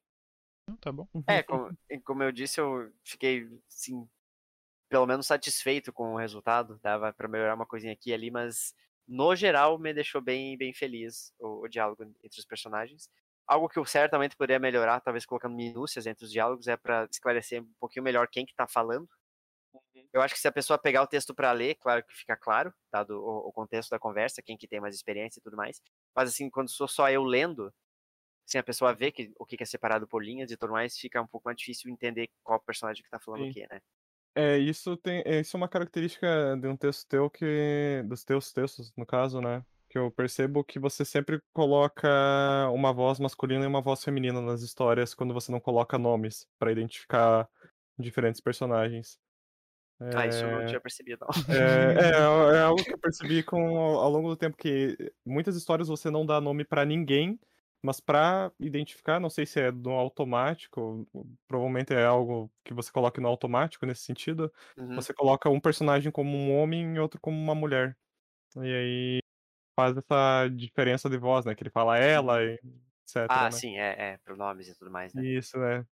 Não, 0.68 0.76
tá 0.78 0.92
bom. 0.92 1.08
É, 1.28 1.44
como 1.44 1.74
como 2.06 2.24
eu 2.24 2.32
disse, 2.32 2.60
eu 2.62 2.92
fiquei, 3.04 3.48
assim, 3.70 4.08
pelo 4.90 5.06
menos 5.08 5.28
satisfeito 5.28 5.94
com 5.94 6.14
o 6.16 6.18
resultado, 6.18 6.80
dava 6.84 7.14
pra 7.14 7.28
melhorar 7.30 7.56
uma 7.56 7.66
coisinha 7.68 7.94
aqui 7.94 8.12
e 8.12 8.14
ali, 8.14 8.32
mas 8.32 8.76
no 9.08 9.36
geral 9.36 9.80
me 9.80 9.94
deixou 9.94 10.22
bem 10.22 10.58
bem 10.58 10.74
feliz 10.74 11.34
o 11.40 11.66
o 11.66 11.70
diálogo 11.70 12.04
entre 12.24 12.40
os 12.40 12.46
personagens. 12.46 13.10
Algo 13.48 13.70
que 13.70 13.80
eu 13.80 13.86
certamente 13.86 14.36
poderia 14.38 14.60
melhorar, 14.60 15.02
talvez 15.02 15.26
colocando 15.26 15.56
minúcias 15.56 16.08
entre 16.08 16.26
os 16.26 16.32
diálogos, 16.32 16.68
é 16.68 16.78
pra 16.78 17.08
esclarecer 17.12 17.62
um 17.64 17.74
pouquinho 17.80 18.04
melhor 18.06 18.28
quem 18.30 18.46
que 18.46 18.56
tá 18.56 18.68
falando. 18.68 19.10
Eu 20.14 20.22
acho 20.22 20.34
que 20.34 20.40
se 20.40 20.48
a 20.48 20.52
pessoa 20.52 20.80
pegar 20.80 21.04
o 21.04 21.08
texto 21.08 21.34
pra 21.36 21.52
ler, 21.52 21.76
claro 21.76 22.04
que 22.04 22.14
fica 22.16 22.36
claro, 22.38 22.74
dado 22.92 23.12
o 23.22 23.50
o 23.50 23.52
contexto 23.54 23.90
da 23.90 24.00
conversa, 24.00 24.42
quem 24.42 24.58
que 24.58 24.68
tem 24.68 24.80
mais 24.82 24.96
experiência 24.96 25.40
e 25.40 25.44
tudo 25.44 25.58
mais. 25.58 25.82
Mas, 26.16 26.30
assim, 26.30 26.50
quando 26.50 26.70
sou 26.70 26.88
só 26.88 27.10
eu 27.10 27.24
lendo, 27.24 27.74
sem 28.48 28.60
a 28.60 28.64
pessoa 28.64 28.96
ver 28.96 29.12
que 29.14 29.34
o 29.40 29.46
que 29.46 29.62
é 29.62 29.66
separado 29.68 30.08
por 30.08 30.24
linhas 30.24 30.52
e 30.52 30.58
tudo 30.58 30.74
mais, 30.74 30.98
fica 30.98 31.22
um 31.22 31.28
pouco 31.28 31.48
mais 31.50 31.58
difícil 31.60 31.92
entender 31.92 32.30
qual 32.44 32.60
personagem 32.62 33.04
que 33.04 33.10
tá 33.12 33.20
falando 33.20 33.44
o 33.44 33.48
Sim. 33.48 33.54
quê, 33.54 33.68
né. 33.72 33.82
É, 34.36 34.58
isso 34.58 34.98
tem 34.98 35.24
é, 35.26 35.42
isso 35.42 35.58
é 35.58 35.60
uma 35.60 35.70
característica 35.70 36.58
de 36.62 36.68
um 36.68 36.78
texto 36.78 37.08
teu 37.08 37.30
que 37.30 38.04
dos 38.08 38.24
teus 38.26 38.54
textos, 38.54 38.94
no 38.98 39.06
caso, 39.06 39.42
né, 39.42 39.66
que 39.90 39.98
eu 39.98 40.12
percebo 40.12 40.64
que 40.64 40.80
você 40.80 41.06
sempre 41.06 41.42
coloca 41.54 42.08
uma 42.74 42.94
voz 42.94 43.20
masculina 43.20 43.66
e 43.66 43.68
uma 43.68 43.82
voz 43.82 44.04
feminina 44.04 44.42
nas 44.42 44.62
histórias 44.62 45.14
quando 45.16 45.34
você 45.34 45.52
não 45.52 45.60
coloca 45.60 45.98
nomes 45.98 46.48
pra 46.60 46.72
identificar 46.72 47.50
diferentes 48.00 48.42
personagens. 48.42 49.20
Ah, 50.16 50.26
isso 50.28 50.46
eu 50.46 50.52
não 50.52 50.64
tinha 50.64 50.80
percebido, 50.80 51.26
não. 51.26 51.30
É, 51.50 52.12
é, 52.12 52.58
é 52.58 52.62
algo 52.62 52.86
que 52.86 52.94
eu 52.94 53.00
percebi 53.00 53.44
com, 53.44 53.78
ao 53.78 54.10
longo 54.10 54.30
do 54.30 54.38
tempo, 54.38 54.58
que 54.58 54.98
muitas 55.26 55.56
histórias 55.56 55.88
você 55.88 56.10
não 56.10 56.26
dá 56.26 56.42
nome 56.42 56.66
pra 56.66 56.86
ninguém, 56.86 57.40
mas 57.88 58.00
pra 58.02 58.52
identificar, 58.60 59.20
não 59.20 59.30
sei 59.30 59.46
se 59.46 59.60
é 59.62 59.72
no 59.72 59.92
automático, 59.92 61.08
provavelmente 61.48 61.94
é 61.94 62.06
algo 62.06 62.52
que 62.66 62.74
você 62.74 62.92
coloca 62.92 63.22
no 63.22 63.28
automático 63.30 63.86
nesse 63.86 64.04
sentido, 64.04 64.52
Uhum. 64.78 64.98
você 64.98 65.14
coloca 65.14 65.50
um 65.50 65.60
personagem 65.60 66.12
como 66.12 66.38
um 66.38 66.58
homem 66.58 66.96
e 66.96 67.00
outro 67.00 67.20
como 67.22 67.38
uma 67.38 67.56
mulher. 67.56 67.98
E 68.58 68.60
aí 68.60 69.20
faz 69.80 69.98
essa 69.98 70.50
diferença 70.50 71.10
de 71.10 71.18
voz, 71.18 71.46
né? 71.46 71.56
Que 71.56 71.64
ele 71.64 71.72
fala 71.72 71.98
ela 71.98 72.44
e 72.44 72.54
etc. 72.56 73.28
Ah, 73.30 73.50
né? 73.50 73.52
sim, 73.52 73.78
é, 73.78 74.14
é, 74.14 74.18
pronomes 74.18 74.68
e 74.68 74.76
tudo 74.78 74.92
mais, 74.92 75.14
né? 75.14 75.24
Isso, 75.24 75.58
é. 75.64 75.86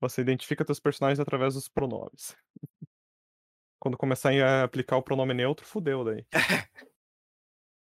Você 0.00 0.20
identifica 0.22 0.64
teus 0.64 0.80
personagens 0.80 1.20
através 1.20 1.54
dos 1.54 1.68
pronomes. 1.68 2.36
Quando 3.80 3.96
começar 3.96 4.32
a 4.32 4.64
aplicar 4.64 4.96
o 4.96 5.02
pronome 5.02 5.34
neutro, 5.34 5.66
fudeu 5.66 6.04
daí. 6.04 6.26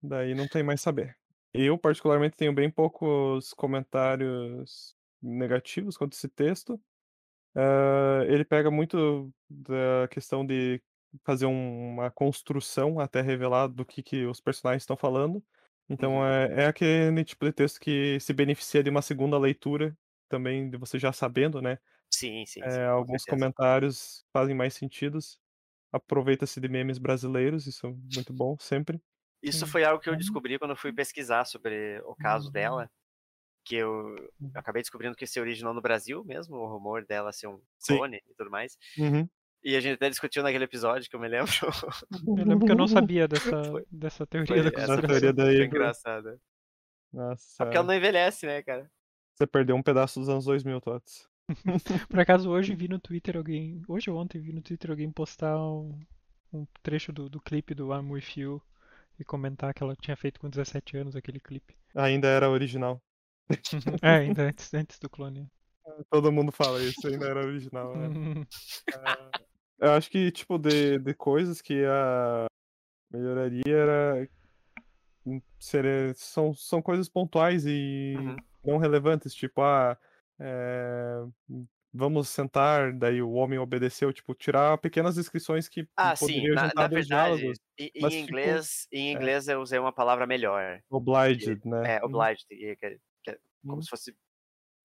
daí 0.01 0.35
não 0.35 0.47
tem 0.47 0.63
mais 0.63 0.81
saber. 0.81 1.17
Eu, 1.53 1.77
particularmente, 1.77 2.35
tenho 2.37 2.53
bem 2.53 2.69
poucos 2.71 3.53
comentários 3.53 4.95
negativos 5.21 5.95
quanto 5.97 6.13
a 6.13 6.17
esse 6.17 6.27
texto. 6.29 6.81
Ah, 7.55 8.23
ele 8.27 8.45
pega 8.45 8.71
muito 8.71 9.33
da 9.49 10.07
questão 10.09 10.45
de 10.45 10.81
fazer 11.25 11.45
um- 11.47 11.93
uma 11.95 12.11
construção 12.11 12.99
até 12.99 13.21
revelar 13.21 13.67
do 13.67 13.85
que, 13.85 14.03
que 14.03 14.25
os 14.25 14.41
personagens 14.41 14.83
estão 14.83 14.97
falando. 14.97 15.43
Então 15.89 16.25
Uhum. 16.25 16.27
é, 16.27 16.63
é 16.63 16.67
aquele 16.67 17.23
tipo 17.25 17.45
de 17.45 17.53
texto 17.53 17.79
que 17.79 18.19
se 18.19 18.33
beneficia 18.33 18.83
de 18.83 18.89
uma 18.91 19.01
segunda 19.03 19.37
leitura, 19.39 19.97
também 20.29 20.69
de 20.69 20.77
você 20.77 20.99
já 20.99 21.13
sabendo, 21.13 21.61
né? 21.61 21.79
Sim, 22.09 22.45
sim, 22.45 22.65
É, 22.65 22.69
sim, 22.69 22.87
com 22.93 23.03
alguns 23.03 23.25
certeza. 23.25 23.51
comentários 23.53 24.25
fazem 24.33 24.55
mais 24.55 24.73
sentidos. 24.75 25.39
Aproveita-se 25.91 26.61
de 26.61 26.69
memes 26.69 26.97
brasileiros, 26.99 27.67
isso 27.67 27.87
é 27.87 27.91
muito 27.93 28.33
bom, 28.33 28.57
sempre. 28.59 29.01
Isso 29.43 29.67
foi 29.67 29.83
algo 29.83 30.01
que 30.01 30.09
eu 30.09 30.15
descobri 30.15 30.57
quando 30.57 30.71
eu 30.71 30.77
fui 30.77 30.91
pesquisar 30.93 31.45
sobre 31.45 31.99
o 32.05 32.15
caso 32.15 32.49
dela, 32.51 32.89
que 33.65 33.75
eu 33.75 33.91
Uhum. 34.39 34.51
acabei 34.55 34.81
descobrindo 34.81 35.15
que 35.15 35.27
se 35.27 35.39
originou 35.39 35.73
no 35.73 35.81
Brasil 35.81 36.23
mesmo, 36.23 36.55
o 36.57 36.67
rumor 36.67 37.05
dela 37.05 37.31
ser 37.31 37.47
um 37.47 37.59
Sim. 37.79 37.97
clone 37.97 38.17
e 38.29 38.33
tudo 38.35 38.49
mais. 38.49 38.77
Uhum. 38.97 39.27
E 39.63 39.75
a 39.75 39.79
gente 39.79 39.93
até 39.95 40.09
discutiu 40.09 40.43
naquele 40.43 40.65
episódio 40.65 41.09
que 41.09 41.15
eu 41.15 41.19
me 41.19 41.27
lembro. 41.29 41.51
Eu 42.37 42.45
lembro 42.45 42.65
que 42.65 42.71
eu 42.71 42.75
não 42.75 42.87
sabia 43.11 43.27
dessa, 43.27 43.63
Foi- 43.65 43.85
dessa 43.91 44.25
teoria 44.27 44.47
Foi, 44.47 44.61
da 44.61 44.67
essa 44.69 44.77
conspiração. 44.87 45.07
teoria 45.07 45.33
daí 45.33 45.45
foi 45.47 45.55
foi- 45.57 45.65
engraçada. 45.67 46.39
Nossa, 47.11 47.63
É 47.63 47.65
porque 47.65 47.77
ela 47.77 47.87
não 47.87 47.93
envelhece, 47.93 48.45
né, 48.45 48.61
cara? 48.63 48.89
você 49.35 49.47
perdeu 49.47 49.75
um 49.75 49.81
pedaço 49.83 50.19
dos 50.19 50.29
anos 50.29 50.45
2000, 50.45 50.79
Tots. 50.81 51.27
Por 52.09 52.19
acaso 52.19 52.49
hoje 52.49 52.75
vi 52.75 52.87
no 52.87 52.99
Twitter 52.99 53.35
alguém. 53.37 53.81
Hoje 53.87 54.09
ou 54.09 54.17
ontem 54.17 54.39
vi 54.39 54.53
no 54.53 54.61
Twitter 54.61 54.91
alguém 54.91 55.11
postar 55.11 55.57
um, 55.57 55.99
um 56.51 56.65
trecho 56.81 57.11
do, 57.11 57.29
do 57.29 57.41
clipe 57.41 57.73
do 57.73 57.93
I'm 57.93 58.11
With 58.11 58.23
You 58.37 58.61
e 59.23 59.25
comentar 59.25 59.73
que 59.73 59.81
ela 59.81 59.95
tinha 59.95 60.15
feito 60.15 60.39
com 60.39 60.49
17 60.49 60.97
anos 60.97 61.15
aquele 61.15 61.39
clipe. 61.39 61.75
Ainda 61.95 62.27
era 62.27 62.49
original. 62.49 63.01
é, 64.03 64.09
ainda 64.17 64.43
antes, 64.43 64.73
antes 64.73 64.99
do 64.99 65.09
clone. 65.09 65.49
Todo 66.09 66.31
mundo 66.31 66.51
fala 66.51 66.81
isso, 66.81 67.07
ainda 67.07 67.27
era 67.27 67.45
original. 67.45 67.95
né? 67.97 68.07
Hum, 68.07 68.45
Eu 69.79 69.91
acho 69.91 70.09
que, 70.09 70.31
tipo, 70.31 70.57
de, 70.57 70.97
de 70.99 71.13
coisas 71.13 71.61
que 71.61 71.83
a 71.85 72.45
melhoraria 73.11 73.63
era. 73.67 74.29
hum, 75.25 75.41
Seria, 75.59 76.13
são, 76.15 76.53
são 76.53 76.81
coisas 76.81 77.09
pontuais 77.09 77.65
e 77.65 78.13
Uhum. 78.17 78.35
não 78.63 78.77
relevantes, 78.77 79.33
tipo, 79.33 79.61
ah, 79.61 79.97
é, 80.39 81.23
vamos 81.93 82.29
sentar, 82.29 82.93
daí 82.97 83.21
o 83.21 83.31
homem 83.33 83.59
obedeceu, 83.59 84.13
tipo, 84.13 84.33
tirar 84.35 84.77
pequenas 84.79 85.15
descrições 85.15 85.69
que 85.69 85.87
Ah, 85.95 86.15
sim, 86.15 86.49
poderiam 86.49 86.55
na, 86.55 86.73
juntar 86.73 86.75
na 86.75 86.87
verdade, 86.87 87.55
diálogos. 87.57 87.57
em, 87.77 87.91
mas, 87.99 88.15
tipo, 88.15 88.19
inglês, 88.19 88.87
em 88.91 89.11
é. 89.13 89.29
inglês 89.29 89.47
eu 89.47 89.61
usei 89.61 89.77
uma 89.79 89.93
palavra 89.93 90.25
melhor. 90.25 90.83
Obliged, 90.89 91.65
né? 91.65 91.83
É, 91.83 92.03
obliged, 92.03 92.45
que, 92.47 92.75
que- 92.77 92.99
que 93.23 93.31
é 93.31 93.37
como 93.67 93.81
Uhum. 93.81 93.83
se 93.83 93.89
fosse. 93.89 94.17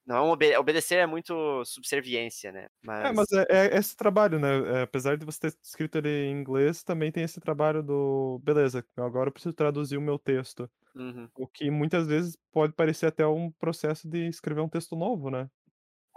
Não, 0.06 0.16
é 0.18 0.22
obe- 0.32 0.56
obedecer 0.58 0.96
é 0.98 1.06
muito 1.06 1.64
subserviência, 1.66 2.52
né? 2.52 2.68
Mas, 2.82 3.04
É, 3.04 3.12
mas 3.12 3.26
é, 3.32 3.46
é 3.74 3.78
esse 3.78 3.96
trabalho, 3.96 4.38
né? 4.40 4.80
É, 4.80 4.82
apesar 4.82 5.16
de 5.16 5.24
você 5.24 5.38
ter 5.50 5.56
escrito 5.62 5.96
ele 5.98 6.08
em 6.08 6.32
inglês, 6.40 6.82
também 6.82 7.12
tem 7.12 7.22
esse 7.22 7.38
trabalho 7.40 7.82
do. 7.82 8.40
Beleza, 8.42 8.84
agora 8.96 9.28
eu 9.28 9.32
preciso 9.32 9.54
traduzir 9.54 9.96
o 9.96 10.00
meu 10.00 10.18
texto. 10.18 10.68
Uhum. 10.94 11.30
O 11.36 11.48
que 11.48 11.70
muitas 11.70 12.06
vezes 12.08 12.36
pode 12.52 12.74
parecer 12.74 13.06
até 13.06 13.26
um 13.26 13.50
processo 13.52 14.08
de 14.08 14.28
escrever 14.28 14.62
um 14.62 14.68
texto 14.68 14.96
novo, 14.96 15.30
né? 15.30 15.50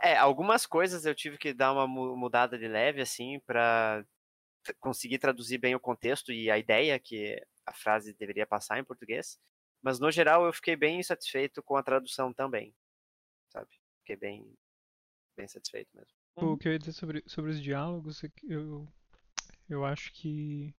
É, 0.01 0.17
algumas 0.17 0.65
coisas 0.65 1.05
eu 1.05 1.13
tive 1.15 1.37
que 1.37 1.53
dar 1.53 1.73
uma 1.73 1.87
mu- 1.87 2.15
mudada 2.17 2.57
de 2.57 2.67
leve, 2.67 3.01
assim, 3.01 3.39
pra 3.45 4.03
t- 4.63 4.73
conseguir 4.79 5.19
traduzir 5.19 5.57
bem 5.59 5.75
o 5.75 5.79
contexto 5.79 6.31
e 6.31 6.51
a 6.51 6.57
ideia 6.57 6.99
que 6.99 7.41
a 7.65 7.73
frase 7.73 8.13
deveria 8.13 8.47
passar 8.47 8.79
em 8.79 8.83
português. 8.83 9.39
Mas, 9.81 9.99
no 9.99 10.11
geral, 10.11 10.45
eu 10.45 10.53
fiquei 10.53 10.75
bem 10.75 11.01
satisfeito 11.03 11.63
com 11.63 11.75
a 11.77 11.83
tradução 11.83 12.33
também, 12.33 12.73
sabe? 13.51 13.69
Fiquei 13.99 14.15
bem, 14.15 14.53
bem 15.37 15.47
satisfeito 15.47 15.89
mesmo. 15.95 16.11
O 16.35 16.57
que 16.57 16.67
eu 16.67 16.73
ia 16.73 16.79
dizer 16.79 16.93
sobre, 16.93 17.23
sobre 17.27 17.51
os 17.51 17.61
diálogos 17.61 18.23
é 18.23 18.29
que 18.29 18.51
eu, 18.51 18.87
eu 19.69 19.85
acho 19.85 20.11
que 20.13 20.73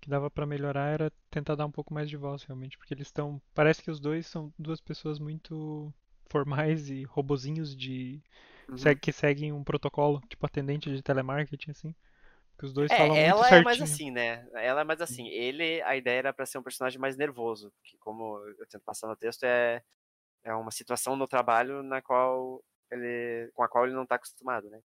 que 0.00 0.08
dava 0.08 0.30
pra 0.30 0.46
melhorar 0.46 0.88
era 0.88 1.12
tentar 1.30 1.56
dar 1.56 1.66
um 1.66 1.72
pouco 1.72 1.92
mais 1.92 2.08
de 2.08 2.16
voz 2.16 2.44
realmente, 2.44 2.78
porque 2.78 2.94
eles 2.94 3.08
estão, 3.08 3.42
parece 3.54 3.82
que 3.82 3.90
os 3.90 3.98
dois 3.98 4.26
são 4.26 4.52
duas 4.58 4.80
pessoas 4.80 5.18
muito 5.18 5.92
formais 6.30 6.90
e 6.90 7.04
robozinhos 7.04 7.76
de 7.76 8.22
Uhum. 8.68 9.00
que 9.02 9.12
seguem 9.12 9.52
um 9.52 9.64
protocolo, 9.64 10.20
tipo 10.28 10.46
atendente 10.46 10.90
de 10.94 11.02
telemarketing 11.02 11.70
assim. 11.72 11.94
Que 12.58 12.66
os 12.66 12.72
dois 12.74 12.90
É, 12.90 12.94
falam 12.94 13.18
muito 13.18 13.38
ela 13.38 13.50
é 13.50 13.60
certinho. 13.60 13.60
mais 13.60 13.80
assim, 13.82 14.10
né? 14.10 14.48
Ela 14.54 14.80
é 14.80 14.84
mais 14.84 15.00
assim. 15.00 15.28
Ele, 15.28 15.82
a 15.82 15.94
ideia 15.96 16.18
era 16.18 16.32
pra 16.32 16.46
ser 16.46 16.58
um 16.58 16.62
personagem 16.62 16.98
mais 16.98 17.16
nervoso, 17.16 17.72
que 17.84 17.98
como 17.98 18.38
eu 18.58 18.66
tento 18.66 18.82
passar 18.82 19.08
no 19.08 19.16
texto, 19.16 19.44
é, 19.44 19.82
é 20.44 20.54
uma 20.54 20.70
situação 20.72 21.16
no 21.16 21.28
trabalho 21.28 21.82
na 21.82 22.02
qual 22.02 22.64
ele, 22.92 23.50
com 23.54 23.62
a 23.64 23.68
qual 23.68 23.86
ele 23.86 23.94
não 23.96 24.06
tá 24.06 24.16
acostumado, 24.16 24.70
né? 24.70 24.80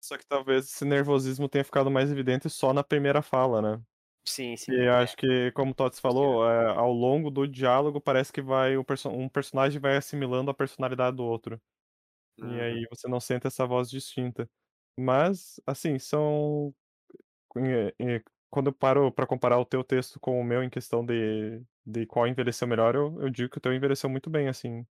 Só 0.00 0.16
que 0.18 0.26
talvez 0.26 0.66
esse 0.66 0.84
nervosismo 0.84 1.48
tenha 1.48 1.64
ficado 1.64 1.90
mais 1.90 2.10
evidente 2.10 2.48
só 2.50 2.72
na 2.72 2.82
primeira 2.84 3.22
fala, 3.22 3.60
né? 3.62 3.82
Sim, 4.24 4.56
sim. 4.56 4.72
E 4.72 4.88
acho 4.88 5.16
que, 5.16 5.50
como 5.52 5.72
o 5.72 5.74
Tots 5.74 5.98
falou, 6.00 6.48
é, 6.48 6.68
ao 6.70 6.92
longo 6.92 7.30
do 7.30 7.46
diálogo 7.48 8.00
parece 8.00 8.32
que 8.32 8.40
vai 8.42 8.76
o 8.76 8.84
perso- 8.84 9.08
um 9.10 9.28
personagem 9.28 9.80
vai 9.80 9.96
assimilando 9.96 10.50
a 10.50 10.54
personalidade 10.54 11.16
do 11.16 11.24
outro. 11.24 11.60
E 12.38 12.60
Uhum. 12.62 12.62
aí 12.62 12.86
você 12.90 13.08
não 13.08 13.20
sente 13.20 13.46
essa 13.46 13.66
voz 13.66 13.90
distinta. 13.90 14.50
Mas, 14.98 15.60
assim, 15.66 15.98
são. 15.98 16.74
eh, 17.58 17.94
eh, 18.00 18.22
Quando 18.50 18.68
eu 18.68 18.74
paro 18.74 19.12
pra 19.12 19.26
comparar 19.26 19.58
o 19.60 19.64
teu 19.66 19.84
texto 19.84 20.20
com 20.20 20.40
o 20.40 20.44
meu 20.44 20.62
em 20.64 20.70
questão 20.70 21.04
de, 21.06 21.62
de 21.86 22.06
qual 22.06 22.26
envelheceu 22.28 22.68
melhor, 22.68 22.94
eu, 22.96 23.20
eu 23.22 23.30
digo 23.30 23.50
que 23.50 23.58
o 23.58 23.60
teu 23.60 23.74
envelheceu 23.74 24.10
muito 24.10 24.30
bem, 24.30 24.48
assim. 24.48 24.86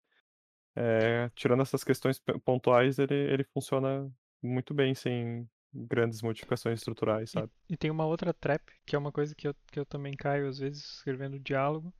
É, 0.76 1.30
tirando 1.36 1.62
essas 1.64 1.84
questões 1.84 2.20
pontuais, 2.46 3.00
ele, 3.00 3.14
ele 3.16 3.44
funciona 3.44 4.12
muito 4.42 4.74
bem, 4.74 4.96
sem 4.96 5.50
grandes 5.74 6.22
modificações 6.22 6.80
estruturais, 6.80 7.32
sabe? 7.32 7.52
E 7.70 7.78
tem 7.78 7.92
uma 7.92 8.06
outra 8.06 8.34
trap, 8.34 8.62
que 8.86 8.96
é 8.96 9.00
uma 9.00 9.12
coisa 9.12 9.36
que 9.36 9.48
eu, 9.48 9.56
que 9.72 9.80
eu 9.80 9.86
também 9.86 10.14
caio 10.16 10.48
às 10.50 10.58
vezes 10.60 10.84
escrevendo 10.96 11.40
diálogo, 11.40 11.94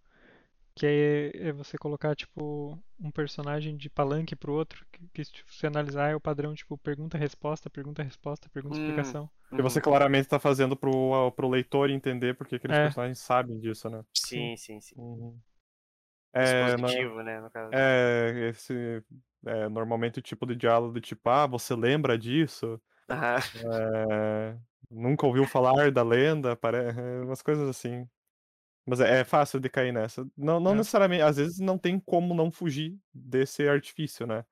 que 0.76 0.86
é, 0.86 1.50
é 1.50 1.52
você 1.54 1.78
colocar, 1.78 2.16
tipo, 2.16 2.80
um 3.00 3.12
personagem 3.12 3.78
de 3.78 3.90
palanque 3.90 4.36
pro 4.36 4.54
outro, 4.54 4.86
que, 4.92 5.08
que 5.10 5.26
se 5.26 5.34
você 5.48 5.68
analisar 5.68 6.12
é 6.12 6.16
o 6.16 6.22
padrão, 6.22 6.56
tipo, 6.56 6.78
pergunta-resposta, 6.78 7.70
pergunta-resposta, 7.70 8.48
Hum. 8.48 8.54
pergunta-explicação. 8.54 9.30
Que 9.56 9.62
você 9.64 9.80
Uhum. 9.80 9.84
claramente 9.84 10.28
tá 10.30 10.40
fazendo 10.40 10.76
pro, 10.78 11.32
pro 11.34 11.50
leitor 11.50 11.90
entender 11.90 12.36
porque 12.36 12.56
aqueles 12.56 12.78
É. 12.78 12.84
personagens 12.84 13.20
sabem 13.20 13.60
disso, 13.60 13.90
né? 13.90 14.04
Sim, 14.14 14.56
sim, 14.58 14.80
sim. 14.82 14.96
Uhum. 14.96 15.40
É, 16.34 16.44
Dispositivo, 16.44 17.24
né, 17.24 17.40
no 17.42 17.50
caso. 17.50 17.74
é, 17.74 18.50
esse, 18.50 19.04
é, 19.46 19.70
normalmente 19.70 20.20
o 20.20 20.22
tipo 20.22 20.46
de 20.46 20.56
diálogo 20.56 20.94
do 20.94 21.02
tipo, 21.02 21.30
ah, 21.30 21.48
você 21.48 21.76
lembra 21.76 22.18
disso? 22.18 22.82
Aham. 23.10 23.38
É, 23.74 24.58
nunca 24.90 25.26
ouviu 25.26 25.46
falar 25.46 25.92
da 25.92 26.04
lenda? 26.04 26.56
Pare... 26.56 26.78
é, 26.78 27.22
Umas 27.24 27.42
coisas 27.42 27.68
assim. 27.68 28.08
Mas 28.86 29.00
é, 29.00 29.20
é 29.20 29.24
fácil 29.24 29.60
de 29.60 29.70
cair 29.70 29.92
nessa. 29.92 30.26
Não, 30.36 30.60
não 30.60 30.72
É. 30.72 30.76
necessariamente, 30.76 31.22
às 31.22 31.38
vezes 31.38 31.60
não 31.60 31.78
tem 31.78 32.00
como 32.00 32.34
não 32.34 32.52
fugir 32.52 32.98
desse 33.14 33.68
artifício, 33.68 34.26
né? 34.26 34.46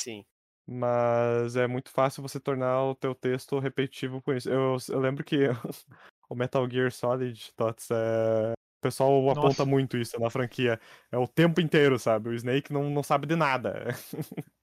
Sim. 0.00 0.24
Mas 0.66 1.56
é 1.56 1.66
muito 1.66 1.90
fácil 1.90 2.22
você 2.22 2.38
tornar 2.38 2.84
o 2.84 2.94
teu 2.94 3.14
texto 3.14 3.58
repetitivo 3.58 4.22
com 4.22 4.32
isso. 4.32 4.48
Eu, 4.48 4.76
eu 4.88 5.00
lembro 5.00 5.24
que 5.24 5.36
o 6.30 6.34
Metal 6.34 6.68
Gear 6.70 6.90
Solid, 6.92 7.52
Tots, 7.54 7.90
é... 7.90 8.52
o 8.52 8.80
pessoal 8.80 9.28
aponta 9.30 9.48
Nossa. 9.48 9.66
muito 9.66 9.96
isso 9.96 10.18
na 10.20 10.30
franquia. 10.30 10.80
É 11.10 11.18
o 11.18 11.26
tempo 11.28 11.60
inteiro, 11.60 11.98
sabe? 11.98 12.28
O 12.30 12.34
Snake 12.34 12.72
não, 12.72 12.88
não 12.88 13.02
sabe 13.02 13.26
de 13.26 13.36
nada. 13.36 13.88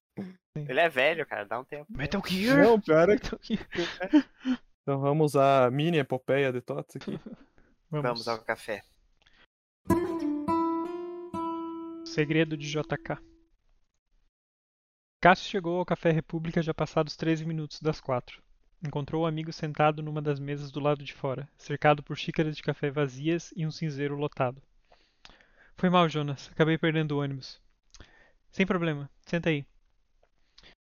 Ele 0.56 0.80
é 0.80 0.90
velho, 0.90 1.26
cara, 1.26 1.46
dá 1.46 1.60
um 1.60 1.64
tempo. 1.64 1.86
Metal 1.90 2.22
Gear! 2.26 2.64
Não, 2.64 2.80
pior 2.80 3.10
é 3.10 3.18
que... 3.18 3.24
Metal 3.24 3.40
Gear! 3.42 4.60
Então 4.82 5.00
vamos 5.02 5.36
à 5.36 5.70
mini 5.70 6.00
epopeia 6.00 6.52
de 6.52 6.62
Tots 6.62 6.96
aqui. 6.96 7.20
Vamos 7.92 8.28
ao 8.28 8.44
café. 8.44 8.82
Segredo 12.04 12.58
de 12.58 12.68
JK. 12.68 13.22
Cássio 15.22 15.48
chegou 15.48 15.78
ao 15.78 15.86
Café 15.86 16.10
República 16.10 16.62
já 16.64 16.74
passados 16.74 17.16
13 17.16 17.46
minutos 17.46 17.80
das 17.82 18.02
4. 18.02 18.42
encontrou 18.84 19.24
o 19.24 19.26
amigo 19.28 19.54
sentado 19.54 20.02
numa 20.02 20.24
das 20.24 20.40
mesas 20.40 20.72
do 20.72 20.80
lado 20.80 21.04
de 21.04 21.14
fora, 21.14 21.48
cercado 21.56 22.02
por 22.02 22.18
xícaras 22.18 22.56
de 22.56 22.64
café 22.64 22.90
vazias 22.90 23.54
e 23.56 23.68
um 23.68 23.72
cinzeiro 23.72 24.16
lotado. 24.16 24.60
Foi 25.78 25.90
mal, 25.90 26.10
Jonas. 26.10 26.50
Acabei 26.52 26.80
perdendo 26.80 27.12
o 27.12 27.22
ônibus. 27.22 27.62
Sem 28.50 28.66
problema. 28.66 29.08
Senta 29.22 29.50
aí. 29.50 29.68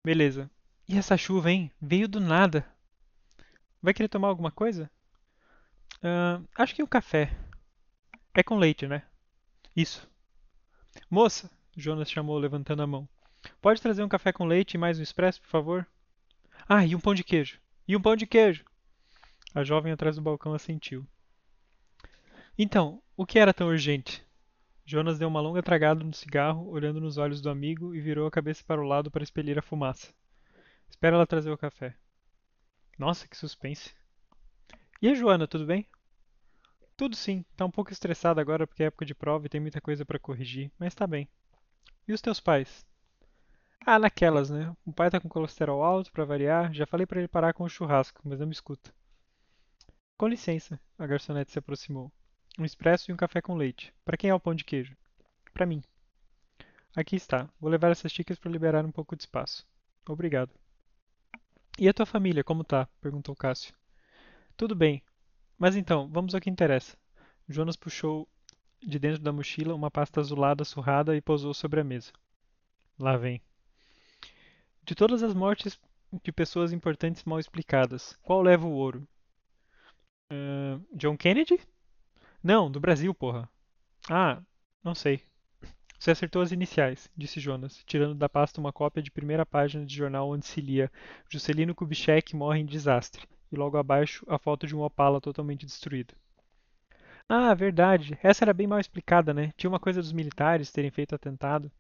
Beleza. 0.04 0.52
E 0.88 0.98
essa 0.98 1.16
chuva, 1.16 1.50
hein? 1.50 1.72
Veio 1.82 2.10
do 2.10 2.20
nada. 2.20 2.68
Vai 3.82 3.94
querer 3.94 4.10
tomar 4.10 4.28
alguma 4.28 4.52
coisa? 4.52 4.92
Uh, 6.00 6.46
acho 6.56 6.76
que 6.76 6.84
um 6.84 6.88
café. 6.88 7.32
É 8.34 8.44
com 8.44 8.58
leite, 8.58 8.86
né? 8.86 9.04
Isso. 9.74 10.06
Moça, 11.10 11.50
Jonas 11.76 12.12
chamou, 12.12 12.38
levantando 12.38 12.84
a 12.84 12.88
mão. 12.88 13.08
Pode 13.62 13.82
trazer 13.82 14.04
um 14.04 14.10
café 14.10 14.34
com 14.34 14.46
leite 14.46 14.74
e 14.74 14.78
mais 14.78 15.00
um 15.00 15.04
expresso, 15.04 15.42
por 15.42 15.48
favor? 15.48 15.88
Ah, 16.68 16.86
e 16.86 16.96
um 16.96 17.00
pão 17.00 17.14
de 17.14 17.24
queijo. 17.24 17.60
E 17.88 17.96
um 17.96 18.02
pão 18.02 18.16
de 18.16 18.28
queijo. 18.28 18.66
A 19.56 19.64
jovem 19.64 19.94
atrás 19.94 20.18
do 20.18 20.22
balcão 20.22 20.54
assentiu. 20.54 21.08
Então, 22.58 23.02
o 23.16 23.26
que 23.26 23.40
era 23.40 23.54
tão 23.54 23.68
urgente? 23.68 24.26
Jonas 24.86 25.18
deu 25.18 25.28
uma 25.28 25.40
longa 25.40 25.64
tragada 25.64 26.04
no 26.04 26.14
cigarro, 26.14 26.68
olhando 26.70 27.00
nos 27.00 27.18
olhos 27.18 27.42
do 27.42 27.50
amigo 27.50 27.96
e 27.96 28.02
virou 28.02 28.28
a 28.28 28.32
cabeça 28.32 28.64
para 28.66 28.82
o 28.82 28.86
lado 28.86 29.10
para 29.10 29.24
expelir 29.24 29.58
a 29.58 29.62
fumaça. 29.62 30.14
Espera 30.90 31.16
ela 31.16 31.26
trazer 31.26 31.52
o 31.52 31.58
café. 31.58 31.96
Nossa, 32.98 33.28
que 33.28 33.38
suspense. 33.38 33.96
E 35.02 35.08
a 35.08 35.16
Joana, 35.16 35.48
tudo 35.48 35.66
bem? 35.66 35.88
Tudo 36.96 37.16
sim. 37.16 37.44
Tá 37.56 37.66
um 37.66 37.72
pouco 37.72 37.92
estressada 37.92 38.40
agora 38.40 38.68
porque 38.68 38.84
é 38.84 38.88
época 38.88 39.06
de 39.06 39.16
prova 39.16 39.46
e 39.46 39.50
tem 39.50 39.62
muita 39.62 39.82
coisa 39.82 40.06
para 40.06 40.20
corrigir, 40.20 40.72
mas 40.78 40.94
tá 40.94 41.08
bem. 41.08 41.28
E 42.08 42.14
os 42.14 42.22
teus 42.22 42.40
pais? 42.40 42.86
Ah, 43.86 44.00
naquelas, 44.00 44.50
né? 44.50 44.74
O 44.86 44.94
pai 44.94 45.10
tá 45.10 45.20
com 45.20 45.28
colesterol 45.28 45.84
alto 45.84 46.12
para 46.12 46.26
variar. 46.26 46.74
Já 46.74 46.86
falei 46.86 47.06
para 47.06 47.20
ele 47.20 47.28
parar 47.28 47.54
com 47.54 47.64
o 47.64 47.70
churrasco, 47.70 48.22
mas 48.24 48.40
não 48.40 48.48
me 48.48 48.54
escuta. 48.54 48.94
Com 50.18 50.28
licença, 50.28 50.80
a 50.98 51.08
garçonete 51.08 51.52
se 51.52 51.60
aproximou. 51.60 52.12
Um 52.58 52.66
expresso 52.66 53.10
e 53.10 53.14
um 53.14 53.18
café 53.18 53.42
com 53.42 53.56
leite. 53.56 53.94
Para 54.06 54.18
quem 54.18 54.30
é 54.30 54.34
o 54.34 54.40
pão 54.40 54.54
de 54.54 54.64
queijo? 54.64 54.96
Para 55.54 55.66
mim. 55.66 55.84
Aqui 56.96 57.16
está. 57.16 57.50
Vou 57.60 57.70
levar 57.70 57.92
essas 57.92 58.12
xícaras 58.12 58.38
para 58.38 58.52
liberar 58.52 58.86
um 58.86 58.92
pouco 58.92 59.16
de 59.16 59.24
espaço. 59.24 59.66
Obrigado. 60.08 60.52
E 61.80 61.90
a 61.90 61.94
tua 61.94 62.06
família, 62.06 62.44
como 62.44 62.64
tá? 62.64 62.88
perguntou 63.02 63.36
Cássio. 63.36 63.74
Tudo 64.56 64.76
bem. 64.76 65.02
Mas 65.58 65.76
então, 65.76 66.08
vamos 66.08 66.36
ao 66.36 66.42
que 66.42 66.50
interessa. 66.50 66.96
Jonas 67.50 67.76
puxou 67.76 68.30
de 68.80 69.00
dentro 69.00 69.22
da 69.22 69.32
mochila 69.32 69.74
uma 69.74 69.90
pasta 69.90 70.20
azulada 70.20 70.64
surrada 70.64 71.16
e 71.16 71.22
pousou 71.22 71.54
sobre 71.54 71.80
a 71.80 71.84
mesa. 71.84 72.12
Lá 73.00 73.18
vem. 73.18 73.42
De 74.84 74.94
todas 74.94 75.24
as 75.24 75.34
mortes 75.34 75.80
de 76.22 76.32
pessoas 76.32 76.72
importantes 76.72 77.24
mal 77.24 77.40
explicadas, 77.40 78.16
qual 78.22 78.42
leva 78.42 78.68
o 78.68 78.74
ouro? 78.74 79.08
Uh, 80.32 80.86
John 80.96 81.18
Kennedy? 81.18 81.60
Não, 82.44 82.70
do 82.70 82.80
Brasil, 82.80 83.14
porra. 83.14 83.50
Ah, 84.10 84.42
não 84.84 84.94
sei. 84.94 85.24
Você 85.98 86.12
acertou 86.12 86.42
as 86.42 86.52
iniciais, 86.52 87.10
disse 87.16 87.40
Jonas, 87.40 87.82
tirando 87.86 88.14
da 88.14 88.28
pasta 88.28 88.60
uma 88.60 88.74
cópia 88.74 89.02
de 89.02 89.10
primeira 89.10 89.46
página 89.46 89.86
de 89.86 89.96
jornal 89.96 90.30
onde 90.30 90.46
se 90.46 90.60
lia 90.60 90.92
Juscelino 91.30 91.74
Kubitschek 91.74 92.36
morre 92.36 92.60
em 92.60 92.66
desastre, 92.66 93.26
e 93.50 93.56
logo 93.56 93.78
abaixo 93.78 94.26
a 94.28 94.38
foto 94.38 94.68
de 94.68 94.76
um 94.76 94.82
Opala 94.82 95.22
totalmente 95.22 95.66
destruído. 95.66 96.14
Ah, 97.30 97.54
verdade. 97.54 98.20
Essa 98.22 98.44
era 98.44 98.54
bem 98.54 98.68
mal 98.68 98.82
explicada, 98.82 99.34
né? 99.34 99.54
Tinha 99.56 99.70
uma 99.70 99.80
coisa 99.80 100.02
dos 100.02 100.12
militares 100.12 100.72
terem 100.72 100.92
feito 100.92 101.16
atentado. 101.16 101.72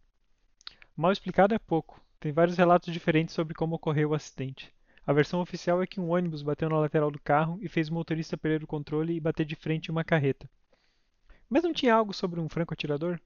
Mal 0.95 1.11
explicado 1.11 1.53
é 1.53 1.59
pouco. 1.59 2.01
Tem 2.17 2.31
vários 2.31 2.57
relatos 2.57 2.93
diferentes 2.93 3.35
sobre 3.35 3.53
como 3.53 3.75
ocorreu 3.75 4.11
o 4.11 4.15
acidente. 4.15 4.73
A 5.05 5.11
versão 5.11 5.41
oficial 5.41 5.81
é 5.81 5.87
que 5.87 5.99
um 5.99 6.11
ônibus 6.11 6.41
bateu 6.41 6.69
na 6.69 6.79
lateral 6.79 7.11
do 7.11 7.19
carro 7.19 7.59
e 7.61 7.67
fez 7.67 7.89
o 7.89 7.93
motorista 7.93 8.37
perder 8.37 8.63
o 8.63 8.67
controle 8.67 9.13
e 9.13 9.19
bater 9.19 9.45
de 9.45 9.55
frente 9.55 9.87
em 9.87 9.91
uma 9.91 10.03
carreta. 10.03 10.49
Mas 11.49 11.63
não 11.63 11.73
tinha 11.73 11.93
algo 11.93 12.13
sobre 12.13 12.39
um 12.39 12.47
franco-atirador? 12.47 13.19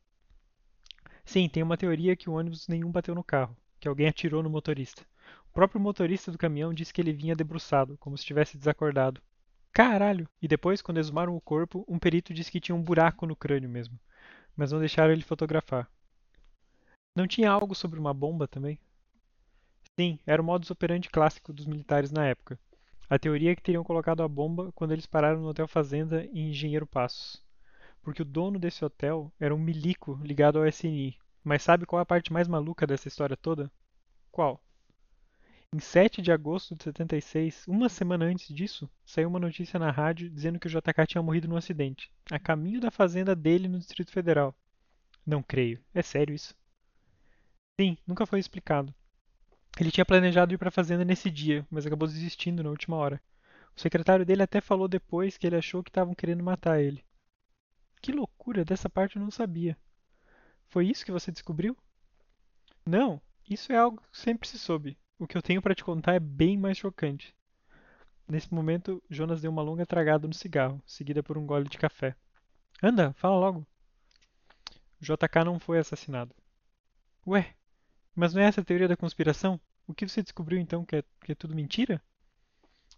Sim, 1.23 1.47
tem 1.47 1.61
uma 1.61 1.77
teoria 1.77 2.15
que 2.15 2.29
o 2.29 2.33
ônibus 2.33 2.67
nenhum 2.67 2.91
bateu 2.91 3.13
no 3.13 3.23
carro, 3.23 3.55
que 3.79 3.87
alguém 3.87 4.07
atirou 4.07 4.41
no 4.41 4.49
motorista. 4.49 5.05
O 5.49 5.53
próprio 5.53 5.79
motorista 5.79 6.31
do 6.31 6.37
caminhão 6.37 6.73
disse 6.73 6.93
que 6.93 6.99
ele 6.99 7.13
vinha 7.13 7.35
debruçado, 7.35 7.97
como 7.99 8.17
se 8.17 8.21
estivesse 8.21 8.57
desacordado. 8.57 9.21
Caralho! 9.71 10.27
E 10.41 10.47
depois, 10.47 10.81
quando 10.81 10.97
exumaram 10.97 11.35
o 11.35 11.41
corpo, 11.41 11.85
um 11.87 11.99
perito 11.99 12.33
disse 12.33 12.51
que 12.51 12.59
tinha 12.59 12.75
um 12.75 12.81
buraco 12.81 13.27
no 13.27 13.35
crânio 13.35 13.69
mesmo. 13.69 13.99
Mas 14.55 14.71
não 14.71 14.79
deixaram 14.79 15.13
ele 15.13 15.21
fotografar. 15.21 15.87
Não 17.15 17.27
tinha 17.27 17.51
algo 17.51 17.75
sobre 17.75 17.99
uma 17.99 18.13
bomba 18.13 18.47
também? 18.47 18.79
Sim, 19.99 20.19
era 20.27 20.39
o 20.39 20.45
modus 20.45 20.69
operandi 20.69 21.09
clássico 21.09 21.51
dos 21.51 21.65
militares 21.65 22.11
na 22.11 22.23
época. 22.23 22.59
A 23.09 23.17
teoria 23.17 23.51
é 23.51 23.55
que 23.55 23.63
teriam 23.63 23.83
colocado 23.83 24.21
a 24.21 24.27
bomba 24.27 24.71
quando 24.73 24.91
eles 24.91 25.07
pararam 25.07 25.41
no 25.41 25.47
Hotel 25.47 25.67
Fazenda 25.67 26.23
em 26.25 26.49
Engenheiro 26.49 26.85
Passos. 26.85 27.43
Porque 28.03 28.21
o 28.21 28.25
dono 28.25 28.59
desse 28.59 28.85
hotel 28.85 29.33
era 29.39 29.55
um 29.55 29.59
milico 29.59 30.19
ligado 30.21 30.59
ao 30.59 30.67
SNI. 30.67 31.17
Mas 31.43 31.63
sabe 31.63 31.87
qual 31.87 31.99
é 31.99 32.03
a 32.03 32.05
parte 32.05 32.31
mais 32.31 32.47
maluca 32.47 32.85
dessa 32.85 33.07
história 33.07 33.35
toda? 33.35 33.71
Qual? 34.31 34.61
Em 35.73 35.79
7 35.79 36.21
de 36.21 36.31
agosto 36.31 36.75
de 36.75 36.83
76, 36.83 37.65
uma 37.67 37.89
semana 37.89 38.25
antes 38.25 38.53
disso, 38.53 38.87
saiu 39.03 39.27
uma 39.27 39.39
notícia 39.39 39.79
na 39.79 39.89
rádio 39.89 40.29
dizendo 40.29 40.59
que 40.59 40.67
o 40.67 40.69
JK 40.69 41.07
tinha 41.07 41.23
morrido 41.23 41.47
num 41.47 41.57
acidente, 41.57 42.11
a 42.31 42.37
caminho 42.37 42.79
da 42.79 42.91
fazenda 42.91 43.35
dele 43.35 43.67
no 43.67 43.79
Distrito 43.79 44.11
Federal. 44.11 44.55
Não 45.25 45.41
creio. 45.41 45.83
É 45.91 46.03
sério 46.03 46.35
isso? 46.35 46.53
Sim, 47.79 47.97
nunca 48.05 48.25
foi 48.27 48.39
explicado. 48.39 48.93
Ele 49.79 49.91
tinha 49.91 50.05
planejado 50.05 50.53
ir 50.53 50.57
para 50.57 50.69
a 50.69 50.71
fazenda 50.71 51.05
nesse 51.05 51.29
dia, 51.29 51.65
mas 51.69 51.85
acabou 51.85 52.07
desistindo 52.07 52.63
na 52.63 52.69
última 52.69 52.97
hora. 52.97 53.21
O 53.75 53.79
secretário 53.79 54.25
dele 54.25 54.41
até 54.41 54.59
falou 54.59 54.87
depois 54.87 55.37
que 55.37 55.45
ele 55.45 55.55
achou 55.55 55.83
que 55.83 55.89
estavam 55.91 56.15
querendo 56.15 56.43
matar 56.43 56.81
ele. 56.81 57.05
Que 58.01 58.11
loucura, 58.11 58.65
dessa 58.65 58.89
parte 58.89 59.17
eu 59.17 59.21
não 59.21 59.29
sabia. 59.29 59.77
Foi 60.67 60.87
isso 60.87 61.05
que 61.05 61.11
você 61.11 61.31
descobriu? 61.31 61.77
Não, 62.83 63.21
isso 63.47 63.71
é 63.71 63.77
algo 63.77 64.01
que 64.01 64.17
sempre 64.17 64.47
se 64.47 64.57
soube. 64.57 64.97
O 65.19 65.27
que 65.27 65.37
eu 65.37 65.41
tenho 65.41 65.61
para 65.61 65.75
te 65.75 65.83
contar 65.83 66.15
é 66.15 66.19
bem 66.19 66.57
mais 66.57 66.77
chocante. 66.77 67.35
Nesse 68.27 68.53
momento, 68.53 69.01
Jonas 69.09 69.41
deu 69.41 69.51
uma 69.51 69.61
longa 69.61 69.85
tragada 69.85 70.27
no 70.27 70.33
cigarro, 70.33 70.81
seguida 70.85 71.21
por 71.21 71.37
um 71.37 71.45
gole 71.45 71.69
de 71.69 71.77
café. 71.77 72.15
Anda, 72.81 73.13
fala 73.13 73.37
logo. 73.37 73.65
O 75.01 75.03
JK 75.03 75.45
não 75.45 75.59
foi 75.59 75.79
assassinado. 75.79 76.35
Ué, 77.25 77.55
mas 78.17 78.33
não 78.33 78.41
é 78.41 78.45
essa 78.45 78.61
a 78.61 78.63
teoria 78.63 78.87
da 78.87 78.97
conspiração? 78.97 79.61
O 79.85 79.93
que 79.93 80.07
você 80.07 80.23
descobriu 80.23 80.57
então 80.59 80.83
que 80.83 80.95
é, 80.95 81.03
que 81.23 81.33
é 81.33 81.35
tudo 81.35 81.53
mentira? 81.53 82.01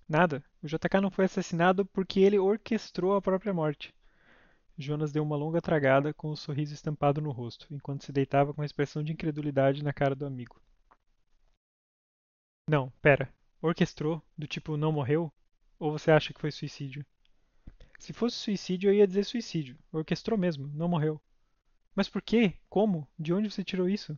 Nada. 0.08 0.42
O 0.64 0.68
JK 0.68 1.02
não 1.02 1.12
foi 1.12 1.26
assassinado 1.26 1.86
porque 1.86 2.22
ele 2.22 2.40
orquestrou 2.40 3.14
a 3.14 3.22
própria 3.22 3.54
morte. 3.54 3.94
Jonas 4.78 5.12
deu 5.12 5.22
uma 5.22 5.36
longa 5.36 5.62
tragada 5.62 6.14
com 6.14 6.30
o 6.30 6.32
um 6.32 6.36
sorriso 6.38 6.74
estampado 6.74 7.20
no 7.20 7.32
rosto, 7.32 7.68
enquanto 7.70 8.06
se 8.06 8.14
deitava 8.14 8.54
com 8.54 8.62
uma 8.62 8.66
expressão 8.66 9.04
de 9.04 9.12
incredulidade 9.12 9.84
na 9.84 9.92
cara 9.92 10.16
do 10.16 10.26
amigo. 10.26 10.62
Não, 12.70 12.90
pera. 13.02 13.30
Orquestrou? 13.62 14.24
Do 14.38 14.48
tipo 14.48 14.78
não 14.78 14.94
morreu? 14.94 15.30
Ou 15.78 15.92
você 15.92 16.12
acha 16.12 16.34
que 16.34 16.40
foi 16.40 16.50
suicídio? 16.50 17.06
Se 18.00 18.14
fosse 18.14 18.38
suicídio, 18.38 18.90
eu 18.90 18.94
ia 18.94 19.06
dizer 19.06 19.26
suicídio. 19.26 19.78
Orquestrou 19.92 20.40
mesmo, 20.40 20.68
não 20.68 20.88
morreu. 20.88 21.22
Mas 21.94 22.08
por 22.08 22.22
quê? 22.22 22.54
Como? 22.70 23.06
De 23.20 23.34
onde 23.34 23.52
você 23.52 23.66
tirou 23.66 23.90
isso? 23.90 24.18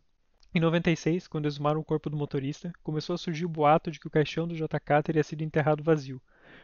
Em 0.53 0.59
96, 0.59 1.29
quando 1.29 1.45
exumaram 1.45 1.79
o 1.79 1.83
corpo 1.83 2.09
do 2.09 2.17
motorista, 2.17 2.73
começou 2.83 3.13
a 3.13 3.17
surgir 3.17 3.45
o 3.45 3.49
boato 3.49 3.89
de 3.89 3.99
que 3.99 4.07
o 4.07 4.11
caixão 4.11 4.45
do 4.45 4.53
JK 4.53 5.01
teria 5.01 5.23
sido 5.23 5.43
enterrado 5.43 5.81
vazio. 5.81 6.21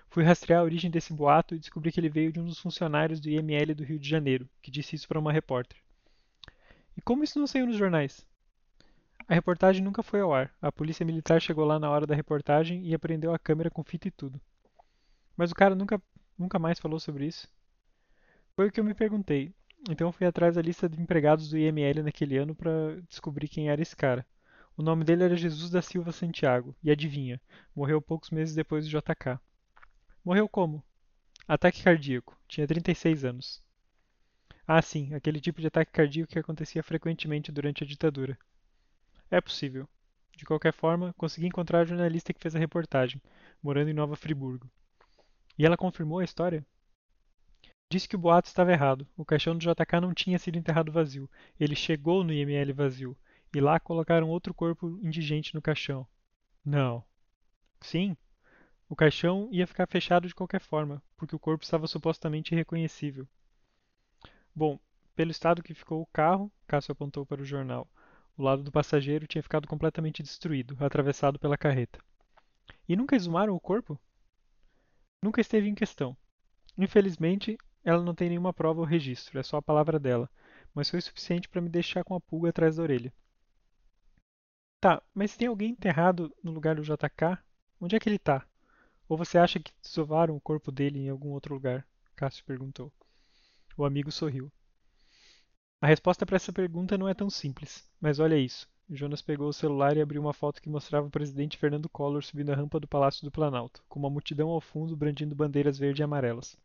Fui 0.09 0.25
rastrear 0.25 0.59
a 0.59 0.63
origem 0.63 0.91
desse 0.91 1.13
boato 1.13 1.55
e 1.55 1.59
descobri 1.59 1.89
que 1.89 1.99
ele 1.99 2.09
veio 2.09 2.33
de 2.33 2.39
um 2.39 2.45
dos 2.45 2.59
funcionários 2.59 3.21
do 3.21 3.29
IML 3.29 3.73
do 3.73 3.85
Rio 3.85 3.97
de 3.97 4.09
Janeiro, 4.09 4.49
que 4.61 4.69
disse 4.69 4.95
isso 4.95 5.07
para 5.07 5.17
uma 5.17 5.31
repórter. 5.31 5.77
E 6.97 7.01
como 7.01 7.23
isso 7.23 7.39
não 7.39 7.47
saiu 7.47 7.65
nos 7.65 7.77
jornais? 7.77 8.25
A 9.25 9.33
reportagem 9.33 9.81
nunca 9.81 10.03
foi 10.03 10.19
ao 10.19 10.33
ar. 10.33 10.53
A 10.61 10.69
polícia 10.69 11.05
militar 11.05 11.41
chegou 11.41 11.63
lá 11.63 11.79
na 11.79 11.89
hora 11.89 12.05
da 12.05 12.15
reportagem 12.15 12.85
e 12.85 12.93
apreendeu 12.93 13.33
a 13.33 13.39
câmera 13.39 13.69
com 13.69 13.85
fita 13.85 14.09
e 14.09 14.11
tudo. 14.11 14.41
Mas 15.35 15.49
o 15.49 15.55
cara 15.55 15.75
nunca, 15.75 16.01
nunca 16.37 16.59
mais 16.59 16.77
falou 16.77 16.99
sobre 16.99 17.25
isso. 17.25 17.47
Foi 18.53 18.67
o 18.67 18.71
que 18.71 18.81
eu 18.81 18.83
me 18.83 18.93
perguntei. 18.93 19.53
Então 19.89 20.11
fui 20.11 20.25
atrás 20.25 20.55
da 20.55 20.61
lista 20.61 20.89
de 20.89 21.01
empregados 21.01 21.49
do 21.49 21.57
IML 21.57 22.03
naquele 22.03 22.37
ano 22.37 22.55
para 22.55 22.99
descobrir 23.07 23.47
quem 23.47 23.69
era 23.69 23.81
esse 23.81 23.95
cara. 23.95 24.25
O 24.75 24.83
nome 24.83 25.03
dele 25.03 25.23
era 25.23 25.35
Jesus 25.35 25.71
da 25.71 25.81
Silva 25.81 26.11
Santiago, 26.11 26.75
e 26.83 26.91
adivinha, 26.91 27.41
morreu 27.75 28.01
poucos 28.01 28.29
meses 28.29 28.53
depois 28.53 28.85
do 28.85 28.91
JK. 28.91 29.39
Morreu 30.23 30.47
como? 30.47 30.83
Ataque 31.47 31.81
cardíaco. 31.81 32.37
Tinha 32.47 32.67
36 32.67 33.25
anos. 33.25 33.63
Ah, 34.67 34.81
sim, 34.81 35.13
aquele 35.13 35.39
tipo 35.39 35.61
de 35.61 35.67
ataque 35.67 35.91
cardíaco 35.91 36.31
que 36.31 36.37
acontecia 36.37 36.83
frequentemente 36.83 37.51
durante 37.51 37.83
a 37.83 37.87
ditadura. 37.87 38.37
É 39.31 39.39
possível. 39.39 39.87
De 40.35 40.45
qualquer 40.45 40.73
forma, 40.73 41.13
consegui 41.17 41.47
encontrar 41.47 41.79
a 41.79 41.85
jornalista 41.85 42.33
que 42.33 42.39
fez 42.39 42.55
a 42.55 42.59
reportagem, 42.59 43.21
morando 43.63 43.89
em 43.89 43.93
Nova 43.93 44.15
Friburgo. 44.15 44.69
E 45.57 45.65
ela 45.65 45.77
confirmou 45.77 46.19
a 46.19 46.23
história? 46.23 46.63
Disse 47.89 48.07
que 48.07 48.15
o 48.15 48.19
boato 48.19 48.47
estava 48.47 48.71
errado. 48.71 49.07
O 49.15 49.23
caixão 49.23 49.57
do 49.57 49.61
JK 49.61 50.01
não 50.01 50.13
tinha 50.13 50.37
sido 50.37 50.57
enterrado 50.57 50.91
vazio. 50.91 51.29
Ele 51.59 51.75
chegou 51.75 52.23
no 52.23 52.33
IML 52.33 52.73
vazio. 52.73 53.17
E 53.55 53.61
lá 53.61 53.79
colocaram 53.79 54.29
outro 54.29 54.53
corpo 54.53 54.99
indigente 55.01 55.55
no 55.55 55.61
caixão. 55.61 56.05
Não. 56.65 57.03
Sim. 57.79 58.17
O 58.89 58.95
caixão 58.95 59.47
ia 59.51 59.65
ficar 59.65 59.87
fechado 59.87 60.27
de 60.27 60.35
qualquer 60.35 60.59
forma, 60.59 61.01
porque 61.15 61.35
o 61.35 61.39
corpo 61.39 61.63
estava 61.63 61.87
supostamente 61.87 62.53
irreconhecível. 62.53 63.27
Bom, 64.53 64.79
pelo 65.15 65.31
estado 65.31 65.63
que 65.63 65.73
ficou 65.73 66.01
o 66.01 66.07
carro, 66.07 66.51
Cássio 66.67 66.91
apontou 66.91 67.25
para 67.25 67.41
o 67.41 67.45
jornal. 67.45 67.89
O 68.37 68.43
lado 68.43 68.63
do 68.63 68.71
passageiro 68.71 69.25
tinha 69.27 69.41
ficado 69.41 69.67
completamente 69.67 70.21
destruído, 70.21 70.77
atravessado 70.79 71.39
pela 71.39 71.57
carreta. 71.57 71.99
E 72.87 72.95
nunca 72.95 73.15
exumaram 73.15 73.55
o 73.55 73.59
corpo? 73.59 73.99
Nunca 75.23 75.41
esteve 75.41 75.67
em 75.67 75.75
questão. 75.75 76.15
Infelizmente, 76.77 77.57
ela 77.89 78.03
não 78.03 78.13
tem 78.13 78.27
nenhuma 78.27 78.51
prova 78.51 78.81
ou 78.81 78.85
registro, 78.85 79.39
é 79.39 79.43
só 79.43 79.55
a 79.55 79.61
palavra 79.61 79.97
dela, 79.97 80.29
mas 80.75 80.89
foi 80.89 80.99
suficiente 80.99 81.47
para 81.47 81.61
me 81.61 81.69
deixar 81.69 82.03
com 82.03 82.13
a 82.13 82.19
pulga 82.19 82.49
atrás 82.49 82.75
da 82.75 82.83
orelha. 82.83 83.13
Tá, 84.81 85.01
mas 85.15 85.37
tem 85.37 85.47
alguém 85.47 85.71
enterrado 85.71 86.35
no 86.43 86.51
lugar 86.51 86.75
do 86.75 86.81
JK? 86.81 87.37
Onde 87.79 87.95
é 87.95 87.99
que 87.99 88.09
ele 88.09 88.19
tá? 88.19 88.45
Ou 89.07 89.17
você 89.17 89.37
acha 89.37 89.57
que 89.57 89.71
desovaram 89.81 90.35
o 90.35 90.41
corpo 90.41 90.69
dele 90.69 90.99
em 90.99 91.07
algum 91.07 91.29
outro 91.29 91.53
lugar? 91.53 91.87
Cássio 92.13 92.43
perguntou. 92.43 92.91
O 93.77 93.85
amigo 93.85 94.11
sorriu. 94.11 94.51
A 95.79 95.87
resposta 95.87 96.25
para 96.25 96.35
essa 96.35 96.51
pergunta 96.51 96.97
não 96.97 97.07
é 97.07 97.13
tão 97.13 97.29
simples, 97.29 97.89
mas 98.01 98.19
olha 98.19 98.37
isso. 98.37 98.67
Jonas 98.89 99.21
pegou 99.21 99.47
o 99.47 99.53
celular 99.53 99.95
e 99.95 100.01
abriu 100.01 100.21
uma 100.21 100.33
foto 100.33 100.61
que 100.61 100.69
mostrava 100.69 101.07
o 101.07 101.11
presidente 101.11 101.57
Fernando 101.57 101.87
Collor 101.87 102.21
subindo 102.21 102.51
a 102.51 102.55
rampa 102.55 102.81
do 102.81 102.87
Palácio 102.87 103.23
do 103.23 103.31
Planalto, 103.31 103.81
com 103.87 103.97
uma 103.97 104.09
multidão 104.09 104.49
ao 104.49 104.59
fundo 104.59 104.93
brandindo 104.93 105.33
bandeiras 105.33 105.77
verde 105.77 106.01
e 106.01 106.03
amarelas. 106.03 106.57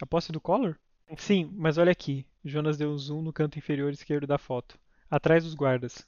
A 0.00 0.04
posse 0.04 0.30
do 0.30 0.40
Collor? 0.40 0.76
Sim, 1.16 1.50
mas 1.54 1.78
olha 1.78 1.92
aqui. 1.92 2.26
Jonas 2.44 2.76
deu 2.76 2.90
um 2.90 2.98
zoom 2.98 3.22
no 3.22 3.32
canto 3.32 3.58
inferior 3.58 3.92
esquerdo 3.92 4.26
da 4.26 4.36
foto. 4.36 4.78
Atrás 5.10 5.44
dos 5.44 5.54
guardas. 5.54 6.06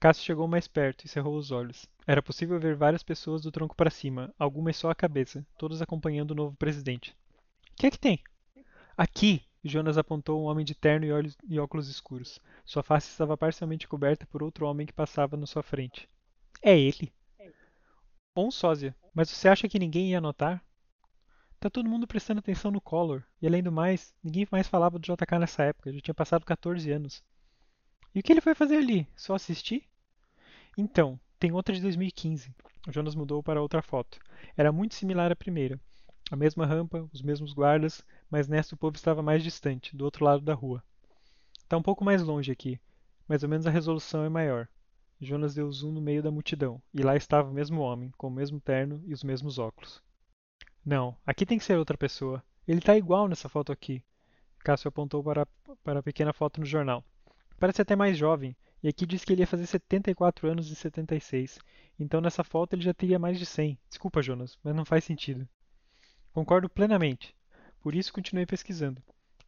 Cássio 0.00 0.24
chegou 0.24 0.48
mais 0.48 0.66
perto 0.66 1.04
e 1.04 1.08
cerrou 1.08 1.36
os 1.36 1.50
olhos. 1.50 1.86
Era 2.06 2.22
possível 2.22 2.58
ver 2.58 2.74
várias 2.74 3.02
pessoas 3.02 3.42
do 3.42 3.52
tronco 3.52 3.76
para 3.76 3.90
cima, 3.90 4.34
algumas 4.38 4.76
só 4.76 4.90
a 4.90 4.94
cabeça, 4.94 5.46
todas 5.56 5.82
acompanhando 5.82 6.32
o 6.32 6.34
novo 6.34 6.56
presidente. 6.56 7.16
O 7.72 7.76
que 7.76 7.86
é 7.86 7.90
que 7.90 7.98
tem? 7.98 8.18
Aqui! 8.96 9.42
Jonas 9.62 9.96
apontou 9.96 10.42
um 10.42 10.46
homem 10.46 10.64
de 10.64 10.74
terno 10.74 11.06
e, 11.06 11.12
olhos, 11.12 11.36
e 11.48 11.58
óculos 11.60 11.88
escuros. 11.88 12.40
Sua 12.64 12.82
face 12.82 13.10
estava 13.10 13.36
parcialmente 13.36 13.86
coberta 13.86 14.26
por 14.26 14.42
outro 14.42 14.66
homem 14.66 14.86
que 14.86 14.92
passava 14.92 15.36
na 15.36 15.46
sua 15.46 15.62
frente. 15.62 16.08
É 16.60 16.76
ele. 16.76 17.12
Ou 18.34 18.48
um 18.48 18.50
sósia. 18.50 18.96
Mas 19.14 19.30
você 19.30 19.48
acha 19.48 19.68
que 19.68 19.78
ninguém 19.78 20.10
ia 20.10 20.20
notar? 20.20 20.64
Tá 21.62 21.70
todo 21.70 21.88
mundo 21.88 22.08
prestando 22.08 22.40
atenção 22.40 22.72
no 22.72 22.80
Collor. 22.80 23.22
E 23.40 23.46
além 23.46 23.62
do 23.62 23.70
mais, 23.70 24.12
ninguém 24.20 24.48
mais 24.50 24.66
falava 24.66 24.98
do 24.98 25.04
JK 25.04 25.38
nessa 25.38 25.62
época, 25.62 25.92
já 25.92 26.00
tinha 26.00 26.12
passado 26.12 26.44
14 26.44 26.90
anos. 26.90 27.22
E 28.12 28.18
o 28.18 28.22
que 28.24 28.32
ele 28.32 28.40
foi 28.40 28.52
fazer 28.52 28.78
ali? 28.78 29.06
Só 29.14 29.36
assistir? 29.36 29.84
Então, 30.76 31.20
tem 31.38 31.52
outra 31.52 31.72
de 31.72 31.80
2015. 31.80 32.52
O 32.88 32.90
Jonas 32.90 33.14
mudou 33.14 33.44
para 33.44 33.62
outra 33.62 33.80
foto. 33.80 34.18
Era 34.56 34.72
muito 34.72 34.96
similar 34.96 35.30
à 35.30 35.36
primeira. 35.36 35.78
A 36.32 36.34
mesma 36.34 36.66
rampa, 36.66 37.08
os 37.12 37.22
mesmos 37.22 37.52
guardas, 37.52 38.04
mas 38.28 38.48
nesta 38.48 38.74
o 38.74 38.78
povo 38.78 38.96
estava 38.96 39.22
mais 39.22 39.40
distante, 39.40 39.96
do 39.96 40.04
outro 40.04 40.24
lado 40.24 40.42
da 40.42 40.54
rua. 40.54 40.82
Está 41.56 41.76
um 41.76 41.82
pouco 41.82 42.04
mais 42.04 42.24
longe 42.24 42.50
aqui, 42.50 42.80
mais 43.28 43.44
ou 43.44 43.48
menos 43.48 43.68
a 43.68 43.70
resolução 43.70 44.24
é 44.24 44.28
maior. 44.28 44.66
Jonas 45.20 45.54
deu 45.54 45.70
zoom 45.70 45.92
no 45.92 46.00
meio 46.00 46.24
da 46.24 46.30
multidão, 46.32 46.82
e 46.92 47.04
lá 47.04 47.14
estava 47.14 47.48
o 47.48 47.54
mesmo 47.54 47.80
homem, 47.82 48.10
com 48.18 48.26
o 48.26 48.32
mesmo 48.32 48.60
terno 48.60 49.00
e 49.06 49.14
os 49.14 49.22
mesmos 49.22 49.60
óculos. 49.60 50.02
Não, 50.84 51.16
aqui 51.24 51.46
tem 51.46 51.58
que 51.58 51.64
ser 51.64 51.78
outra 51.78 51.96
pessoa. 51.96 52.42
Ele 52.66 52.78
está 52.78 52.96
igual 52.96 53.28
nessa 53.28 53.48
foto 53.48 53.70
aqui. 53.70 54.02
Cássio 54.58 54.88
apontou 54.88 55.22
para, 55.22 55.46
para 55.84 56.00
a 56.00 56.02
pequena 56.02 56.32
foto 56.32 56.58
no 56.58 56.66
jornal. 56.66 57.04
Parece 57.58 57.82
até 57.82 57.94
mais 57.94 58.18
jovem, 58.18 58.56
e 58.82 58.88
aqui 58.88 59.06
diz 59.06 59.24
que 59.24 59.32
ele 59.32 59.42
ia 59.42 59.46
fazer 59.46 59.66
74 59.66 60.48
anos 60.48 60.68
em 60.70 60.74
76. 60.74 61.60
Então 62.00 62.20
nessa 62.20 62.42
foto 62.42 62.74
ele 62.74 62.82
já 62.82 62.92
teria 62.92 63.18
mais 63.18 63.38
de 63.38 63.46
100. 63.46 63.78
Desculpa, 63.88 64.20
Jonas, 64.20 64.58
mas 64.64 64.74
não 64.74 64.84
faz 64.84 65.04
sentido. 65.04 65.48
Concordo 66.32 66.68
plenamente. 66.68 67.32
Por 67.80 67.94
isso 67.94 68.12
continuei 68.12 68.44
pesquisando. 68.44 69.00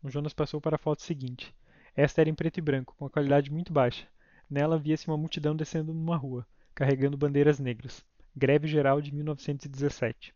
O 0.02 0.10
Jonas 0.10 0.32
passou 0.32 0.60
para 0.60 0.76
a 0.76 0.78
foto 0.78 1.02
seguinte. 1.02 1.52
Esta 1.96 2.20
era 2.20 2.30
em 2.30 2.34
preto 2.34 2.58
e 2.58 2.60
branco, 2.60 2.94
com 2.96 3.06
a 3.06 3.10
qualidade 3.10 3.50
muito 3.50 3.72
baixa. 3.72 4.06
Nela 4.48 4.78
via-se 4.78 5.08
uma 5.08 5.16
multidão 5.16 5.56
descendo 5.56 5.92
numa 5.92 6.16
rua, 6.16 6.46
carregando 6.74 7.16
bandeiras 7.16 7.58
negras. 7.58 8.04
Greve 8.36 8.68
geral 8.68 9.00
de 9.00 9.12
1917. 9.12 10.32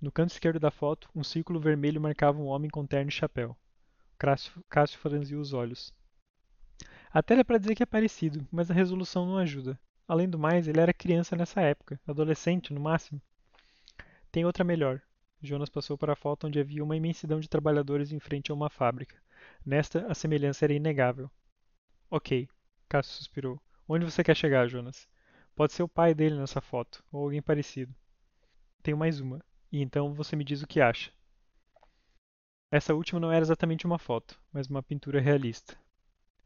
No 0.00 0.12
canto 0.12 0.32
esquerdo 0.32 0.60
da 0.60 0.70
foto, 0.70 1.08
um 1.14 1.24
círculo 1.24 1.60
vermelho 1.60 2.00
marcava 2.00 2.38
um 2.38 2.46
homem 2.46 2.68
com 2.68 2.86
terno 2.86 3.08
e 3.08 3.12
chapéu. 3.12 3.56
Cássio, 4.18 4.98
franziu 4.98 5.40
os 5.40 5.52
olhos. 5.52 5.92
Até 7.10 7.38
é 7.38 7.44
para 7.44 7.58
dizer 7.58 7.74
que 7.74 7.82
é 7.82 7.86
parecido, 7.86 8.46
mas 8.50 8.70
a 8.70 8.74
resolução 8.74 9.24
não 9.26 9.38
ajuda. 9.38 9.78
Além 10.06 10.28
do 10.28 10.38
mais, 10.38 10.66
ele 10.66 10.80
era 10.80 10.92
criança 10.92 11.36
nessa 11.36 11.60
época, 11.60 12.00
adolescente 12.06 12.72
no 12.74 12.80
máximo. 12.80 13.20
Tem 14.30 14.44
outra 14.44 14.64
melhor. 14.64 15.00
Jonas 15.40 15.68
passou 15.68 15.96
para 15.96 16.14
a 16.14 16.16
foto 16.16 16.46
onde 16.46 16.58
havia 16.58 16.82
uma 16.82 16.96
imensidão 16.96 17.38
de 17.38 17.48
trabalhadores 17.48 18.12
em 18.12 18.18
frente 18.18 18.50
a 18.50 18.54
uma 18.54 18.68
fábrica. 18.68 19.16
Nesta, 19.64 20.06
a 20.10 20.14
semelhança 20.14 20.64
era 20.64 20.74
inegável. 20.74 21.30
Ok, 22.10 22.48
Cássio 22.88 23.14
suspirou. 23.14 23.62
Onde 23.88 24.04
você 24.04 24.24
quer 24.24 24.36
chegar, 24.36 24.68
Jonas? 24.68 25.08
Pode 25.54 25.72
ser 25.72 25.82
o 25.82 25.88
pai 25.88 26.14
dele 26.14 26.38
nessa 26.38 26.60
foto, 26.60 27.04
ou 27.12 27.24
alguém 27.24 27.40
parecido. 27.40 27.94
Tenho 28.82 28.96
mais 28.96 29.20
uma 29.20 29.44
e 29.74 29.82
então 29.82 30.14
você 30.14 30.36
me 30.36 30.44
diz 30.44 30.62
o 30.62 30.68
que 30.68 30.80
acha. 30.80 31.10
Essa 32.70 32.94
última 32.94 33.18
não 33.18 33.32
era 33.32 33.44
exatamente 33.44 33.84
uma 33.84 33.98
foto, 33.98 34.40
mas 34.52 34.68
uma 34.68 34.84
pintura 34.84 35.20
realista. 35.20 35.76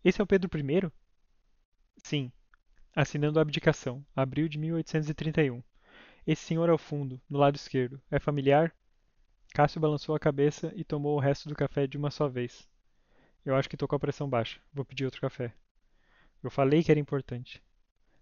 Esse 0.03 0.19
é 0.19 0.25
o 0.25 0.27
Pedro 0.27 0.49
I? 0.59 0.91
Sim, 1.99 2.33
assinando 2.97 3.39
a 3.39 3.43
abdicação, 3.43 4.03
abril 4.17 4.49
de 4.49 4.57
1831. 4.57 5.63
Esse 6.27 6.43
senhor 6.43 6.71
ao 6.71 6.79
fundo, 6.79 7.21
no 7.29 7.39
lado 7.39 7.57
esquerdo, 7.57 8.01
é 8.11 8.19
familiar? 8.19 8.75
Cássio 9.53 9.79
balançou 9.79 10.15
a 10.15 10.19
cabeça 10.19 10.73
e 10.75 10.83
tomou 10.83 11.15
o 11.15 11.21
resto 11.21 11.51
do 11.51 11.55
café 11.55 11.87
de 11.87 11.99
uma 11.99 12.11
só 12.11 12.29
vez. 12.29 12.67
Eu 13.45 13.55
acho 13.55 13.69
que 13.69 13.77
tô 13.77 13.87
com 13.87 13.97
a 13.97 14.01
pressão 14.01 14.27
baixa. 14.27 14.59
Vou 14.73 14.87
pedir 14.87 15.05
outro 15.05 15.21
café. 15.21 15.53
Eu 16.43 16.51
falei 16.51 16.83
que 16.83 16.91
era 16.91 17.01
importante. 17.01 17.63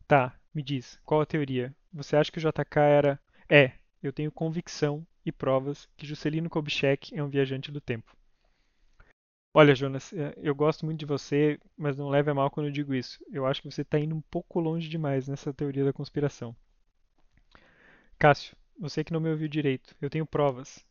Tá, 0.08 0.36
me 0.52 0.64
diz, 0.64 0.98
qual 1.04 1.20
a 1.20 1.26
teoria? 1.26 1.72
Você 1.92 2.16
acha 2.16 2.32
que 2.32 2.38
o 2.38 2.42
JK 2.42 2.80
era. 2.80 3.20
É, 3.48 3.72
eu 4.06 4.12
tenho 4.12 4.32
convicção 4.32 5.06
e 5.24 5.32
provas 5.32 5.88
que 5.96 6.06
Juscelino 6.06 6.48
Kubitschek 6.48 7.16
é 7.16 7.22
um 7.22 7.28
viajante 7.28 7.72
do 7.72 7.80
tempo. 7.80 8.16
Olha, 9.52 9.74
Jonas, 9.74 10.12
é, 10.12 10.34
eu 10.36 10.54
gosto 10.54 10.84
muito 10.84 10.98
de 11.00 11.06
você, 11.06 11.58
mas 11.76 11.96
não 11.96 12.10
leve 12.10 12.30
a 12.30 12.34
mal 12.34 12.50
quando 12.50 12.66
eu 12.66 12.72
digo 12.72 12.94
isso. 12.94 13.24
Eu 13.32 13.46
acho 13.46 13.62
que 13.62 13.70
você 13.70 13.80
está 13.80 13.98
indo 13.98 14.14
um 14.14 14.20
pouco 14.20 14.60
longe 14.60 14.88
demais 14.88 15.26
nessa 15.26 15.52
teoria 15.52 15.84
da 15.84 15.92
conspiração. 15.94 16.54
Cássio, 18.18 18.54
você 18.78 19.02
que 19.02 19.12
não 19.12 19.20
me 19.20 19.30
ouviu 19.30 19.48
direito, 19.48 19.96
eu 20.00 20.10
tenho 20.10 20.26
provas. 20.26 20.84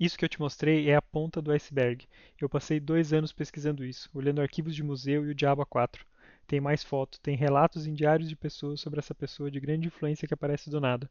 Isso 0.00 0.16
que 0.16 0.24
eu 0.24 0.28
te 0.28 0.40
mostrei 0.40 0.88
é 0.88 0.96
a 0.96 1.02
ponta 1.02 1.42
do 1.42 1.52
iceberg. 1.52 2.08
Eu 2.40 2.48
passei 2.48 2.80
dois 2.80 3.12
anos 3.12 3.32
pesquisando 3.32 3.84
isso, 3.84 4.08
olhando 4.14 4.40
arquivos 4.40 4.74
de 4.74 4.82
museu 4.82 5.26
e 5.26 5.30
o 5.30 5.34
Diabo 5.34 5.64
A4. 5.66 6.00
Tem 6.46 6.60
mais 6.60 6.82
fotos, 6.82 7.18
tem 7.18 7.36
relatos 7.36 7.86
em 7.86 7.92
diários 7.92 8.28
de 8.28 8.36
pessoas 8.36 8.80
sobre 8.80 8.98
essa 8.98 9.14
pessoa 9.14 9.50
de 9.50 9.60
grande 9.60 9.88
influência 9.88 10.26
que 10.26 10.34
aparece 10.34 10.70
do 10.70 10.80
nada. 10.80 11.10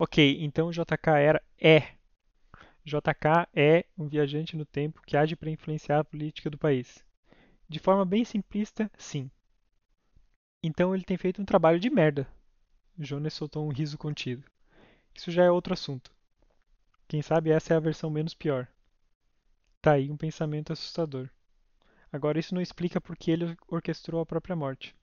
Ok, 0.00 0.38
então 0.40 0.70
JK 0.70 1.18
era 1.18 1.42
é. 1.60 1.94
JK 2.84 3.48
é 3.52 3.84
um 3.98 4.06
viajante 4.06 4.56
no 4.56 4.64
tempo 4.64 5.02
que 5.02 5.16
age 5.16 5.34
para 5.34 5.50
influenciar 5.50 5.98
a 5.98 6.04
política 6.04 6.48
do 6.48 6.56
país. 6.56 7.04
De 7.68 7.80
forma 7.80 8.04
bem 8.04 8.24
simplista, 8.24 8.88
sim. 8.96 9.28
Então 10.62 10.94
ele 10.94 11.02
tem 11.02 11.16
feito 11.16 11.42
um 11.42 11.44
trabalho 11.44 11.80
de 11.80 11.90
merda. 11.90 12.28
Jonas 12.96 13.34
soltou 13.34 13.66
um 13.66 13.72
riso 13.72 13.98
contido. 13.98 14.44
Isso 15.12 15.32
já 15.32 15.42
é 15.42 15.50
outro 15.50 15.72
assunto. 15.72 16.12
Quem 17.08 17.20
sabe 17.20 17.50
essa 17.50 17.74
é 17.74 17.76
a 17.76 17.80
versão 17.80 18.08
menos 18.08 18.34
pior. 18.34 18.68
Tá 19.82 19.94
aí 19.94 20.10
um 20.10 20.16
pensamento 20.16 20.72
assustador. 20.72 21.28
Agora 22.12 22.38
isso 22.38 22.54
não 22.54 22.62
explica 22.62 23.00
por 23.00 23.16
que 23.16 23.32
ele 23.32 23.56
orquestrou 23.66 24.20
a 24.20 24.26
própria 24.26 24.54
morte. 24.54 24.94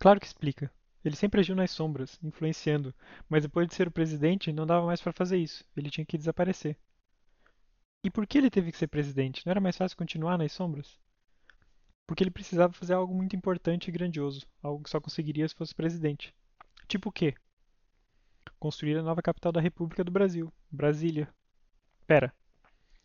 Claro 0.00 0.18
que 0.18 0.26
explica. 0.26 0.72
Ele 1.04 1.16
sempre 1.16 1.40
agiu 1.40 1.56
nas 1.56 1.70
sombras, 1.70 2.18
influenciando, 2.22 2.94
mas 3.28 3.42
depois 3.42 3.66
de 3.66 3.74
ser 3.74 3.88
o 3.88 3.90
presidente, 3.90 4.52
não 4.52 4.66
dava 4.66 4.86
mais 4.86 5.00
para 5.00 5.12
fazer 5.12 5.38
isso. 5.38 5.64
Ele 5.76 5.90
tinha 5.90 6.04
que 6.04 6.18
desaparecer. 6.18 6.76
E 8.04 8.10
por 8.10 8.26
que 8.26 8.38
ele 8.38 8.50
teve 8.50 8.70
que 8.72 8.78
ser 8.78 8.86
presidente? 8.86 9.44
Não 9.44 9.50
era 9.50 9.60
mais 9.60 9.76
fácil 9.76 9.96
continuar 9.96 10.38
nas 10.38 10.52
sombras? 10.52 10.98
Porque 12.06 12.22
ele 12.22 12.30
precisava 12.30 12.72
fazer 12.72 12.94
algo 12.94 13.14
muito 13.14 13.36
importante 13.36 13.88
e 13.88 13.92
grandioso, 13.92 14.46
algo 14.62 14.82
que 14.82 14.90
só 14.90 15.00
conseguiria 15.00 15.48
se 15.48 15.54
fosse 15.54 15.74
presidente. 15.74 16.34
Tipo 16.88 17.08
o 17.08 17.12
quê? 17.12 17.34
Construir 18.58 18.98
a 18.98 19.02
nova 19.02 19.22
capital 19.22 19.52
da 19.52 19.60
República 19.60 20.02
do 20.02 20.10
Brasil, 20.10 20.52
Brasília. 20.70 21.32
Pera, 22.06 22.34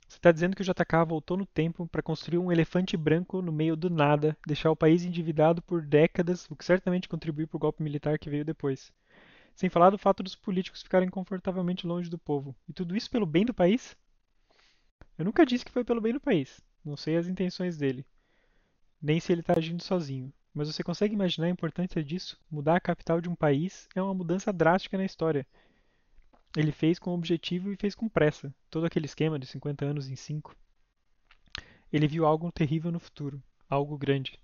você 0.07 0.17
está 0.17 0.31
dizendo 0.31 0.55
que 0.55 0.61
o 0.61 0.65
JK 0.65 1.05
voltou 1.07 1.35
no 1.35 1.45
tempo 1.45 1.87
para 1.87 2.01
construir 2.01 2.37
um 2.37 2.51
elefante 2.51 2.95
branco 2.95 3.41
no 3.41 3.51
meio 3.51 3.75
do 3.75 3.89
nada, 3.89 4.37
deixar 4.45 4.69
o 4.69 4.75
país 4.75 5.03
endividado 5.03 5.61
por 5.61 5.81
décadas, 5.81 6.49
o 6.49 6.55
que 6.55 6.63
certamente 6.63 7.09
contribuiu 7.09 7.47
para 7.47 7.57
o 7.57 7.59
golpe 7.59 7.81
militar 7.81 8.19
que 8.19 8.29
veio 8.29 8.45
depois. 8.45 8.93
Sem 9.55 9.69
falar 9.69 9.89
do 9.89 9.97
fato 9.97 10.21
dos 10.21 10.35
políticos 10.35 10.83
ficarem 10.83 11.09
confortavelmente 11.09 11.87
longe 11.87 12.09
do 12.09 12.17
povo. 12.17 12.55
E 12.67 12.73
tudo 12.73 12.95
isso 12.95 13.09
pelo 13.09 13.25
bem 13.25 13.45
do 13.45 13.53
país? 13.53 13.97
Eu 15.17 15.25
nunca 15.25 15.45
disse 15.45 15.65
que 15.65 15.71
foi 15.71 15.83
pelo 15.83 16.01
bem 16.01 16.13
do 16.13 16.19
país. 16.19 16.61
Não 16.83 16.95
sei 16.95 17.17
as 17.17 17.27
intenções 17.27 17.77
dele. 17.77 18.05
Nem 19.01 19.19
se 19.19 19.31
ele 19.31 19.41
está 19.41 19.53
agindo 19.57 19.81
sozinho. 19.81 20.31
Mas 20.53 20.67
você 20.67 20.83
consegue 20.83 21.13
imaginar 21.13 21.47
a 21.47 21.49
importância 21.49 22.03
disso? 22.03 22.37
Mudar 22.49 22.75
a 22.75 22.81
capital 22.81 23.19
de 23.19 23.27
um 23.27 23.35
país 23.35 23.89
é 23.95 24.01
uma 24.01 24.13
mudança 24.13 24.53
drástica 24.53 24.97
na 24.97 25.05
história. 25.05 25.47
Ele 26.55 26.71
fez 26.71 26.97
com 26.97 27.13
objetivo 27.13 27.71
e 27.71 27.75
fez 27.75 27.93
com 27.93 28.07
pressa. 28.07 28.53
Todo 28.69 28.85
aquele 28.85 29.05
esquema 29.05 29.37
de 29.37 29.45
50 29.45 29.85
anos 29.85 30.09
em 30.09 30.15
5. 30.15 30.55
Ele 31.91 32.07
viu 32.07 32.25
algo 32.25 32.51
terrível 32.51 32.91
no 32.91 32.99
futuro, 32.99 33.41
algo 33.69 33.97
grande. 33.97 34.39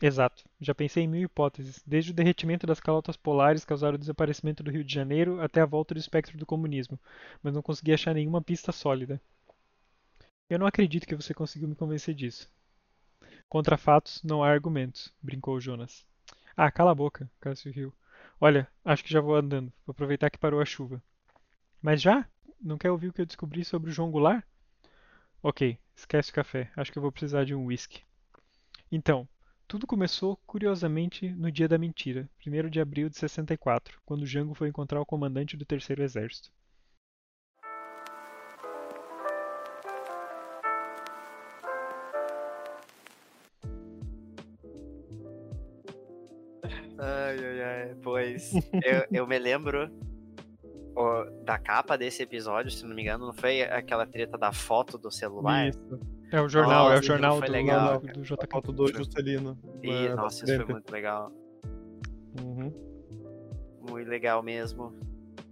Exato. 0.00 0.44
Já 0.60 0.74
pensei 0.74 1.04
em 1.04 1.08
mil 1.08 1.22
hipóteses, 1.22 1.82
desde 1.86 2.10
o 2.10 2.14
derretimento 2.14 2.66
das 2.66 2.80
calotas 2.80 3.16
polares 3.16 3.64
causar 3.64 3.94
o 3.94 3.98
desaparecimento 3.98 4.62
do 4.62 4.70
Rio 4.70 4.84
de 4.84 4.92
Janeiro 4.92 5.40
até 5.40 5.60
a 5.60 5.66
volta 5.66 5.94
do 5.94 6.00
espectro 6.00 6.36
do 6.36 6.44
comunismo, 6.44 6.98
mas 7.42 7.54
não 7.54 7.62
consegui 7.62 7.92
achar 7.92 8.14
nenhuma 8.14 8.42
pista 8.42 8.72
sólida. 8.72 9.20
Eu 10.48 10.58
não 10.58 10.66
acredito 10.66 11.06
que 11.06 11.16
você 11.16 11.32
conseguiu 11.32 11.68
me 11.68 11.74
convencer 11.74 12.14
disso. 12.14 12.48
Contra 13.48 13.76
fatos, 13.76 14.22
não 14.22 14.44
há 14.44 14.50
argumentos, 14.50 15.12
brincou 15.22 15.60
Jonas. 15.60 16.04
Ah, 16.56 16.70
cala 16.70 16.92
a 16.92 16.94
boca, 16.94 17.30
Cássio 17.40 17.72
riu. 17.72 17.92
Olha, 18.40 18.68
acho 18.84 19.02
que 19.02 19.12
já 19.12 19.20
vou 19.20 19.34
andando. 19.34 19.72
Vou 19.86 19.92
aproveitar 19.92 20.30
que 20.30 20.38
parou 20.38 20.60
a 20.60 20.64
chuva. 20.64 21.02
Mas 21.80 22.02
já? 22.02 22.28
Não 22.60 22.78
quer 22.78 22.90
ouvir 22.90 23.08
o 23.08 23.12
que 23.12 23.20
eu 23.20 23.26
descobri 23.26 23.64
sobre 23.64 23.90
o 23.90 23.92
João 23.92 24.10
Goulart? 24.10 24.44
Ok, 25.42 25.78
esquece 25.94 26.30
o 26.30 26.34
café. 26.34 26.70
Acho 26.76 26.92
que 26.92 26.98
eu 26.98 27.02
vou 27.02 27.12
precisar 27.12 27.44
de 27.44 27.54
um 27.54 27.66
whisky. 27.66 28.02
Então, 28.90 29.28
tudo 29.66 29.86
começou, 29.86 30.36
curiosamente, 30.46 31.28
no 31.30 31.50
dia 31.50 31.66
da 31.66 31.78
mentira, 31.78 32.28
1 32.46 32.70
de 32.70 32.80
abril 32.80 33.08
de 33.08 33.16
64, 33.16 34.00
quando 34.04 34.26
Jango 34.26 34.54
foi 34.54 34.68
encontrar 34.68 35.00
o 35.00 35.06
comandante 35.06 35.56
do 35.56 35.64
Terceiro 35.64 36.02
Exército. 36.02 36.52
Pois, 48.36 48.52
eu, 48.84 49.04
eu 49.12 49.26
me 49.26 49.38
lembro 49.38 49.90
ó, 50.94 51.24
da 51.44 51.58
capa 51.58 51.96
desse 51.96 52.22
episódio, 52.22 52.70
se 52.70 52.84
não 52.86 52.94
me 52.94 53.02
engano, 53.02 53.26
não 53.26 53.32
foi 53.34 53.62
aquela 53.62 54.06
treta 54.06 54.36
da 54.38 54.52
foto 54.52 54.98
do 54.98 55.10
celular? 55.10 55.68
Isso. 55.68 55.98
É 56.32 56.40
o 56.40 56.48
jornal, 56.48 56.86
é 56.88 56.92
o 56.92 56.94
Nossa, 56.96 57.02
jornal 57.02 57.38
foi 57.38 57.46
do, 57.46 57.52
legal, 57.52 58.00
do, 58.00 58.06
do 58.08 58.20
A 58.20 58.22
JK. 58.24 58.46
foto 58.50 58.72
do 58.72 58.88
Juscelino. 58.88 59.56
E, 59.82 59.90
é, 59.90 60.08
do 60.10 60.16
nossa, 60.16 60.44
isso 60.44 60.56
foi 60.64 60.72
muito 60.74 60.90
legal. 60.90 61.30
Uhum. 62.42 62.72
Muito 63.88 64.08
legal 64.08 64.42
mesmo. 64.42 64.92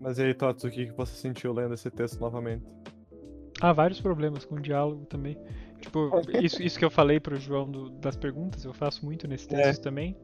Mas 0.01 0.19
e 0.19 0.23
aí, 0.25 0.35
Tots, 0.35 0.65
o 0.65 0.71
que 0.71 0.91
você 0.91 1.15
sentiu 1.15 1.53
lendo 1.53 1.75
esse 1.75 1.89
texto 1.91 2.19
novamente? 2.21 2.65
Há 3.61 3.73
vários 3.73 4.01
problemas 4.01 4.45
com 4.45 4.57
o 4.57 4.61
diálogo 4.61 5.07
também. 5.07 5.39
Tipo, 5.81 6.11
isso, 6.43 6.61
isso 6.61 6.77
que 6.79 6.85
eu 6.85 6.91
falei 6.91 7.21
pro 7.21 7.37
João 7.37 7.71
do- 7.71 7.91
das 7.91 8.17
perguntas, 8.17 8.65
eu 8.65 8.75
faço 8.75 9.05
muito 9.05 9.29
nesse 9.29 9.47
É. 9.55 9.63
texto 9.63 9.83
também. 9.83 10.17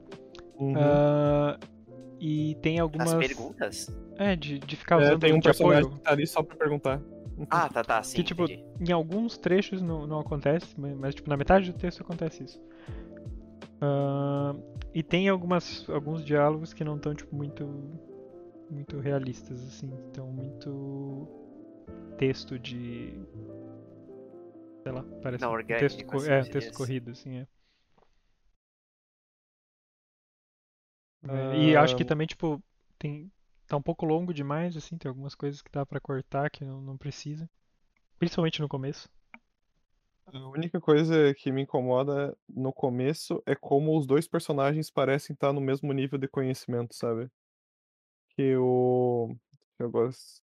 Uhum. 0.58 0.74
Ah, 0.76 1.56
e 2.20 2.54
tem 2.56 2.78
algumas. 2.78 3.12
As 3.12 3.18
perguntas? 3.18 3.96
É, 4.18 4.36
de, 4.36 4.58
de 4.58 4.76
ficar 4.76 5.00
É, 5.00 5.04
usando 5.06 5.20
tem 5.20 5.32
um 5.32 5.38
de 5.38 5.42
personagem 5.42 5.84
apoio. 5.84 5.96
que 5.98 6.04
tá 6.04 6.10
ali 6.12 6.26
só 6.26 6.42
pra 6.42 6.56
perguntar. 6.56 7.00
Ah, 7.48 7.68
tá, 7.70 7.82
tá, 7.82 8.02
sim. 8.02 8.16
que, 8.16 8.22
tipo, 8.22 8.44
entendi. 8.44 8.62
em 8.78 8.92
alguns 8.92 9.38
trechos 9.38 9.80
não, 9.80 10.06
não 10.06 10.20
acontece, 10.20 10.78
mas, 10.78 10.94
mas, 10.94 11.14
tipo, 11.14 11.30
na 11.30 11.38
metade 11.38 11.72
do 11.72 11.78
texto 11.78 12.02
acontece 12.02 12.44
isso. 12.44 12.62
Ah, 13.80 14.54
e 14.94 15.02
tem 15.02 15.26
algumas, 15.30 15.88
alguns 15.88 16.22
diálogos 16.22 16.74
que 16.74 16.84
não 16.84 16.96
estão, 16.96 17.14
tipo, 17.14 17.34
muito, 17.34 17.66
muito 18.70 19.00
realistas, 19.00 19.62
assim. 19.64 19.90
Estão 20.08 20.26
muito 20.26 21.26
texto 22.18 22.58
de... 22.58 23.18
Sei 24.82 24.92
lá, 24.92 25.02
parece 25.22 25.42
Não 25.42 25.50
um 25.50 25.54
orgânico, 25.54 25.80
texto, 25.80 26.16
assim, 26.16 26.30
é, 26.30 26.42
texto 26.42 26.74
corrido, 26.74 27.10
assim, 27.10 27.38
é. 27.38 27.46
É, 31.28 31.56
E 31.56 31.76
acho 31.76 31.96
que 31.96 32.02
Ah, 32.02 32.06
também, 32.06 32.26
tipo, 32.26 32.62
tem, 32.98 33.30
tá 33.66 33.76
um 33.76 33.82
pouco 33.82 34.04
longo 34.06 34.32
demais, 34.34 34.76
assim, 34.76 34.96
tem 34.98 35.08
algumas 35.08 35.34
coisas 35.34 35.62
que 35.62 35.70
dá 35.70 35.84
pra 35.84 36.00
cortar 36.00 36.50
que 36.50 36.64
não, 36.64 36.80
não 36.80 36.96
precisa. 36.96 37.48
Principalmente 38.18 38.60
no 38.60 38.68
começo. 38.68 39.08
A 40.32 40.48
única 40.48 40.80
coisa 40.80 41.34
que 41.34 41.52
me 41.52 41.60
incomoda 41.62 42.34
no 42.48 42.72
começo 42.72 43.42
é 43.44 43.54
como 43.54 43.98
os 43.98 44.06
dois 44.06 44.26
personagens 44.26 44.90
parecem 44.90 45.34
estar 45.34 45.52
no 45.52 45.60
mesmo 45.60 45.92
nível 45.92 46.18
de 46.18 46.26
conhecimento, 46.26 46.94
sabe? 46.94 47.30
Que 48.30 48.56
o. 48.56 49.36
Eu 49.78 49.90
gosto. 49.90 50.42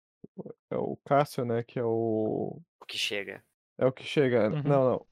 É 0.69 0.78
o 0.78 0.97
Cássio, 1.05 1.45
né? 1.45 1.63
Que 1.63 1.80
é 1.80 1.84
o. 1.84 2.61
O 2.82 2.86
que 2.86 2.97
chega. 2.97 3.43
É 3.78 3.86
o 3.86 3.91
que 3.91 4.03
chega. 4.03 4.49
Uhum. 4.49 4.61
Não, 4.63 4.89
não. 4.91 5.07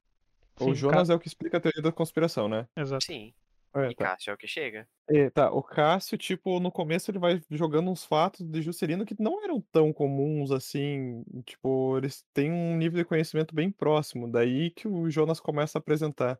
Sim, 0.58 0.70
O 0.70 0.74
Jonas 0.74 1.10
é 1.10 1.14
o 1.14 1.20
que 1.20 1.28
explica 1.28 1.58
a 1.58 1.60
teoria 1.60 1.82
da 1.82 1.92
conspiração, 1.92 2.48
né? 2.48 2.66
Exato. 2.76 3.04
Sim. 3.04 3.34
É, 3.76 3.90
E 3.90 3.94
tá. 3.94 4.04
Cássio 4.06 4.30
é 4.30 4.34
o 4.34 4.36
que 4.36 4.46
chega. 4.46 4.88
É, 5.08 5.30
tá. 5.30 5.52
O 5.52 5.62
Cássio, 5.62 6.18
tipo, 6.18 6.58
no 6.58 6.72
começo 6.72 7.10
ele 7.10 7.18
vai 7.18 7.40
jogando 7.50 7.90
uns 7.90 8.04
fatos 8.04 8.46
de 8.46 8.60
Juscelino 8.62 9.04
que 9.04 9.14
não 9.20 9.42
eram 9.44 9.60
tão 9.60 9.92
comuns 9.92 10.50
assim. 10.50 11.24
Tipo, 11.44 11.98
eles 11.98 12.24
têm 12.34 12.50
um 12.50 12.76
nível 12.76 12.98
de 12.98 13.04
conhecimento 13.04 13.54
bem 13.54 13.70
próximo. 13.70 14.30
Daí 14.30 14.70
que 14.70 14.88
o 14.88 15.08
Jonas 15.10 15.38
começa 15.38 15.78
a 15.78 15.80
apresentar. 15.80 16.38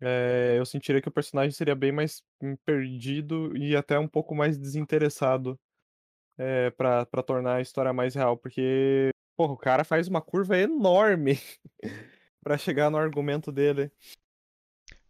É, 0.00 0.54
eu 0.56 0.64
sentiria 0.64 1.02
que 1.02 1.08
o 1.08 1.12
personagem 1.12 1.50
seria 1.50 1.74
bem 1.74 1.90
mais 1.90 2.22
hum, 2.40 2.56
perdido 2.64 3.56
e 3.56 3.74
até 3.74 3.98
um 3.98 4.06
pouco 4.06 4.34
mais 4.34 4.56
desinteressado 4.56 5.58
é, 6.36 6.70
pra, 6.70 7.04
pra 7.06 7.22
tornar 7.22 7.56
a 7.56 7.60
história 7.60 7.92
mais 7.92 8.14
real. 8.14 8.36
Porque, 8.36 9.10
porra, 9.36 9.52
o 9.52 9.56
cara 9.56 9.84
faz 9.84 10.08
uma 10.08 10.20
curva 10.22 10.56
enorme 10.56 11.38
pra 12.42 12.56
chegar 12.58 12.90
no 12.90 12.98
argumento 12.98 13.50
dele. 13.52 13.90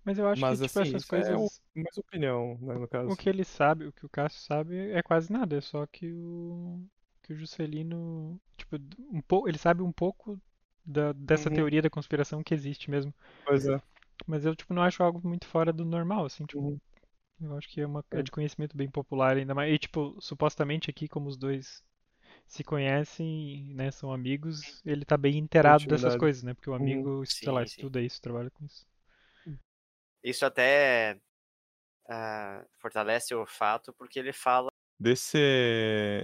Mas 0.05 0.19
eu 0.19 0.29
acho 0.29 0.45
Mas 0.45 0.47
que, 0.47 0.61
tipo, 0.61 0.79
assim, 0.81 0.81
essas 0.81 1.05
é 1.13 1.37
coisas. 1.37 1.37
o- 1.37 1.53
mais 1.75 1.97
opinião, 1.99 2.59
né, 2.61 2.75
no 2.75 2.89
caso. 2.89 3.11
O 3.11 3.17
que 3.17 3.29
ele 3.29 3.45
sabe, 3.45 3.87
o 3.87 3.93
que 3.93 4.07
o 4.07 4.09
Cássio 4.09 4.41
sabe 4.43 4.91
é 4.93 5.03
quase 5.03 5.33
nada, 5.33 5.57
é 5.57 5.61
só 5.61 5.87
que 5.87 6.13
o 6.13 6.81
que 7.23 7.33
o 7.33 7.37
Juscelino, 7.37 8.41
tipo, 8.57 8.77
um 9.13 9.21
pouco, 9.21 9.49
ele 9.49 9.59
sabe 9.59 9.83
um 9.83 9.93
pouco 9.93 10.41
da, 10.85 11.13
dessa 11.13 11.51
Uhum. 11.51 11.57
teoria 11.57 11.83
da 11.83 11.91
conspiração 11.91 12.43
que 12.43 12.55
existe 12.55 12.91
mesmo. 12.91 13.13
Pois 13.45 13.67
é. 13.69 13.81
Mas 14.27 14.45
eu, 14.45 14.55
tipo, 14.55 14.73
não 14.75 14.83
acho 14.83 15.03
algo 15.03 15.21
muito 15.27 15.47
fora 15.47 15.73
do 15.73 15.85
normal, 15.85 16.25
assim, 16.27 16.45
tipo, 16.47 16.63
Uhum. 16.63 16.81
eu 17.41 17.57
acho 17.59 17.69
que 17.71 17.81
é 17.83 17.87
uma 17.87 18.05
é 18.15 18.23
É. 18.23 18.25
de 18.25 18.31
conhecimento 18.33 18.77
bem 18.77 18.91
popular 18.91 19.37
ainda 19.39 19.55
mais. 19.55 19.73
E, 19.75 19.79
tipo, 19.79 20.17
supostamente 20.21 20.91
aqui, 20.91 21.09
como 21.09 21.29
os 21.29 21.37
dois 21.39 21.85
se 22.49 22.65
conhecem, 22.65 23.75
né, 23.75 23.91
são 23.93 24.13
amigos, 24.13 24.83
ele 24.87 25.05
tá 25.07 25.17
bem 25.19 25.39
inteirado 25.39 25.87
dessas 25.89 26.17
coisas, 26.17 26.45
né? 26.45 26.55
Porque 26.55 26.71
o 26.71 26.75
Uhum. 26.79 27.07
amigo, 27.07 27.25
sei 27.27 27.53
lá, 27.53 27.63
Sim, 27.63 27.69
sim. 27.69 27.89
estuda 27.89 28.03
isso, 28.03 28.23
trabalha 28.23 28.51
com 28.53 28.67
isso. 28.67 28.87
Isso 30.23 30.45
até 30.45 31.19
ah, 32.09 32.65
fortalece 32.79 33.35
o 33.35 33.47
fato 33.47 33.93
porque 33.93 34.19
ele 34.19 34.33
fala. 34.33 34.69
Desse 35.01 35.39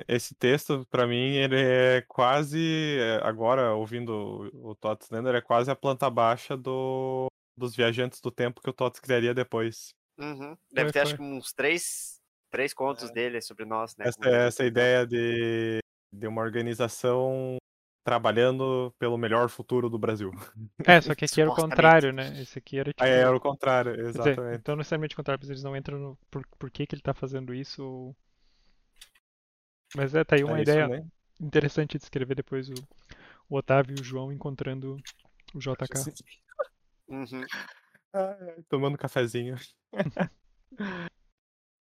esse 0.08 0.34
texto, 0.34 0.84
pra 0.90 1.06
mim, 1.06 1.34
ele 1.34 1.60
é 1.60 2.02
quase, 2.08 2.98
é, 2.98 3.20
agora 3.22 3.72
ouvindo 3.72 4.50
o 4.52 4.74
Tots 4.74 5.10
lendo, 5.10 5.28
ele 5.28 5.38
é 5.38 5.42
quase 5.42 5.70
a 5.70 5.76
planta 5.76 6.10
baixa 6.10 6.56
do, 6.56 7.26
dos 7.56 7.76
viajantes 7.76 8.20
do 8.20 8.32
tempo 8.32 8.60
que 8.60 8.70
o 8.70 8.72
Tots 8.72 8.98
criaria 8.98 9.32
depois. 9.32 9.90
Uhum. 10.18 10.56
Deve 10.72 10.86
Foi, 10.86 10.92
ter, 10.92 11.00
acho 11.00 11.16
foi. 11.16 11.18
que 11.18 11.32
uns 11.32 11.52
três, 11.52 12.20
três 12.50 12.74
contos 12.74 13.10
dele 13.10 13.40
sobre 13.40 13.64
nós, 13.64 13.96
né? 13.96 14.06
Essa, 14.08 14.28
essa 14.28 14.64
ideia 14.64 15.06
de, 15.06 15.78
de 16.12 16.26
uma 16.26 16.42
organização 16.42 17.56
trabalhando 18.04 18.94
pelo 18.98 19.18
melhor 19.18 19.48
futuro 19.48 19.88
do 19.90 19.98
Brasil. 19.98 20.30
É, 20.86 21.00
só 21.00 21.14
que 21.14 21.24
aqui 21.24 21.40
era 21.40 21.50
o 21.50 21.52
contrário, 21.52 22.12
né? 22.12 22.40
Esse 22.40 22.58
aqui 22.58 22.78
era 22.78 22.92
tipo. 22.92 23.04
Aí 23.04 23.10
era 23.10 23.36
o 23.36 23.40
contrário, 23.40 23.94
Quer 24.12 24.18
dizer, 24.18 24.40
exatamente. 24.40 24.56
então 24.56 24.74
não 24.74 24.78
necessariamente 24.78 25.14
o 25.14 25.18
contrário, 25.18 25.44
eles 25.46 25.62
não 25.64 25.76
entram 25.76 25.98
no 25.98 26.18
por, 26.30 26.46
por 26.58 26.70
que, 26.70 26.86
que 26.86 26.94
ele 26.94 27.02
tá 27.02 27.14
fazendo 27.14 27.54
isso. 27.54 28.14
Mas 29.96 30.14
é, 30.14 30.24
tá 30.24 30.36
aí 30.36 30.44
uma 30.44 30.58
É 30.58 30.62
isso 30.62 30.72
ideia 30.72 30.82
mesmo. 30.82 31.10
interessante 31.40 31.98
de 31.98 32.04
escrever 32.04 32.34
depois 32.34 32.68
o, 32.68 32.74
o 33.48 33.56
Otávio 33.56 33.96
e 33.96 34.00
o 34.00 34.04
João 34.04 34.32
encontrando 34.32 34.96
o 35.54 35.60
JK. 35.60 36.12
Uhum. 37.08 37.46
Ai, 38.12 38.38
ai, 38.50 38.62
tomando 38.68 38.98
cafezinho. 38.98 39.56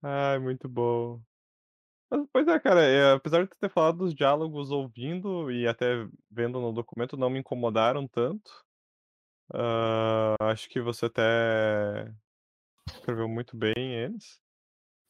Ai, 0.02 0.40
muito 0.40 0.70
bom. 0.70 1.22
Mas, 2.14 2.28
pois 2.32 2.48
é, 2.48 2.60
cara, 2.60 2.84
é, 2.84 3.14
apesar 3.14 3.44
de 3.44 3.50
ter 3.60 3.70
falado 3.70 3.98
dos 3.98 4.14
diálogos 4.14 4.70
ouvindo 4.70 5.52
e 5.52 5.68
até 5.68 6.08
vendo 6.30 6.62
no 6.62 6.72
documento, 6.72 7.18
não 7.18 7.28
me 7.30 7.40
incomodaram 7.40 8.08
tanto. 8.08 8.64
Ah, 9.52 10.36
acho 10.42 10.70
que 10.70 10.80
você 10.80 11.08
até 11.08 12.14
escreveu 12.88 13.28
muito 13.28 13.58
bem 13.58 13.74
eles. 13.78 14.40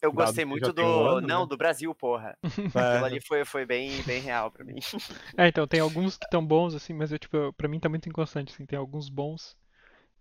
Eu 0.01 0.13
gostei 0.13 0.45
muito 0.45 0.73
tem 0.73 0.85
um 0.85 1.03
do. 1.03 1.17
ano, 1.17 1.27
não, 1.27 1.41
né? 1.41 1.47
do 1.47 1.57
Brasil, 1.57 1.93
porra. 1.93 2.37
Aquilo 2.43 2.79
É, 2.79 3.03
ali 3.03 3.21
foi, 3.21 3.43
foi 3.43 3.65
bem, 3.65 4.01
bem 4.03 4.21
real 4.21 4.49
pra 4.49 4.63
mim. 4.63 4.75
É, 5.37 5.47
então 5.47 5.67
tem 5.67 5.79
alguns 5.79 6.15
que 6.15 6.25
estão 6.25 6.45
bons, 6.45 6.75
assim, 6.75 6.93
mas 6.93 7.11
eu, 7.11 7.17
tipo, 7.17 7.51
pra 7.53 7.67
mim 7.67 7.79
tá 7.79 7.89
muito 7.89 8.07
inconstante, 8.07 8.53
assim, 8.53 8.67
tem 8.67 8.77
alguns 8.77 9.09
bons 9.09 9.57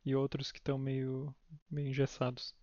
e 0.06 0.16
outros 0.16 0.50
que 0.50 0.58
estão 0.58 0.78
meio, 0.78 1.34
meio 1.70 1.88
engessados. 1.88 2.54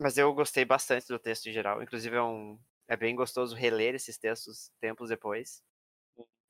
Mas 0.00 0.18
eu 0.18 0.32
gostei 0.34 0.64
bastante 0.64 1.06
do 1.08 1.18
texto 1.18 1.46
em 1.48 1.52
geral. 1.52 1.82
Inclusive 1.82 2.16
é 2.16 2.22
um. 2.22 2.58
É 2.88 2.96
bem 2.96 3.14
gostoso 3.14 3.54
reler 3.56 3.94
esses 3.94 4.18
textos 4.18 4.70
tempos 4.80 5.08
depois. 5.08 5.62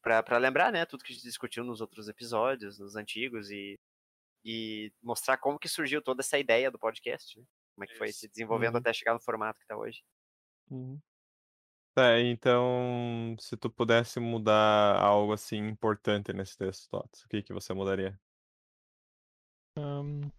Pra, 0.03 0.22
pra 0.22 0.38
lembrar, 0.38 0.72
né, 0.72 0.84
tudo 0.86 1.05
que 1.05 1.12
a 1.12 1.14
gente 1.14 1.24
discutiu 1.24 1.64
nos 1.64 1.80
outros 1.80 2.09
episódios, 2.09 2.78
nos 2.78 2.97
antigos, 2.97 3.51
e, 3.51 3.78
e 4.45 4.93
mostrar 5.03 5.38
como 5.38 5.59
que 5.59 5.68
surgiu 5.68 6.03
toda 6.03 6.22
essa 6.22 6.38
ideia 6.38 6.70
do 6.70 6.78
podcast, 6.78 7.38
né? 7.38 7.47
Como 7.74 7.84
é 7.84 7.88
que 7.88 7.97
foi 7.97 8.12
se 8.12 8.28
desenvolvendo 8.28 8.76
Uhum. 8.76 8.78
até 8.78 8.93
chegar 8.93 9.14
no 9.14 9.20
formato 9.20 9.61
que 9.61 9.66
tá 9.66 9.76
hoje. 9.76 10.03
Uhum. 10.70 11.01
Tá, 11.95 12.18
então, 12.20 13.36
se 13.38 13.57
tu 13.57 13.70
pudesse 13.70 14.18
mudar 14.20 14.97
algo 14.99 15.32
assim 15.34 15.59
importante 15.68 16.32
nesse 16.32 16.57
texto, 16.57 16.88
Tots, 16.90 17.24
o 17.24 17.28
que 17.28 17.43
que 17.43 17.53
você 17.53 17.74
mudaria? 17.74 18.18
Ahn, 19.76 20.32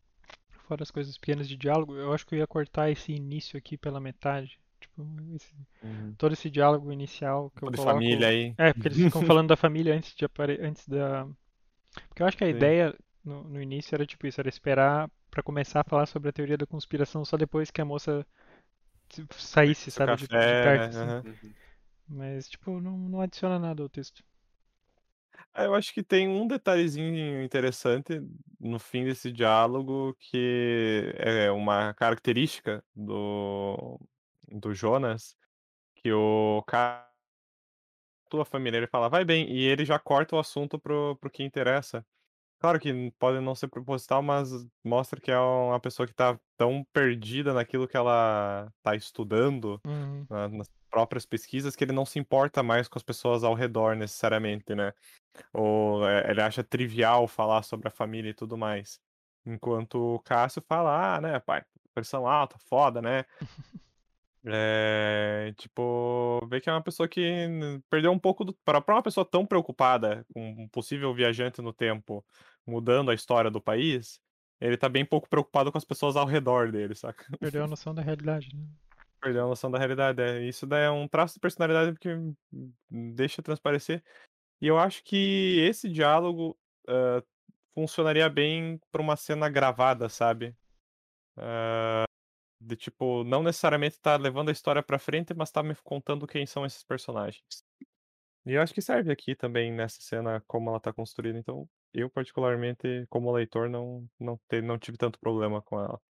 fora 0.67 0.83
as 0.83 0.91
coisas 0.91 1.17
pequenas 1.17 1.47
de 1.47 1.57
diálogo, 1.57 1.95
eu 1.95 2.13
acho 2.13 2.25
que 2.25 2.35
eu 2.35 2.39
ia 2.39 2.47
cortar 2.47 2.89
esse 2.91 3.11
início 3.13 3.57
aqui 3.57 3.77
pela 3.77 3.99
metade. 3.99 4.59
Tipo, 4.79 5.05
esse- 5.35 5.53
Uhum. 5.83 6.13
todo 6.17 6.33
esse 6.33 6.49
diálogo 6.49 6.91
inicial 6.91 7.51
que 7.55 7.63
eu 7.63 7.71
De 7.71 7.77
coloco. 7.77 7.93
família 7.93 8.27
aí. 8.27 8.53
É, 8.57 8.73
porque 8.73 8.87
eles 8.89 8.97
ficam 8.97 9.23
falando 9.23 9.49
da 9.49 9.57
família 9.57 9.95
antes 9.95 10.15
de 10.15 10.25
apare... 10.25 10.59
antes 10.61 10.87
da. 10.87 11.27
Porque 12.09 12.23
eu 12.23 12.27
acho 12.27 12.37
que 12.37 12.43
a 12.43 12.47
Sim. 12.47 12.55
ideia 12.57 12.95
no, 13.23 13.43
no 13.45 13.61
início 13.61 13.95
era 13.95 14.05
tipo 14.05 14.27
isso, 14.27 14.39
era 14.41 14.49
esperar 14.49 15.09
pra 15.31 15.43
começar 15.43 15.81
a 15.81 15.83
falar 15.83 16.05
sobre 16.07 16.29
a 16.29 16.33
teoria 16.33 16.57
da 16.57 16.65
conspiração 16.65 17.25
só 17.25 17.37
depois 17.37 17.71
que 17.71 17.81
a 17.81 17.85
moça 17.85 18.25
se- 19.09 19.25
saísse, 19.37 19.91
sabe, 19.91 20.15
de, 20.15 20.27
de 20.27 20.27
café, 20.29 20.63
perto, 20.63 20.93
né? 20.93 21.21
assim. 21.21 21.27
Uhum. 21.29 21.53
Mas, 22.07 22.49
tipo, 22.49 22.79
não, 22.81 22.97
não 22.97 23.21
adiciona 23.21 23.59
nada 23.59 23.81
ao 23.83 23.89
texto. 23.89 24.23
Eu 25.55 25.75
acho 25.75 25.93
que 25.93 26.03
tem 26.03 26.27
um 26.27 26.47
detalhezinho 26.47 27.43
interessante 27.43 28.21
no 28.59 28.79
fim 28.79 29.05
desse 29.05 29.31
diálogo 29.31 30.15
que 30.19 31.13
é 31.17 31.51
uma 31.51 31.93
característica 31.93 32.83
do, 32.95 33.99
do 34.47 34.73
Jonas, 34.73 35.37
que 35.95 36.11
o 36.13 36.63
cara, 36.67 37.07
tua 38.29 38.45
família, 38.45 38.77
ele 38.77 38.87
fala, 38.87 39.09
vai 39.09 39.23
bem, 39.23 39.49
e 39.51 39.63
ele 39.65 39.85
já 39.85 39.99
corta 39.99 40.35
o 40.35 40.39
assunto 40.39 40.79
pro, 40.79 41.15
pro 41.17 41.29
que 41.29 41.43
interessa. 41.43 42.05
Claro 42.63 42.79
que 42.79 43.11
pode 43.19 43.41
não 43.41 43.53
ser 43.55 43.67
proposital, 43.67 44.21
mas 44.23 44.49
mostra 44.85 45.19
que 45.19 45.29
é 45.29 45.37
uma 45.37 45.81
pessoa 45.81 46.07
que 46.07 46.13
tá 46.13 46.39
tão 46.57 46.81
perdida 46.93 47.53
naquilo 47.53 47.89
que 47.89 47.97
ela 47.97 48.71
tá 48.81 48.95
estudando, 48.95 49.81
Uhum. 49.85 50.25
na- 50.29 50.47
nas 50.47 50.67
próprias 50.89 51.25
pesquisas, 51.25 51.75
que 51.75 51.83
ele 51.83 51.91
não 51.91 52.05
se 52.05 52.19
importa 52.19 52.63
mais 52.63 52.87
com 52.87 52.97
as 52.97 53.03
pessoas 53.03 53.43
ao 53.43 53.53
redor 53.53 53.97
necessariamente, 53.97 54.73
né? 54.73 54.93
Ou 55.53 56.07
é, 56.07 56.31
ele 56.31 56.41
acha 56.41 56.63
trivial 56.63 57.27
falar 57.27 57.63
sobre 57.63 57.87
a 57.89 57.91
família 57.91 58.31
e 58.31 58.33
tudo 58.35 58.57
mais. 58.57 58.99
Enquanto 59.45 59.95
o 60.15 60.19
Cássio 60.21 60.63
fala, 60.67 61.17
ah, 61.17 61.21
né, 61.21 61.39
pai, 61.41 61.63
pressão 61.93 62.27
alta, 62.27 62.57
foda, 62.59 63.01
né? 63.01 63.25
É, 64.45 65.53
tipo, 65.57 66.45
vê 66.49 66.59
que 66.59 66.69
é 66.69 66.73
uma 66.73 66.83
pessoa 66.83 67.07
que 67.07 67.21
perdeu 67.89 68.11
um 68.11 68.19
pouco 68.19 68.43
do. 68.43 68.53
Para 68.65 68.83
uma 68.87 69.03
pessoa 69.03 69.25
tão 69.25 69.45
preocupada 69.45 70.25
com 70.33 70.63
um 70.63 70.67
possível 70.67 71.13
viajante 71.13 71.61
no 71.61 71.71
tempo 71.71 72.25
mudando 72.67 73.09
a 73.09 73.13
história 73.13 73.49
do 73.49 73.61
país, 73.61 74.19
ele 74.59 74.77
tá 74.77 74.89
bem 74.89 75.05
pouco 75.05 75.29
preocupado 75.29 75.71
com 75.71 75.77
as 75.77 75.85
pessoas 75.85 76.15
ao 76.15 76.25
redor 76.25 76.71
dele, 76.71 76.93
saca? 76.95 77.25
Perdeu 77.39 77.63
a 77.63 77.67
noção 77.67 77.93
da 77.93 78.01
realidade, 78.01 78.49
né? 78.55 78.65
Perdeu 79.21 79.45
a 79.45 79.47
noção 79.47 79.71
da 79.71 79.77
realidade. 79.77 80.21
é. 80.21 80.41
Isso 80.41 80.67
daí 80.67 80.83
é 80.83 80.91
um 80.91 81.07
traço 81.07 81.35
de 81.35 81.39
personalidade 81.39 81.97
que 81.97 82.09
deixa 82.89 83.41
transparecer. 83.41 84.03
E 84.61 84.67
eu 84.67 84.77
acho 84.77 85.03
que 85.03 85.59
esse 85.61 85.89
diálogo 85.89 86.57
ah, 86.87 87.23
funcionaria 87.73 88.29
bem 88.29 88.79
pra 88.91 89.01
uma 89.01 89.15
cena 89.15 89.49
gravada, 89.49 90.09
sabe? 90.09 90.55
Ah, 91.37 92.05
de 92.65 92.75
tipo, 92.75 93.23
não 93.23 93.43
necessariamente 93.43 93.99
tá 93.99 94.15
levando 94.17 94.49
a 94.49 94.51
história 94.51 94.83
pra 94.83 94.99
frente, 94.99 95.33
mas 95.33 95.51
tá 95.51 95.61
me 95.63 95.75
contando 95.83 96.27
quem 96.27 96.45
são 96.45 96.65
esses 96.65 96.83
personagens. 96.83 97.43
E 98.45 98.53
eu 98.53 98.61
acho 98.61 98.73
que 98.73 98.81
serve 98.81 99.11
aqui 99.11 99.35
também 99.35 99.71
nessa 99.71 100.01
cena 100.01 100.41
como 100.47 100.69
ela 100.69 100.79
tá 100.79 100.91
construída. 100.93 101.39
Então, 101.39 101.69
eu 101.93 102.09
particularmente, 102.09 103.05
como 103.09 103.31
leitor, 103.31 103.69
não, 103.69 104.07
não, 104.19 104.39
te, 104.49 104.61
não 104.61 104.77
tive 104.77 104.97
tanto 104.97 105.19
problema 105.19 105.61
com 105.61 105.79
ela. 105.79 106.01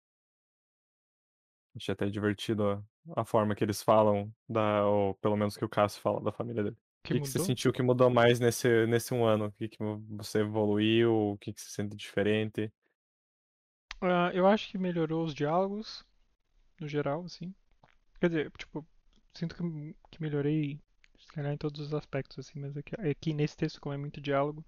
Achei 1.76 1.93
até 1.93 2.08
divertido 2.08 2.68
a, 2.70 2.84
a 3.22 3.26
forma 3.26 3.56
que 3.56 3.64
eles 3.64 3.82
falam, 3.82 4.32
da, 4.47 4.86
ou 4.88 5.16
pelo 5.16 5.36
menos 5.36 5.58
que 5.58 5.66
o 5.66 5.70
Cássio 5.70 6.01
fala 6.01 6.22
da 6.22 6.32
família 6.32 6.64
dele. 6.64 6.76
O 6.76 7.08
Que 7.08 7.16
que, 7.16 7.20
que 7.20 7.28
você 7.28 7.39
sentiu 7.39 7.74
que 7.74 7.82
mudou 7.82 8.10
mais 8.10 8.39
nesse, 8.39 8.86
nesse 8.88 9.14
um 9.14 9.26
ano? 9.26 9.47
O 9.47 9.51
que, 9.54 9.68
que 9.70 9.78
você 10.10 10.39
evoluiu? 10.39 11.32
O 11.34 11.38
que, 11.38 11.51
que 11.54 11.62
você 11.62 11.70
sente 11.70 11.95
diferente? 11.95 12.72
Ah, 14.01 14.32
eu 14.34 14.45
acho 14.45 14.70
que 14.70 14.78
melhorou 14.78 15.24
os 15.26 15.34
diálogos, 15.34 16.06
no 16.80 16.88
geral, 16.88 17.26
assim. 17.26 17.53
Quer 18.19 18.30
dizer, 18.30 18.51
tipo, 18.57 18.86
sinto 19.36 19.55
que, 19.55 19.95
que 20.11 20.21
melhorei, 20.21 20.80
se 21.19 21.28
calhar, 21.34 21.53
em 21.53 21.57
todos 21.57 21.82
os 21.82 21.93
aspectos, 21.93 22.39
assim, 22.39 22.59
mas 22.59 22.78
aqui, 22.78 22.95
aqui 22.95 23.34
nesse 23.34 23.57
texto, 23.57 23.82
como 23.82 23.95
é 23.95 23.97
muito 23.97 24.21
diálogo, 24.21 24.65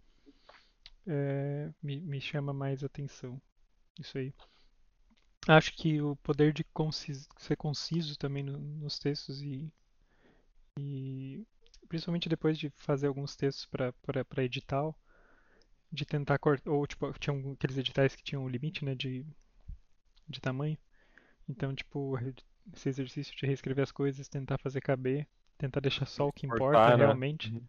é, 1.08 1.72
me, 1.82 2.00
me 2.02 2.20
chama 2.22 2.54
mais 2.54 2.84
atenção. 2.84 3.42
Isso 4.00 4.18
aí. 4.18 4.34
Acho 5.48 5.74
que 5.76 6.00
o 6.00 6.16
poder 6.18 6.54
de 6.54 6.64
concis- 6.66 7.28
ser 7.40 7.56
conciso 7.58 8.16
também 8.16 8.44
no- 8.44 8.60
nos 8.60 9.00
textos 9.00 9.42
e, 9.42 9.74
e 10.80 11.46
principalmente 11.90 12.30
depois 12.30 12.58
de 12.58 12.70
fazer 12.78 13.08
alguns 13.08 13.36
textos 13.36 13.66
para 13.66 14.44
edital, 14.44 14.98
de 15.92 16.06
tentar 16.06 16.40
cortar, 16.40 16.72
ou 16.72 16.86
tipo, 16.88 17.12
tinha 17.20 17.36
aqueles 17.54 17.78
editais 17.78 18.16
que 18.16 18.24
tinham 18.24 18.44
um 18.46 18.50
limite, 18.50 18.86
né, 18.86 18.96
de, 18.96 19.26
de 20.30 20.40
tamanho. 20.40 20.78
Então, 21.48 21.74
tipo, 21.74 22.18
esse 22.74 22.90
exercício 22.90 23.36
de 23.36 23.46
reescrever 23.46 23.84
as 23.84 23.92
coisas, 23.92 24.28
tentar 24.28 24.58
fazer 24.58 24.82
caber, 24.82 25.28
tentar 25.58 25.80
deixar 25.80 26.06
só 26.06 26.28
o 26.28 26.34
que 26.34 26.46
importa 26.46 26.68
Cortar, 26.76 26.98
né? 26.98 27.06
realmente. 27.06 27.54
Uhum. 27.54 27.62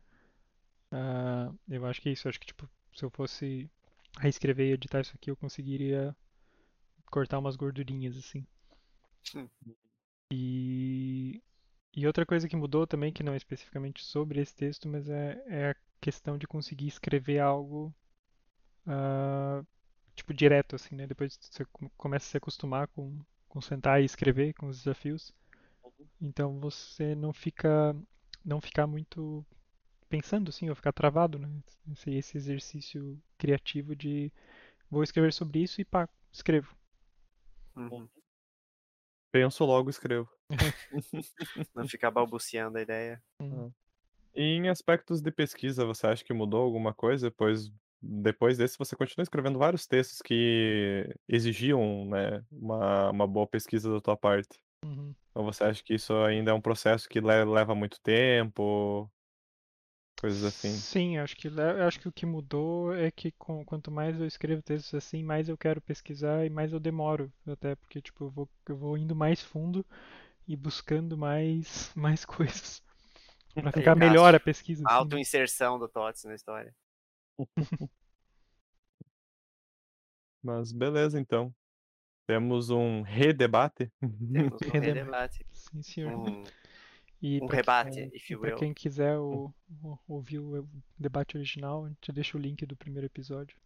Ah, 0.90 1.52
eu 1.68 1.84
acho 1.86 2.00
que 2.00 2.08
é 2.08 2.12
isso. 2.12 2.26
Eu 2.26 2.30
acho 2.30 2.40
que, 2.40 2.46
tipo, 2.46 2.68
se 2.94 3.04
eu 3.04 3.10
fosse 3.10 3.70
reescrever 4.18 4.68
e 4.68 4.72
editar 4.72 5.00
isso 5.00 5.12
aqui, 5.14 5.30
eu 5.30 5.36
conseguiria 5.36 6.16
cortar 7.10 7.38
umas 7.38 7.56
gordurinhas, 7.56 8.16
assim. 8.16 8.46
Hum. 9.34 9.48
E, 10.32 11.42
e 11.94 12.06
outra 12.06 12.26
coisa 12.26 12.48
que 12.48 12.56
mudou 12.56 12.86
também, 12.86 13.12
que 13.12 13.22
não 13.22 13.34
é 13.34 13.36
especificamente 13.36 14.04
sobre 14.04 14.40
esse 14.40 14.54
texto, 14.54 14.88
mas 14.88 15.08
é, 15.08 15.42
é 15.46 15.70
a 15.70 15.76
questão 16.00 16.38
de 16.38 16.46
conseguir 16.46 16.88
escrever 16.88 17.40
algo, 17.40 17.94
ah, 18.86 19.64
tipo, 20.14 20.34
direto, 20.34 20.76
assim, 20.76 20.94
né? 20.96 21.06
Depois 21.06 21.38
você 21.40 21.64
com- 21.66 21.90
começa 21.96 22.26
a 22.26 22.30
se 22.30 22.36
acostumar 22.36 22.88
com, 22.88 23.18
com 23.56 23.60
sentar 23.62 24.02
e 24.02 24.04
escrever, 24.04 24.52
com 24.52 24.66
os 24.66 24.76
desafios. 24.76 25.32
Então 26.20 26.60
você 26.60 27.14
não 27.14 27.32
fica, 27.32 27.96
não 28.44 28.60
ficar 28.60 28.86
muito 28.86 29.42
pensando, 30.10 30.50
assim, 30.50 30.68
ou 30.68 30.74
ficar 30.74 30.92
travado, 30.92 31.38
né? 31.38 31.48
Esse, 31.90 32.10
esse 32.10 32.36
exercício 32.36 33.18
criativo 33.38 33.96
de 33.96 34.30
vou 34.90 35.02
escrever 35.02 35.32
sobre 35.32 35.60
isso 35.60 35.80
e 35.80 35.86
pá, 35.86 36.06
escrevo. 36.30 36.76
Uhum. 37.74 38.06
Penso 39.32 39.64
logo, 39.64 39.88
escrevo. 39.88 40.28
Não 41.74 41.88
ficar 41.88 42.10
balbuciando 42.10 42.76
a 42.76 42.82
ideia. 42.82 43.22
Hum. 43.40 43.72
E 44.34 44.42
em 44.42 44.68
aspectos 44.68 45.22
de 45.22 45.30
pesquisa, 45.30 45.86
você 45.86 46.06
acha 46.06 46.24
que 46.24 46.34
mudou 46.34 46.62
alguma 46.62 46.92
coisa? 46.92 47.30
Pois 47.30 47.72
depois 48.08 48.56
desse 48.58 48.78
você 48.78 48.94
continua 48.96 49.22
escrevendo 49.22 49.58
vários 49.58 49.86
textos 49.86 50.20
que 50.22 51.08
exigiam, 51.28 52.06
né, 52.06 52.44
uma, 52.50 53.10
uma 53.10 53.26
boa 53.26 53.46
pesquisa 53.46 53.92
da 53.92 54.00
tua 54.00 54.16
parte. 54.16 54.58
Uhum. 54.84 55.14
Ou 55.34 55.44
você 55.44 55.64
acha 55.64 55.82
que 55.82 55.94
isso 55.94 56.14
ainda 56.24 56.50
é 56.50 56.54
um 56.54 56.60
processo 56.60 57.08
que 57.08 57.20
le- 57.20 57.44
leva 57.44 57.74
muito 57.74 58.00
tempo? 58.00 59.10
Coisas 60.18 60.44
assim. 60.44 60.70
Sim, 60.70 61.18
acho 61.18 61.36
que, 61.36 61.48
acho 61.86 62.00
que 62.00 62.08
o 62.08 62.12
que 62.12 62.24
mudou 62.24 62.94
é 62.94 63.10
que 63.10 63.32
com- 63.32 63.64
quanto 63.64 63.90
mais 63.90 64.18
eu 64.18 64.26
escrevo 64.26 64.62
textos 64.62 64.94
assim, 64.94 65.22
mais 65.22 65.48
eu 65.48 65.58
quero 65.58 65.80
pesquisar 65.80 66.46
e 66.46 66.50
mais 66.50 66.72
eu 66.72 66.80
demoro. 66.80 67.30
Até 67.46 67.74
porque, 67.74 68.00
tipo, 68.00 68.24
eu 68.24 68.30
vou, 68.30 68.48
eu 68.66 68.76
vou 68.76 68.96
indo 68.96 69.14
mais 69.14 69.42
fundo 69.42 69.84
e 70.48 70.56
buscando 70.56 71.18
mais, 71.18 71.92
mais 71.96 72.24
coisas. 72.24 72.82
Pra 73.54 73.72
ficar 73.72 73.94
Cássio, 73.94 73.98
melhor 73.98 74.34
a 74.34 74.40
pesquisa. 74.40 74.84
A 74.86 74.92
assim, 74.92 74.98
auto-inserção 75.00 75.78
do 75.78 75.88
Tots 75.88 76.24
na 76.24 76.34
história. 76.34 76.74
Mas 80.42 80.72
beleza, 80.72 81.18
então. 81.20 81.54
Temos 82.28 82.70
um 82.70 83.02
redebate. 83.02 83.90
Temos 84.00 84.60
um 84.62 84.68
Redeba- 84.72 84.86
redebate. 85.00 85.46
Sim, 85.52 85.82
senhor. 85.82 86.12
Um, 86.28 86.44
E 87.22 87.40
um 87.42 87.46
pra- 87.46 87.56
rebate, 87.56 88.10
pra 88.28 88.38
will. 88.48 88.56
quem 88.56 88.74
quiser 88.74 89.16
o- 89.18 89.52
o- 89.82 89.98
ouvir 90.08 90.38
o 90.38 90.68
debate 90.98 91.36
original, 91.36 91.84
a 91.84 91.88
gente 91.88 92.12
deixa 92.12 92.36
o 92.36 92.40
link 92.40 92.64
do 92.66 92.76
primeiro 92.76 93.06
episódio. 93.06 93.56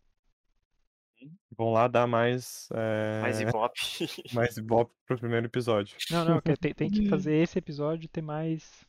Vão 1.56 1.70
lá 1.72 1.86
dar 1.88 2.06
mais, 2.06 2.68
é, 2.72 3.20
Mais 3.20 3.40
ibope. 3.40 3.80
mais 4.32 4.56
ibope 4.56 4.94
pro 5.06 5.18
primeiro 5.18 5.46
episódio. 5.46 5.96
Não, 6.10 6.24
não, 6.24 6.40
tem, 6.40 6.72
tem 6.72 6.90
que 6.90 7.08
fazer 7.08 7.34
esse 7.34 7.58
episódio 7.58 8.08
ter 8.08 8.22
mais. 8.22 8.86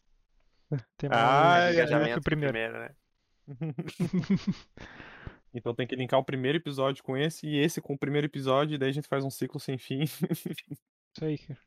Ter 0.98 1.10
mais 1.10 1.22
Ah, 1.22 1.42
Mais 1.42 1.64
é, 1.64 1.68
é. 1.68 1.72
que 1.74 1.76
o 1.76 1.82
engajamento 1.82 2.22
primeiro. 2.22 2.54
primeiro, 2.54 2.80
né? 2.80 2.96
Então 5.54 5.76
tem 5.76 5.86
que 5.86 5.96
linkar 5.98 6.18
o 6.20 6.24
primeiro 6.24 6.58
episódio 6.58 7.04
com 7.04 7.18
esse 7.18 7.46
e 7.46 7.58
esse 7.58 7.82
com 7.82 7.94
o 7.94 7.98
primeiro 7.98 8.26
episódio, 8.26 8.76
e 8.76 8.78
daí 8.78 8.90
a 8.90 8.94
gente 8.94 9.08
faz 9.10 9.24
um 9.26 9.30
ciclo 9.30 9.60
sem 9.60 9.78
fim. 9.78 10.04
Isso 11.14 11.24
aí, 11.26 11.38
cara. 11.38 11.60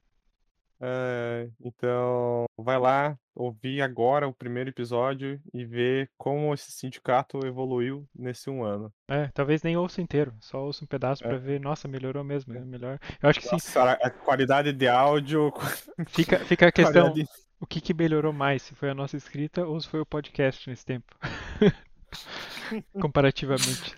É, 0.81 1.49
então, 1.61 2.47
vai 2.59 2.79
lá 2.79 3.17
ouvir 3.35 3.81
agora 3.83 4.27
o 4.27 4.33
primeiro 4.35 4.71
episódio 4.71 5.39
e 5.53 5.65
ver 5.67 6.11
como 6.17 6.53
esse 6.55 6.73
sindicato 6.73 7.47
evoluiu 7.47 8.09
nesse 8.15 8.49
um 8.51 8.65
ano. 8.65 8.91
É, 9.09 9.29
talvez 9.35 9.63
nem 9.63 9.77
ouça 9.77 10.01
inteiro, 10.01 10.35
só 10.41 10.65
ouça 10.65 10.83
um 10.83 10.87
pedaço 10.89 11.23
É. 11.25 11.29
pra 11.29 11.37
ver, 11.37 11.61
nossa, 11.61 11.87
melhorou 11.87 12.25
mesmo, 12.25 12.55
é 12.57 12.61
melhor. 12.61 12.99
Eu 13.23 13.29
acho 13.29 13.39
que 13.41 13.47
sim, 13.47 13.53
Nossa, 13.53 13.93
a 13.93 14.11
qualidade 14.11 14.73
de 14.73 14.89
áudio, 14.89 15.53
fica, 16.09 16.39
fica 16.41 16.69
a 16.69 16.73
questão, 16.73 17.11
qualidade- 17.11 17.29
o 17.61 17.67
que, 17.67 17.81
que 17.81 17.95
melhorou 17.95 18.33
mais, 18.33 18.63
se 18.63 18.75
foi 18.75 18.91
a 18.91 18.95
nossa 18.95 19.17
escrita 19.17 19.65
ou 19.67 19.81
se 19.81 19.89
foi 19.89 20.01
o 20.01 20.07
podcast 20.07 20.69
nesse 20.69 20.85
tempo. 20.85 21.15
Comparativamente. 23.01 23.95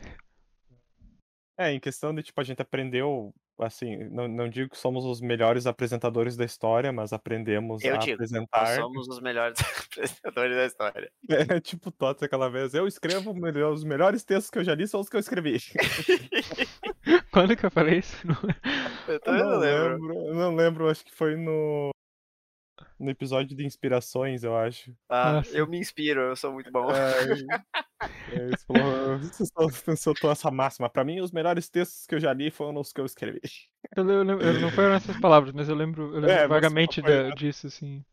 É, 1.58 1.72
em 1.72 1.80
questão 1.80 2.14
de, 2.14 2.22
tipo, 2.22 2.38
a 2.40 2.44
gente 2.44 2.60
aprendeu, 2.60 3.32
assim, 3.58 3.96
não, 4.10 4.28
não 4.28 4.46
digo 4.48 4.68
que 4.70 4.76
somos 4.76 5.06
os 5.06 5.22
melhores 5.22 5.66
apresentadores 5.66 6.36
da 6.36 6.44
história, 6.44 6.92
mas 6.92 7.14
aprendemos 7.14 7.82
Eu 7.82 7.94
a 7.94 7.98
digo, 7.98 8.18
nós 8.20 8.30
apresentar. 8.30 8.74
somos 8.76 9.08
os 9.08 9.20
melhores 9.22 9.58
apresentadores 9.88 10.54
da 10.56 10.66
história. 10.66 11.10
É 11.56 11.60
tipo 11.60 11.90
Tots 11.90 12.22
aquela 12.22 12.50
vez. 12.50 12.74
Eu 12.74 12.86
escrevo 12.86 13.32
melhor- 13.32 13.72
os 13.72 13.84
melhores 13.84 14.22
textos 14.22 14.50
que 14.50 14.58
eu 14.58 14.64
já 14.64 14.74
li 14.74 14.86
são 14.86 15.00
os 15.00 15.08
que 15.08 15.16
eu 15.16 15.20
escrevi. 15.20 15.58
Quando 17.32 17.56
que 17.56 17.64
eu 17.64 17.70
falei 17.70 18.00
isso? 18.00 18.16
Não- 18.26 18.36
Eu 19.08 19.20
também 19.20 19.42
não 19.42 19.50
não 19.52 19.58
lembro. 19.58 19.92
lembro, 19.94 20.14
eu 20.28 20.34
não 20.34 20.54
lembro, 20.54 20.90
acho 20.90 21.04
que 21.04 21.14
foi 21.14 21.36
no 21.36 21.90
no 22.98 23.10
episódio 23.10 23.56
de 23.56 23.64
inspirações, 23.64 24.42
eu 24.44 24.56
acho. 24.56 24.94
Ah, 25.08 25.38
Ah, 25.38 25.44
sim. 25.44 25.56
eu 25.56 25.66
me 25.66 25.78
inspiro, 25.78 26.20
eu 26.20 26.36
sou 26.36 26.52
muito 26.52 26.70
bom. 26.70 26.90
É, 26.92 27.22
é, 28.30 28.46
você 28.48 28.64
falou, 28.66 29.96
soltou 29.96 30.30
essa 30.30 30.50
máxima. 30.50 30.88
Pra 30.88 31.04
mim, 31.04 31.20
os 31.20 31.30
melhores 31.32 31.68
textos 31.68 32.06
que 32.06 32.14
eu 32.14 32.20
já 32.20 32.32
li 32.32 32.50
foram 32.50 32.80
os 32.80 32.92
que 32.92 33.00
eu 33.00 33.06
escrevi. 33.06 33.40
Eu, 33.96 34.04
lembro- 34.04 34.44
eu 34.44 34.60
não 34.60 34.70
foram 34.72 34.94
essas 34.94 35.16
palavras, 35.20 35.52
mas 35.52 35.68
eu 35.68 35.74
lembro, 35.74 36.04
eu 36.14 36.20
lembro 36.20 36.30
É, 36.30 36.48
vagamente 36.48 37.00
né? 37.02 37.30
disso, 37.32 37.66
assim. 37.68 38.04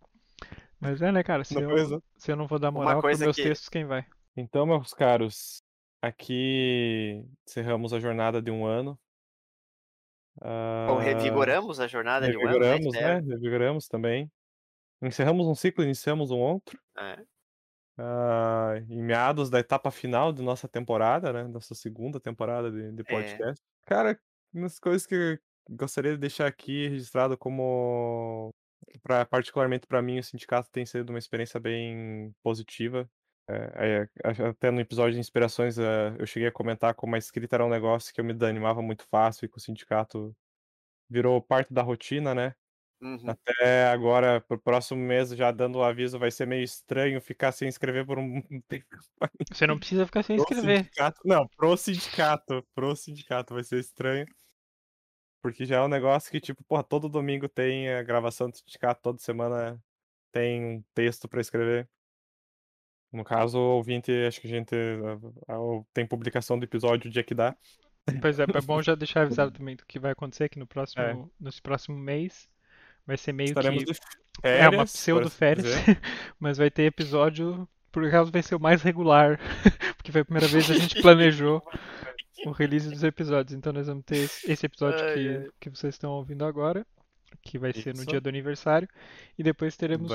Mas 0.80 1.02
é, 1.02 1.12
né, 1.12 1.24
cara? 1.24 1.44
Se, 1.44 1.56
Não 1.56 1.72
eu, 1.72 2.04
se 2.18 2.32
eu 2.32 2.36
não 2.36 2.46
vou 2.48 2.60
dar 2.60 2.70
moral 2.72 3.02
pros 3.02 3.12
coisa 3.12 3.26
meus 3.26 3.36
que- 3.36 3.44
textos, 3.44 3.70
quem 3.70 3.86
vai? 3.86 4.06
Então, 4.36 4.66
meus 4.66 4.94
caros, 4.94 5.62
aqui 6.02 7.24
encerramos 7.48 7.94
a 7.94 8.00
jornada 8.00 8.42
de 8.42 8.52
um 8.52 8.66
ano. 8.66 9.00
Ou 10.42 10.98
Ah, 10.98 11.02
revigoramos 11.02 11.80
a 11.80 11.88
jornada 11.88 12.30
de 12.30 12.38
um 12.38 12.42
ano, 12.48 12.60
né? 12.60 12.66
Revigoramos, 12.66 12.94
né? 12.96 13.20
Revigoramos 13.20 13.88
também. 13.88 14.32
Encerramos 15.04 15.48
um 15.48 15.56
ciclo, 15.56 15.84
iniciamos 15.84 16.32
um 16.32 16.40
outro. 16.40 16.80
É. 16.98 17.26
Ah, 17.98 18.74
em 18.90 19.04
meados 19.04 19.50
da 19.50 19.60
etapa 19.60 19.92
final 19.92 20.34
de 20.34 20.42
nossa 20.42 20.68
temporada, 20.68 21.32
né? 21.32 21.44
Nossa 21.44 21.76
segunda 21.76 22.20
temporada 22.20 22.72
de, 22.72 22.92
de 22.92 23.04
É. 23.06 23.06
podcast. 23.06 23.62
Cara, 23.86 24.20
umas 24.54 24.80
coisas 24.80 25.06
que 25.06 25.40
gostaria 25.70 26.14
de 26.14 26.18
deixar 26.18 26.48
aqui 26.48 26.88
registrado 26.88 27.38
como. 27.38 28.50
Pra, 29.02 29.26
particularmente 29.26 29.88
para 29.88 30.02
mim, 30.02 30.20
o 30.20 30.24
sindicato 30.24 30.70
tem 30.72 30.86
sido 30.86 31.10
uma 31.12 31.20
experiência 31.20 31.60
bem 31.60 32.34
positiva. 32.44 33.10
É, 33.48 34.08
é, 34.24 34.44
até 34.50 34.72
no 34.72 34.80
episódio 34.80 35.14
de 35.14 35.20
Inspirações 35.20 35.78
é, 35.78 36.16
eu 36.18 36.26
cheguei 36.26 36.48
a 36.48 36.52
comentar 36.52 36.96
como 36.96 37.16
a 37.16 37.18
escrita 37.18 37.56
era 37.58 37.66
um 37.66 37.70
negócio 37.70 38.14
que 38.14 38.22
eu 38.22 38.26
me 38.26 38.34
desanimava 38.34 38.82
muito 38.82 39.06
fácil 39.10 39.46
e 39.46 39.50
que 39.50 39.58
o 39.58 39.62
sindicato 39.62 40.34
virou 41.10 41.42
parte 41.42 41.74
da 41.74 41.82
rotina, 41.82 42.36
né? 42.36 42.56
Uhum. 43.04 43.30
Até 43.30 43.88
agora, 43.88 44.40
pro 44.42 44.58
próximo 44.58 45.02
mês, 45.02 45.30
já 45.32 45.52
dando 45.52 45.78
o 45.80 45.84
aviso, 45.84 46.18
vai 46.18 46.32
ser 46.32 46.48
meio 46.48 46.64
estranho 46.64 47.20
ficar 47.20 47.52
sem 47.52 47.68
escrever 47.68 48.06
por 48.06 48.18
um 48.20 48.42
tempo. 48.68 48.86
Você 49.52 49.68
não 49.68 49.78
precisa 49.78 50.06
ficar 50.06 50.24
sem 50.24 50.38
Pro 50.38 50.46
escrever. 50.46 50.78
sindicato. 50.86 51.20
Não, 51.26 51.48
pro 51.58 51.76
sindicato. 51.76 52.66
Pro 52.74 52.96
sindicato 52.96 53.54
vai 53.54 53.64
ser 53.64 53.80
estranho. 53.80 54.26
Porque 55.42 55.66
já 55.66 55.78
é 55.78 55.82
um 55.82 55.90
negócio 55.90 56.32
que, 56.32 56.40
tipo, 56.40 56.64
porra, 56.64 56.84
todo 56.84 57.10
domingo 57.10 57.50
tem 57.50 57.90
a 57.90 58.02
gravação 58.02 58.50
do 58.50 58.56
sindicato, 58.58 59.02
toda 59.02 59.20
semana 59.20 59.78
tem 60.32 60.64
um 60.64 60.84
texto 60.94 61.28
pra 61.28 61.42
escrever. 61.42 61.90
No 63.12 63.24
caso, 63.26 63.60
o 63.60 63.76
ouvinte, 63.76 64.12
acho 64.26 64.40
que 64.40 64.48
a 64.48 64.50
gente 64.50 64.74
tem 65.94 66.08
publicação 66.08 66.58
do 66.58 66.64
episódio 66.64 67.10
o 67.10 67.12
dia 67.12 67.24
que 67.24 67.36
dá. 67.36 67.56
Pois 68.22 68.40
é, 68.40 68.44
é 68.44 68.62
bom 68.62 68.82
já 68.82 68.96
deixar 68.96 69.24
avisado 69.24 69.52
também 69.52 69.76
do 69.76 69.86
que 69.86 70.00
vai 70.00 70.12
acontecer 70.14 70.46
aqui 70.46 70.58
no 70.58 70.66
próximo, 70.66 71.04
É. 71.04 71.16
nesse 71.40 71.62
próximo 71.62 71.98
mês. 71.98 72.50
Vai 73.06 73.18
ser 73.18 73.34
meio 73.34 73.50
Estaremos 73.50 73.84
que. 73.84 73.92
de 73.94 74.00
É 74.44 74.58
férias. 74.60 74.74
uma 74.74 74.86
por 74.86 74.92
pseudo 74.92 75.30
férias, 75.30 75.66
dizer. 75.66 76.00
mas 76.40 76.58
vai 76.58 76.70
ter 76.72 76.84
episódio, 76.84 77.68
por 77.92 78.06
acaso 78.06 78.32
vai 78.32 78.42
ser 78.44 78.56
o 78.56 78.60
mais 78.60 78.82
regular, 78.82 79.40
porque 79.98 80.12
foi 80.12 80.22
a 80.22 80.26
primeira 80.26 80.48
vez 80.48 80.66
que 80.66 80.72
a 80.72 80.78
gente 80.78 81.02
planejou 81.02 81.62
o 82.46 82.52
release 82.52 82.90
dos 82.90 83.04
episódios. 83.04 83.54
Então 83.58 83.72
nós 83.74 83.88
vamos 83.88 84.04
ter 84.06 84.30
esse 84.46 84.66
episódio 84.66 85.04
Ai, 85.06 85.14
que, 85.14 85.28
ai. 85.30 85.48
que 85.60 85.70
vocês 85.70 85.96
estão 85.96 86.12
ouvindo 86.12 86.46
agora, 86.46 86.86
que 87.42 87.58
vai 87.60 87.74
ser 87.74 87.94
no 87.94 88.02
Isso. 88.02 88.10
dia 88.10 88.22
do 88.22 88.30
aniversário, 88.30 88.88
e 89.38 89.44
depois 89.44 89.76
teremos 89.78 90.12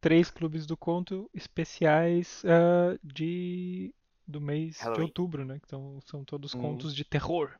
três 0.00 0.30
clubes 0.30 0.66
do 0.66 0.76
conto 0.76 1.30
especiais 1.34 2.42
ah, 2.46 2.98
de 3.02 3.94
do 4.26 4.40
mês 4.40 4.76
de 4.78 4.82
Halloween. 4.82 5.04
outubro, 5.04 5.44
né? 5.44 5.60
Então 5.64 6.00
são 6.04 6.24
todos 6.24 6.52
Uhum. 6.54 6.60
contos 6.62 6.94
de 6.94 7.04
terror. 7.04 7.52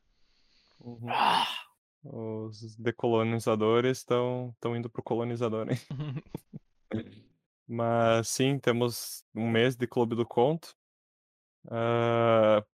Uhum. 0.80 1.06
Ah, 1.08 1.46
Os 2.12 2.76
decolonizadores 2.76 3.98
estão 3.98 4.54
indo 4.76 4.88
pro 4.88 5.02
colonizador, 5.02 5.68
hein? 5.70 5.78
Mas 7.68 8.28
sim, 8.28 8.58
temos 8.58 9.24
um 9.34 9.50
mês 9.50 9.74
de 9.76 9.86
Clube 9.86 10.14
do 10.14 10.24
Conto. 10.24 10.76
Ah, 11.68 12.64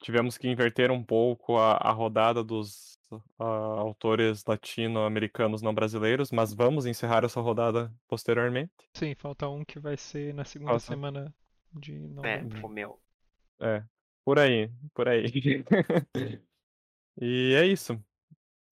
tivemos 0.00 0.36
que 0.36 0.48
inverter 0.48 0.90
um 0.90 1.02
pouco 1.02 1.58
a, 1.58 1.74
a 1.76 1.92
rodada 1.92 2.42
dos 2.42 2.98
ah, 3.38 3.44
autores 3.44 4.44
latino-americanos 4.44 5.62
não 5.62 5.72
brasileiros, 5.72 6.32
mas 6.32 6.52
vamos 6.52 6.86
encerrar 6.86 7.24
essa 7.24 7.40
rodada 7.40 7.92
posteriormente. 8.08 8.72
Sim, 8.94 9.14
falta 9.14 9.48
um 9.48 9.64
que 9.64 9.78
vai 9.78 9.96
ser 9.96 10.34
na 10.34 10.44
segunda 10.44 10.72
Falta. 10.72 10.86
semana 10.86 11.34
de 11.72 11.94
é, 11.94 11.98
novembro. 11.98 12.66
o 12.66 12.68
meu. 12.68 13.00
É, 13.60 13.84
por 14.24 14.38
aí, 14.38 14.70
por 14.92 15.08
aí. 15.08 15.26
e 17.20 17.54
é 17.54 17.64
isso. 17.64 18.02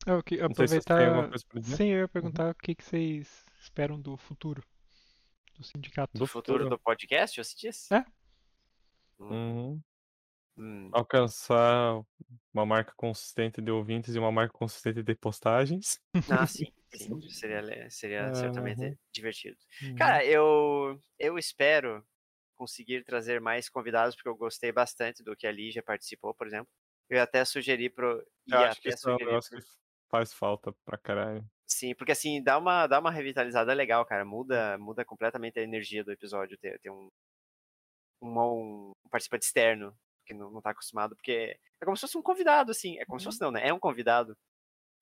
Eu 0.07 0.22
que- 0.22 0.36
Não 0.38 0.55
sei 0.55 0.66
se 0.68 0.74
alguma 0.76 0.90
aproveitar. 1.24 1.28
coisa 1.28 1.44
pra 1.48 1.61
dizer. 1.61 1.76
Sim, 1.76 1.88
eu 1.88 1.98
ia 2.01 2.09
perguntar 2.09 2.51
o 2.51 2.55
que, 2.55 2.74
que 2.74 2.82
vocês 2.84 3.44
esperam 3.61 4.01
do 4.01 4.16
futuro 4.16 4.62
do 5.59 5.64
sindicato. 5.64 6.16
Do 6.16 6.24
O 6.24 6.26
futuro 6.26 6.68
do 6.68 6.78
podcast, 6.78 7.42
você 7.42 7.55
disse? 7.57 7.92
É. 7.94 8.05
Uhum. 9.18 9.80
Hum, 10.57 10.90
Alcançar 10.92 12.03
uma 12.53 12.66
marca 12.66 12.92
consistente 12.96 13.61
de 13.62 13.70
ouvintes 13.70 14.14
e 14.14 14.18
uma 14.18 14.32
marca 14.32 14.53
consistente 14.53 15.03
de 15.03 15.14
postagens. 15.14 16.01
Ah, 16.30 16.46
sim, 16.46 16.72
sim. 16.94 17.20
Seria, 17.28 17.90
seria 17.90 18.24
Aham. 18.24 18.34
certamente 18.34 18.98
divertido. 19.12 19.57
Uhum. 19.82 19.94
Cara, 19.96 20.24
eu, 20.24 21.01
eu 21.18 21.38
espero 21.38 22.05
conseguir 22.57 23.05
trazer 23.05 23.40
mais 23.40 23.68
convidados, 23.68 24.14
porque 24.14 24.28
eu 24.28 24.36
gostei 24.36 24.72
bastante 24.72 25.22
do 25.22 25.36
que 25.36 25.46
a 25.46 25.53
Lígia 25.53 25.82
participou, 25.82 26.34
por 26.34 26.46
exemplo. 26.46 26.68
Eu 27.09 27.20
até 27.22 27.44
sugeri 27.44 27.88
pro. 27.90 28.18
eu 28.46 28.61
ia 28.61 28.68
acho 28.68 28.80
que 28.80 28.88
é 28.88 28.92
um 28.94 29.16
pro- 29.16 29.40
que 29.40 29.57
faz 30.11 30.32
falta 30.32 30.72
pra 30.84 30.98
caralho. 30.98 31.44
Sim, 31.66 31.94
porque 31.94 32.12
assim, 32.12 32.42
dá 32.42 32.58
uma, 32.58 32.86
dá 32.86 32.98
uma 32.98 33.11
revitalizada 33.11 33.72
legal, 33.72 34.04
cara. 34.04 34.24
Muda, 34.24 34.76
muda 34.78 35.04
completamente 35.04 35.58
a 35.58 35.62
energia 35.62 36.02
do 36.02 36.12
episódio 36.12 36.58
ter, 36.58 36.78
ter 36.80 36.90
um, 36.90 37.08
um, 38.20 38.90
um 39.04 39.08
participante 39.11 39.46
externo 39.46 39.94
que 40.26 40.34
não, 40.34 40.50
não 40.50 40.61
tá 40.61 40.70
acostumado, 40.70 41.14
porque 41.16 41.56
é 41.80 41.84
como 41.84 41.96
se 41.96 42.02
fosse 42.02 42.18
um 42.18 42.22
convidado, 42.22 42.70
assim. 42.70 42.98
É 42.98 43.04
como 43.04 43.18
se 43.18 43.24
fosse 43.24 43.40
não, 43.40 43.50
né? 43.50 43.66
É 43.66 43.72
um 43.72 43.78
convidado 43.78 44.36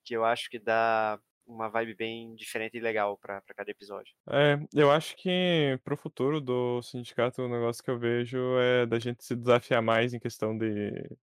que 0.04 0.14
eu 0.14 0.24
acho 0.24 0.48
que 0.50 0.58
dá 0.58 1.18
uma 1.46 1.68
vibe 1.68 1.94
bem 1.94 2.34
diferente 2.34 2.76
e 2.76 2.80
legal 2.80 3.16
pra, 3.16 3.40
pra 3.40 3.54
cada 3.54 3.70
episódio. 3.70 4.14
É, 4.30 4.58
eu 4.74 4.90
acho 4.90 5.16
que 5.16 5.78
pro 5.82 5.96
futuro 5.96 6.40
do 6.40 6.82
sindicato, 6.82 7.42
o 7.42 7.48
negócio 7.48 7.82
que 7.82 7.90
eu 7.90 7.98
vejo 7.98 8.38
é 8.58 8.84
da 8.86 8.98
gente 8.98 9.24
se 9.24 9.34
desafiar 9.34 9.82
mais 9.82 10.12
em 10.12 10.18
questão 10.18 10.56
de, 10.56 10.90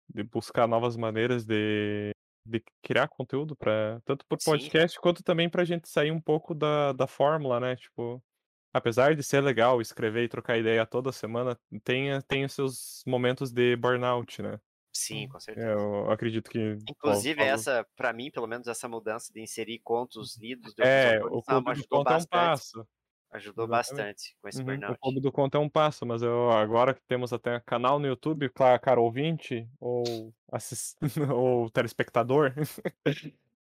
de 0.10 0.24
buscar 0.24 0.68
novas 0.68 0.98
maneiras 0.98 1.46
de, 1.46 2.12
de 2.48 2.64
criar 2.82 3.08
conteúdo 3.08 3.56
para 3.56 4.00
tanto 4.06 4.26
por 4.28 4.40
Sim. 4.40 4.52
podcast 4.52 5.00
quanto 5.00 5.24
também 5.24 5.50
pra 5.50 5.66
gente 5.66 5.90
sair 5.90 6.12
um 6.12 6.22
pouco 6.22 6.56
da, 6.56 6.94
da 6.94 7.08
fórmula, 7.08 7.60
né? 7.60 7.76
Tipo, 7.76 8.24
apesar 8.74 9.16
de 9.16 9.24
ser 9.24 9.42
legal 9.42 9.82
escrever 9.82 10.24
e 10.24 10.30
trocar 10.30 10.58
ideia 10.58 10.86
toda 10.86 11.12
semana, 11.12 11.60
tem, 11.84 12.20
tem 12.28 12.46
os 12.46 12.54
seus 12.54 13.04
momentos 13.06 13.52
de 13.52 13.76
burnout, 13.76 14.42
né? 14.42 14.60
Sim, 14.94 15.28
com 15.28 15.40
certeza. 15.40 15.68
Eu 15.68 16.10
acredito 16.10 16.50
que. 16.50 16.78
Inclusive, 16.90 17.44
essa, 17.44 17.86
pra 17.96 18.12
mim, 18.12 18.32
pelo 18.32 18.48
menos, 18.48 18.68
essa 18.68 18.88
mudança 18.88 19.32
de 19.32 19.42
inserir 19.42 19.80
contos 19.80 20.38
lidos 20.38 20.74
do 20.74 20.84
É, 20.84 21.24
o 21.24 21.42
clube 21.44 21.72
ajudou 21.72 22.00
conto 22.00 22.14
é 22.14 22.18
um 22.18 22.26
passo. 22.26 22.88
Ajudou 23.32 23.68
Exatamente. 23.68 24.10
bastante 24.10 24.36
com 24.42 24.50
esse 24.50 24.62
Uhum, 24.64 24.66
burnout. 24.66 24.88
O 24.88 24.98
clube 24.98 25.20
do 25.22 25.32
conto 25.32 25.58
é 25.58 25.60
um 25.60 25.70
passo, 25.70 26.06
mas 26.06 26.22
eu 26.22 26.50
agora 26.52 26.94
que 26.94 27.02
temos 27.08 27.34
até 27.34 27.60
canal 27.60 28.00
no 28.00 28.08
YouTube, 28.08 28.50
claro, 28.50 28.80
cara, 28.82 29.02
ouvinte 29.02 29.70
ou, 29.80 30.34
assis- 30.52 30.96
ou 31.36 31.70
telespectador, 31.70 32.54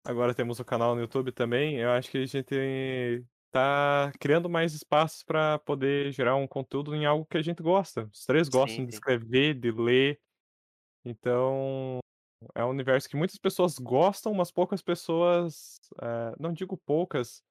agora 0.05 0.33
temos 0.33 0.59
o 0.59 0.65
canal 0.65 0.95
no 0.95 1.01
YouTube 1.01 1.31
também. 1.31 1.77
Eu 1.77 1.91
acho 1.91 2.09
que 2.11 2.17
a 2.19 2.25
gente 2.25 3.25
tá 3.51 4.11
criando 4.19 4.49
mais 4.49 4.73
espaços 4.73 5.23
para 5.23 5.59
poder 5.59 6.11
gerar 6.11 6.35
um 6.35 6.47
conteúdo 6.47 6.95
em 6.95 7.05
algo 7.05 7.25
que 7.25 7.37
a 7.37 7.41
gente 7.41 7.63
gosta. 7.63 8.09
Os 8.13 8.25
três 8.25 8.49
gostam 8.49 8.83
Sim, 8.83 8.87
de 8.87 8.91
escrever, 8.91 9.55
de 9.55 9.71
ler. 9.71 10.19
Então, 11.05 11.99
é 12.55 12.63
um 12.65 12.69
universo 12.69 13.09
que 13.09 13.17
muitas 13.17 13.37
pessoas 13.37 13.77
gostam, 13.79 14.33
mas 14.33 14.51
poucas 14.51 14.81
pessoas, 14.81 15.79
eh, 16.01 16.35
não 16.39 16.53
digo 16.53 16.77
poucas, 16.77 17.43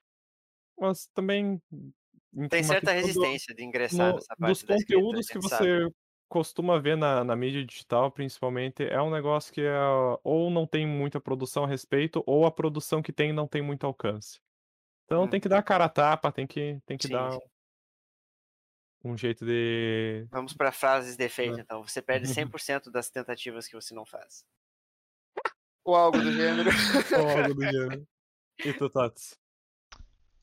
mas 0.81 1.07
também 1.14 1.61
em 2.35 2.49
Tem 2.49 2.62
certa 2.62 2.93
questão 2.93 3.12
do- 3.14 3.20
resistência 3.20 3.55
de 3.55 3.64
ingressar 3.64 4.09
no- 4.09 4.14
nessa 4.14 4.35
dos 4.35 4.39
parte 4.39 4.53
escrita, 4.53 4.74
a 4.74 4.76
conteúdos 4.97 5.26
que 5.29 5.35
gente 5.35 5.49
sabe. 5.49 5.66
você 5.66 5.95
costuma 6.29 6.79
ver 6.79 6.97
na, 6.97 7.24
na 7.24 7.35
mídia 7.35 7.64
digital, 7.64 8.11
principalmente, 8.12 8.83
é 8.85 9.01
um 9.01 9.11
negócio 9.11 9.53
que 9.53 9.62
é, 9.62 9.72
ou 10.22 10.51
não 10.51 10.66
tem 10.66 10.87
muita 10.87 11.20
produção 11.20 11.64
a 11.64 11.66
respeito, 11.66 12.22
ou 12.26 12.45
a 12.45 12.51
produção 12.51 13.01
que 13.03 13.12
tem 13.12 13.33
não 13.33 13.49
tem 13.49 13.62
muito 13.62 13.87
alcance. 13.87 14.41
Então 15.07 15.24
Hum. 15.24 15.29
tem 15.29 15.41
que 15.41 15.49
dar 15.49 15.59
a 15.59 15.62
cara 15.62 15.87
a 15.87 15.89
tapa, 15.89 16.31
tem 16.31 16.47
que, 16.47 16.79
tem 16.85 16.99
que 16.99 17.07
Sim, 17.07 17.12
dar 17.14 17.33
sim. 17.33 17.41
um 19.05 19.16
jeito 19.16 19.45
de. 19.47 20.26
Vamos 20.31 20.53
para 20.53 20.70
frases 20.70 21.16
de 21.16 21.24
efeito, 21.24 21.59
É. 21.59 21.62
então. 21.62 21.83
Você 21.83 22.03
perde 22.03 22.24
100% 22.53 22.91
das 22.91 23.09
tentativas 23.09 23.66
que 23.66 23.74
você 23.74 23.95
não 23.95 24.05
faz. 24.05 24.45
Ou 25.83 25.95
algo 25.97 26.18
do 26.20 26.31
gênero. 26.31 26.68
ou 27.18 27.29
algo 27.31 27.55
do 27.55 27.62
gênero. 27.72 28.07
E 28.62 28.72
tu, 28.74 28.91
Tots? 28.91 29.39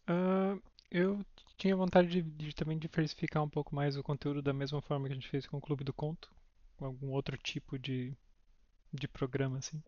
Ah, 0.07 0.57
eu 0.91 1.19
tinha 1.57 1.75
vontade 1.75 2.07
de, 2.07 2.21
de 2.21 2.53
também 2.53 2.77
diversificar 2.77 3.43
um 3.43 3.49
pouco 3.49 3.73
mais 3.73 3.97
o 3.97 4.03
conteúdo 4.03 4.41
da 4.41 4.53
mesma 4.53 4.81
forma 4.81 5.07
que 5.07 5.13
a 5.13 5.15
gente 5.15 5.29
fez 5.29 5.47
com 5.47 5.57
o 5.57 5.61
Clube 5.61 5.83
do 5.83 5.93
Conto, 5.93 6.31
com 6.77 6.85
algum 6.85 7.11
outro 7.11 7.37
tipo 7.37 7.77
de, 7.79 8.15
de 8.93 9.07
programa, 9.07 9.57
assim. 9.57 9.81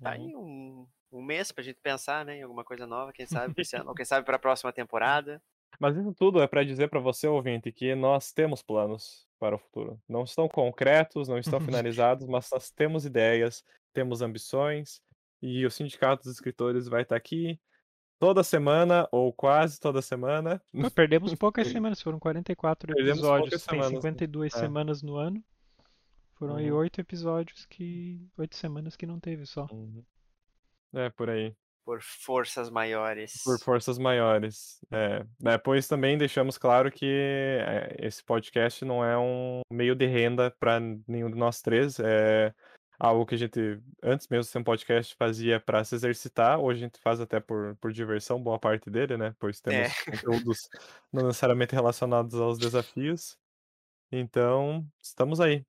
Tá 0.00 0.12
aí 0.12 0.34
um, 0.34 0.86
um 1.12 1.22
mês 1.22 1.52
pra 1.52 1.62
gente 1.62 1.80
pensar, 1.80 2.24
né? 2.24 2.38
Em 2.38 2.42
alguma 2.42 2.64
coisa 2.64 2.86
nova, 2.86 3.12
quem 3.12 3.26
sabe 3.26 3.54
pra 3.54 3.62
esse 3.62 3.76
ano, 3.76 3.90
ou 3.90 3.94
quem 3.94 4.04
sabe 4.04 4.24
pra 4.24 4.38
próxima 4.38 4.72
temporada. 4.72 5.42
Mas 5.78 5.96
isso 5.96 6.12
tudo 6.14 6.42
é 6.42 6.46
para 6.46 6.64
dizer 6.64 6.88
para 6.88 7.00
você, 7.00 7.26
ouvinte, 7.26 7.72
que 7.72 7.94
nós 7.94 8.32
temos 8.32 8.62
planos 8.62 9.26
para 9.38 9.54
o 9.54 9.58
futuro. 9.58 10.00
Não 10.08 10.24
estão 10.24 10.48
concretos, 10.48 11.28
não 11.28 11.38
estão 11.38 11.60
finalizados, 11.60 12.26
mas 12.26 12.48
nós 12.50 12.70
temos 12.70 13.04
ideias, 13.04 13.64
temos 13.92 14.20
ambições, 14.20 15.00
e 15.40 15.64
o 15.64 15.70
Sindicato 15.70 16.24
dos 16.24 16.32
Escritores 16.32 16.86
vai 16.86 17.02
estar 17.02 17.16
aqui 17.16 17.58
toda 18.20 18.44
semana, 18.44 19.08
ou 19.10 19.32
quase 19.32 19.80
toda 19.80 20.00
semana. 20.02 20.62
Pô, 20.72 20.90
perdemos 20.90 21.34
poucas 21.34 21.66
semanas, 21.66 22.00
foram 22.02 22.20
44 22.20 22.94
Perdemos 22.94 23.18
episódios, 23.18 23.50
tem 23.50 23.58
semanas, 23.80 23.92
né? 23.92 23.96
52 23.96 24.54
É. 24.54 24.58
semanas 24.58 25.02
no 25.02 25.16
ano. 25.16 25.42
Foram 26.34 26.56
aí 26.56 26.70
Uhum. 26.70 26.78
oito 26.78 27.00
episódios 27.00 27.66
que. 27.66 28.24
oito 28.38 28.54
semanas 28.56 28.94
que 28.94 29.06
não 29.06 29.18
teve 29.18 29.44
só. 29.46 29.66
Uhum. 29.72 30.04
É, 30.94 31.08
por 31.10 31.28
aí. 31.30 31.54
Por 31.84 32.00
forças 32.02 32.70
maiores. 32.70 33.42
Por 33.42 33.58
forças 33.58 33.98
maiores. 33.98 34.80
É. 34.90 35.24
Depois 35.38 35.88
também 35.88 36.16
deixamos 36.16 36.56
claro 36.58 36.90
que 36.92 37.06
é, 37.06 37.96
esse 37.98 38.22
podcast 38.22 38.84
não 38.84 39.04
é 39.04 39.18
um 39.18 39.60
meio 39.72 39.94
de 39.94 40.06
renda 40.06 40.54
para 40.60 40.78
nenhum 41.08 41.30
de 41.30 41.36
nós 41.38 41.60
três. 41.62 41.98
É 41.98 42.54
algo 43.00 43.24
que 43.24 43.34
a 43.34 43.38
gente, 43.38 43.80
antes 44.02 44.28
mesmo 44.28 44.44
de 44.44 44.50
ser 44.50 44.58
um 44.58 44.64
podcast, 44.64 45.14
fazia 45.16 45.58
para 45.58 45.82
se 45.82 45.94
exercitar. 45.94 46.60
Hoje 46.60 46.80
a 46.80 46.86
gente 46.86 47.00
faz 47.00 47.18
até 47.18 47.40
por, 47.40 47.74
por 47.76 47.90
diversão, 47.92 48.42
boa 48.42 48.58
parte 48.58 48.90
dele, 48.90 49.16
né? 49.16 49.34
Pois 49.38 49.60
temos 49.60 49.90
É. 49.90 50.04
conteúdos 50.04 50.68
não 51.10 51.26
necessariamente 51.26 51.74
relacionados 51.74 52.34
aos 52.34 52.58
desafios. 52.58 53.38
Então, 54.12 54.86
estamos 55.02 55.40
aí. 55.40 55.64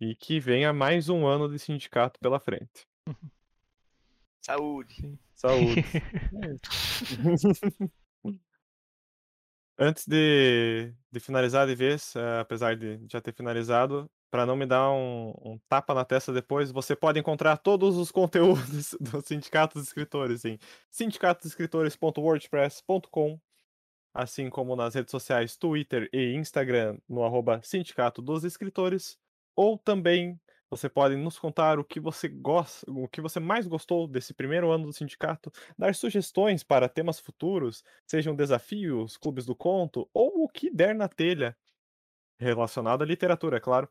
E 0.00 0.16
que 0.16 0.40
venha 0.40 0.72
mais 0.72 1.08
um 1.08 1.24
ano 1.24 1.48
de 1.48 1.60
sindicato 1.60 2.18
pela 2.18 2.40
frente. 2.40 2.88
Saúde. 4.40 4.94
Sim. 4.94 5.18
Saúde. 5.36 5.84
Antes 9.78 10.06
de, 10.06 10.92
de 11.10 11.20
finalizar 11.20 11.66
de 11.66 11.74
vez, 11.74 12.14
eh, 12.16 12.40
apesar 12.40 12.76
de 12.76 13.00
já 13.08 13.20
ter 13.20 13.32
finalizado, 13.32 14.10
para 14.32 14.44
não 14.46 14.56
me 14.56 14.64
dar 14.64 14.90
um, 14.90 15.34
um 15.44 15.58
tapa 15.68 15.92
na 15.92 16.06
testa 16.06 16.32
depois, 16.32 16.72
você 16.72 16.96
pode 16.96 17.20
encontrar 17.20 17.58
todos 17.58 17.98
os 17.98 18.10
conteúdos 18.16 18.96
do 18.98 19.20
Sindicato 19.20 19.78
dos 19.78 19.88
Escritores 19.88 20.46
em 20.46 20.58
sindicatosescritores.wordpress.com, 20.90 23.38
assim 24.14 24.48
como 24.48 24.74
nas 24.74 24.94
redes 24.94 25.10
sociais 25.10 25.58
Twitter 25.58 26.08
e 26.14 26.34
Instagram 26.34 26.96
no 27.06 27.22
arroba 27.22 27.60
Sindicato 27.62 28.22
dos 28.22 28.42
Escritores, 28.42 29.18
ou 29.54 29.76
também 29.76 30.40
você 30.70 30.88
pode 30.88 31.14
nos 31.14 31.38
contar 31.38 31.78
o 31.78 31.84
que 31.84 32.00
você 32.00 32.26
gosta, 32.26 32.90
o 32.90 33.06
que 33.06 33.20
você 33.20 33.38
mais 33.38 33.66
gostou 33.66 34.08
desse 34.08 34.32
primeiro 34.32 34.70
ano 34.70 34.86
do 34.86 34.94
sindicato, 34.94 35.52
dar 35.76 35.94
sugestões 35.94 36.64
para 36.64 36.88
temas 36.88 37.20
futuros, 37.20 37.84
sejam 38.06 38.34
desafios, 38.34 39.18
clubes 39.18 39.44
do 39.44 39.54
conto 39.54 40.08
ou 40.14 40.44
o 40.44 40.48
que 40.48 40.70
der 40.70 40.94
na 40.94 41.06
telha 41.06 41.54
relacionado 42.40 43.02
à 43.02 43.06
literatura, 43.06 43.58
é 43.58 43.60
claro. 43.60 43.88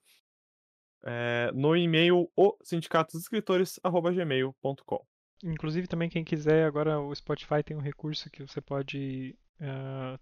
É, 1.03 1.51
no 1.53 1.75
e-mail 1.75 2.29
o 2.35 2.55
sindicatosescritores@gmail.com. 2.61 5.05
Inclusive 5.43 5.87
também 5.87 6.09
quem 6.09 6.23
quiser, 6.23 6.65
agora 6.65 6.99
o 6.99 7.15
Spotify 7.15 7.63
tem 7.63 7.75
um 7.75 7.81
recurso 7.81 8.29
que 8.29 8.43
você 8.43 8.61
pode. 8.61 9.35
ah, 9.59 10.19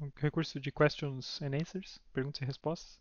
um 0.00 0.10
recurso 0.16 0.58
de 0.58 0.72
questions 0.72 1.40
and 1.42 1.54
answers, 1.54 2.00
perguntas 2.12 2.40
e 2.40 2.44
respostas. 2.44 2.98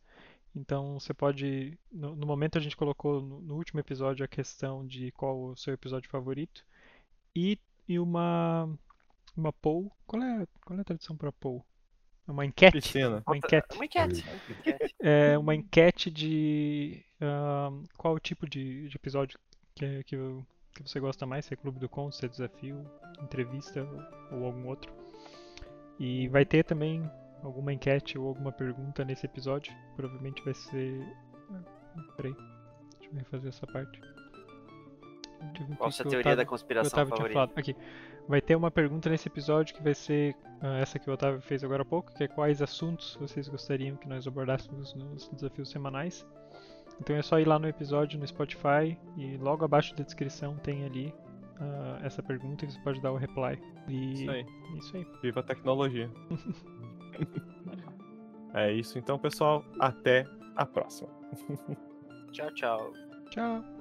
Então 0.56 1.00
você 1.00 1.14
pode. 1.14 1.78
No, 1.92 2.16
no 2.16 2.28
momento 2.28 2.58
a 2.58 2.62
gente 2.62 2.76
colocou 2.76 3.22
no, 3.22 3.42
no 3.42 3.56
último 3.56 3.80
episódio 3.80 4.26
a 4.26 4.28
questão 4.28 4.86
de 4.86 5.12
qual 5.14 5.42
o 5.42 5.56
seu 5.56 5.74
episódio 5.74 6.10
favorito. 6.10 6.66
E, 7.36 7.58
e 7.88 8.00
uma. 8.00 8.70
Uma 9.36 9.54
poll. 9.54 9.92
Qual 10.06 10.22
é, 10.22 10.46
qual 10.66 10.78
é 10.78 10.82
a 10.82 10.86
tradução 10.86 11.16
para 11.16 11.32
poll? 11.32 11.66
Uma 12.28 12.46
enquete. 12.46 12.74
Piscina. 12.74 13.24
Uma 13.26 13.38
enquete. 13.38 13.76
Uma 13.76 13.86
enquete. 13.86 14.26
É 15.04 15.36
uma 15.38 15.56
enquete 15.56 16.12
de 16.12 17.04
ah, 17.20 17.72
qual 17.98 18.14
o 18.14 18.20
tipo 18.20 18.48
de, 18.48 18.88
de 18.88 18.96
episódio 18.96 19.40
que, 19.74 20.04
que, 20.04 20.18
que 20.76 20.84
você 20.84 21.00
gosta 21.00 21.26
mais, 21.26 21.46
se 21.46 21.54
é 21.54 21.58
Clube 21.58 21.80
do 21.80 21.90
Conto, 21.90 22.16
se 22.16 22.26
é 22.26 22.30
desafio, 22.30 22.86
entrevista 23.20 23.82
ou, 24.32 24.38
ou 24.40 24.46
algum 24.46 24.68
outro. 24.68 24.94
E 26.00 26.28
vai 26.28 26.46
ter 26.46 26.64
também 26.64 27.10
alguma 27.44 27.74
enquete 27.74 28.18
ou 28.18 28.28
alguma 28.28 28.52
pergunta 28.52 29.04
nesse 29.04 29.26
episódio. 29.26 29.74
Provavelmente 29.96 30.44
vai 30.44 30.54
ser. 30.54 31.02
ah, 31.52 32.04
Peraí, 32.16 32.36
deixa 33.00 33.14
eu 33.14 33.18
refazer 33.18 33.50
essa 33.50 33.68
parte. 33.68 34.00
Qual 35.78 35.90
a 35.90 35.92
sua 35.92 36.06
teoria 36.06 36.36
da 36.36 36.46
conspiração 36.46 37.08
favorita? 37.08 37.34
falado. 37.34 37.52
Aqui. 37.56 37.76
Vai 38.28 38.42
ter 38.42 38.56
uma 38.56 38.72
pergunta 38.72 39.10
nesse 39.10 39.28
episódio 39.28 39.76
que 39.76 39.84
vai 39.84 39.94
ser 39.94 40.36
ah, 40.62 40.78
essa 40.80 41.00
que 41.00 41.10
o 41.10 41.14
Otávio 41.14 41.42
fez 41.42 41.64
agora 41.64 41.82
há 41.82 41.86
pouco, 41.86 42.14
que 42.14 42.24
é 42.24 42.28
quais 42.28 42.62
assuntos 42.62 43.18
vocês 43.20 43.48
gostariam 43.48 43.98
que 43.98 44.08
nós 44.08 44.26
abordássemos 44.28 44.94
nos 44.94 45.28
desafios 45.30 45.70
semanais. 45.70 46.26
Então 47.00 47.16
é 47.16 47.22
só 47.22 47.40
ir 47.40 47.48
lá 47.48 47.58
no 47.58 47.68
episódio 47.68 48.20
no 48.20 48.28
Spotify 48.28 48.98
e 49.18 49.38
logo 49.38 49.66
abaixo 49.66 49.96
da 49.96 50.04
descrição 50.04 50.56
tem 50.58 50.86
ali 50.86 51.14
ah, 51.60 52.00
essa 52.04 52.22
pergunta 52.24 52.66
que 52.66 52.72
você 52.72 52.80
pode 52.82 53.02
dar 53.02 53.12
o 53.12 53.18
reply. 53.18 53.60
E 53.88 54.14
Isso 54.14 54.32
aí. 54.32 54.42
é 54.42 54.78
isso 54.78 54.98
aí. 54.98 55.08
Viva 55.22 55.40
a 55.40 55.44
tecnologia. 55.44 56.10
é 58.54 58.72
isso 58.72 58.98
então, 58.98 59.18
pessoal. 59.18 59.64
Até 59.80 60.26
a 60.56 60.66
próxima. 60.66 61.10
Tchau, 62.32 62.52
tchau. 62.54 62.94
Tchau! 63.30 63.81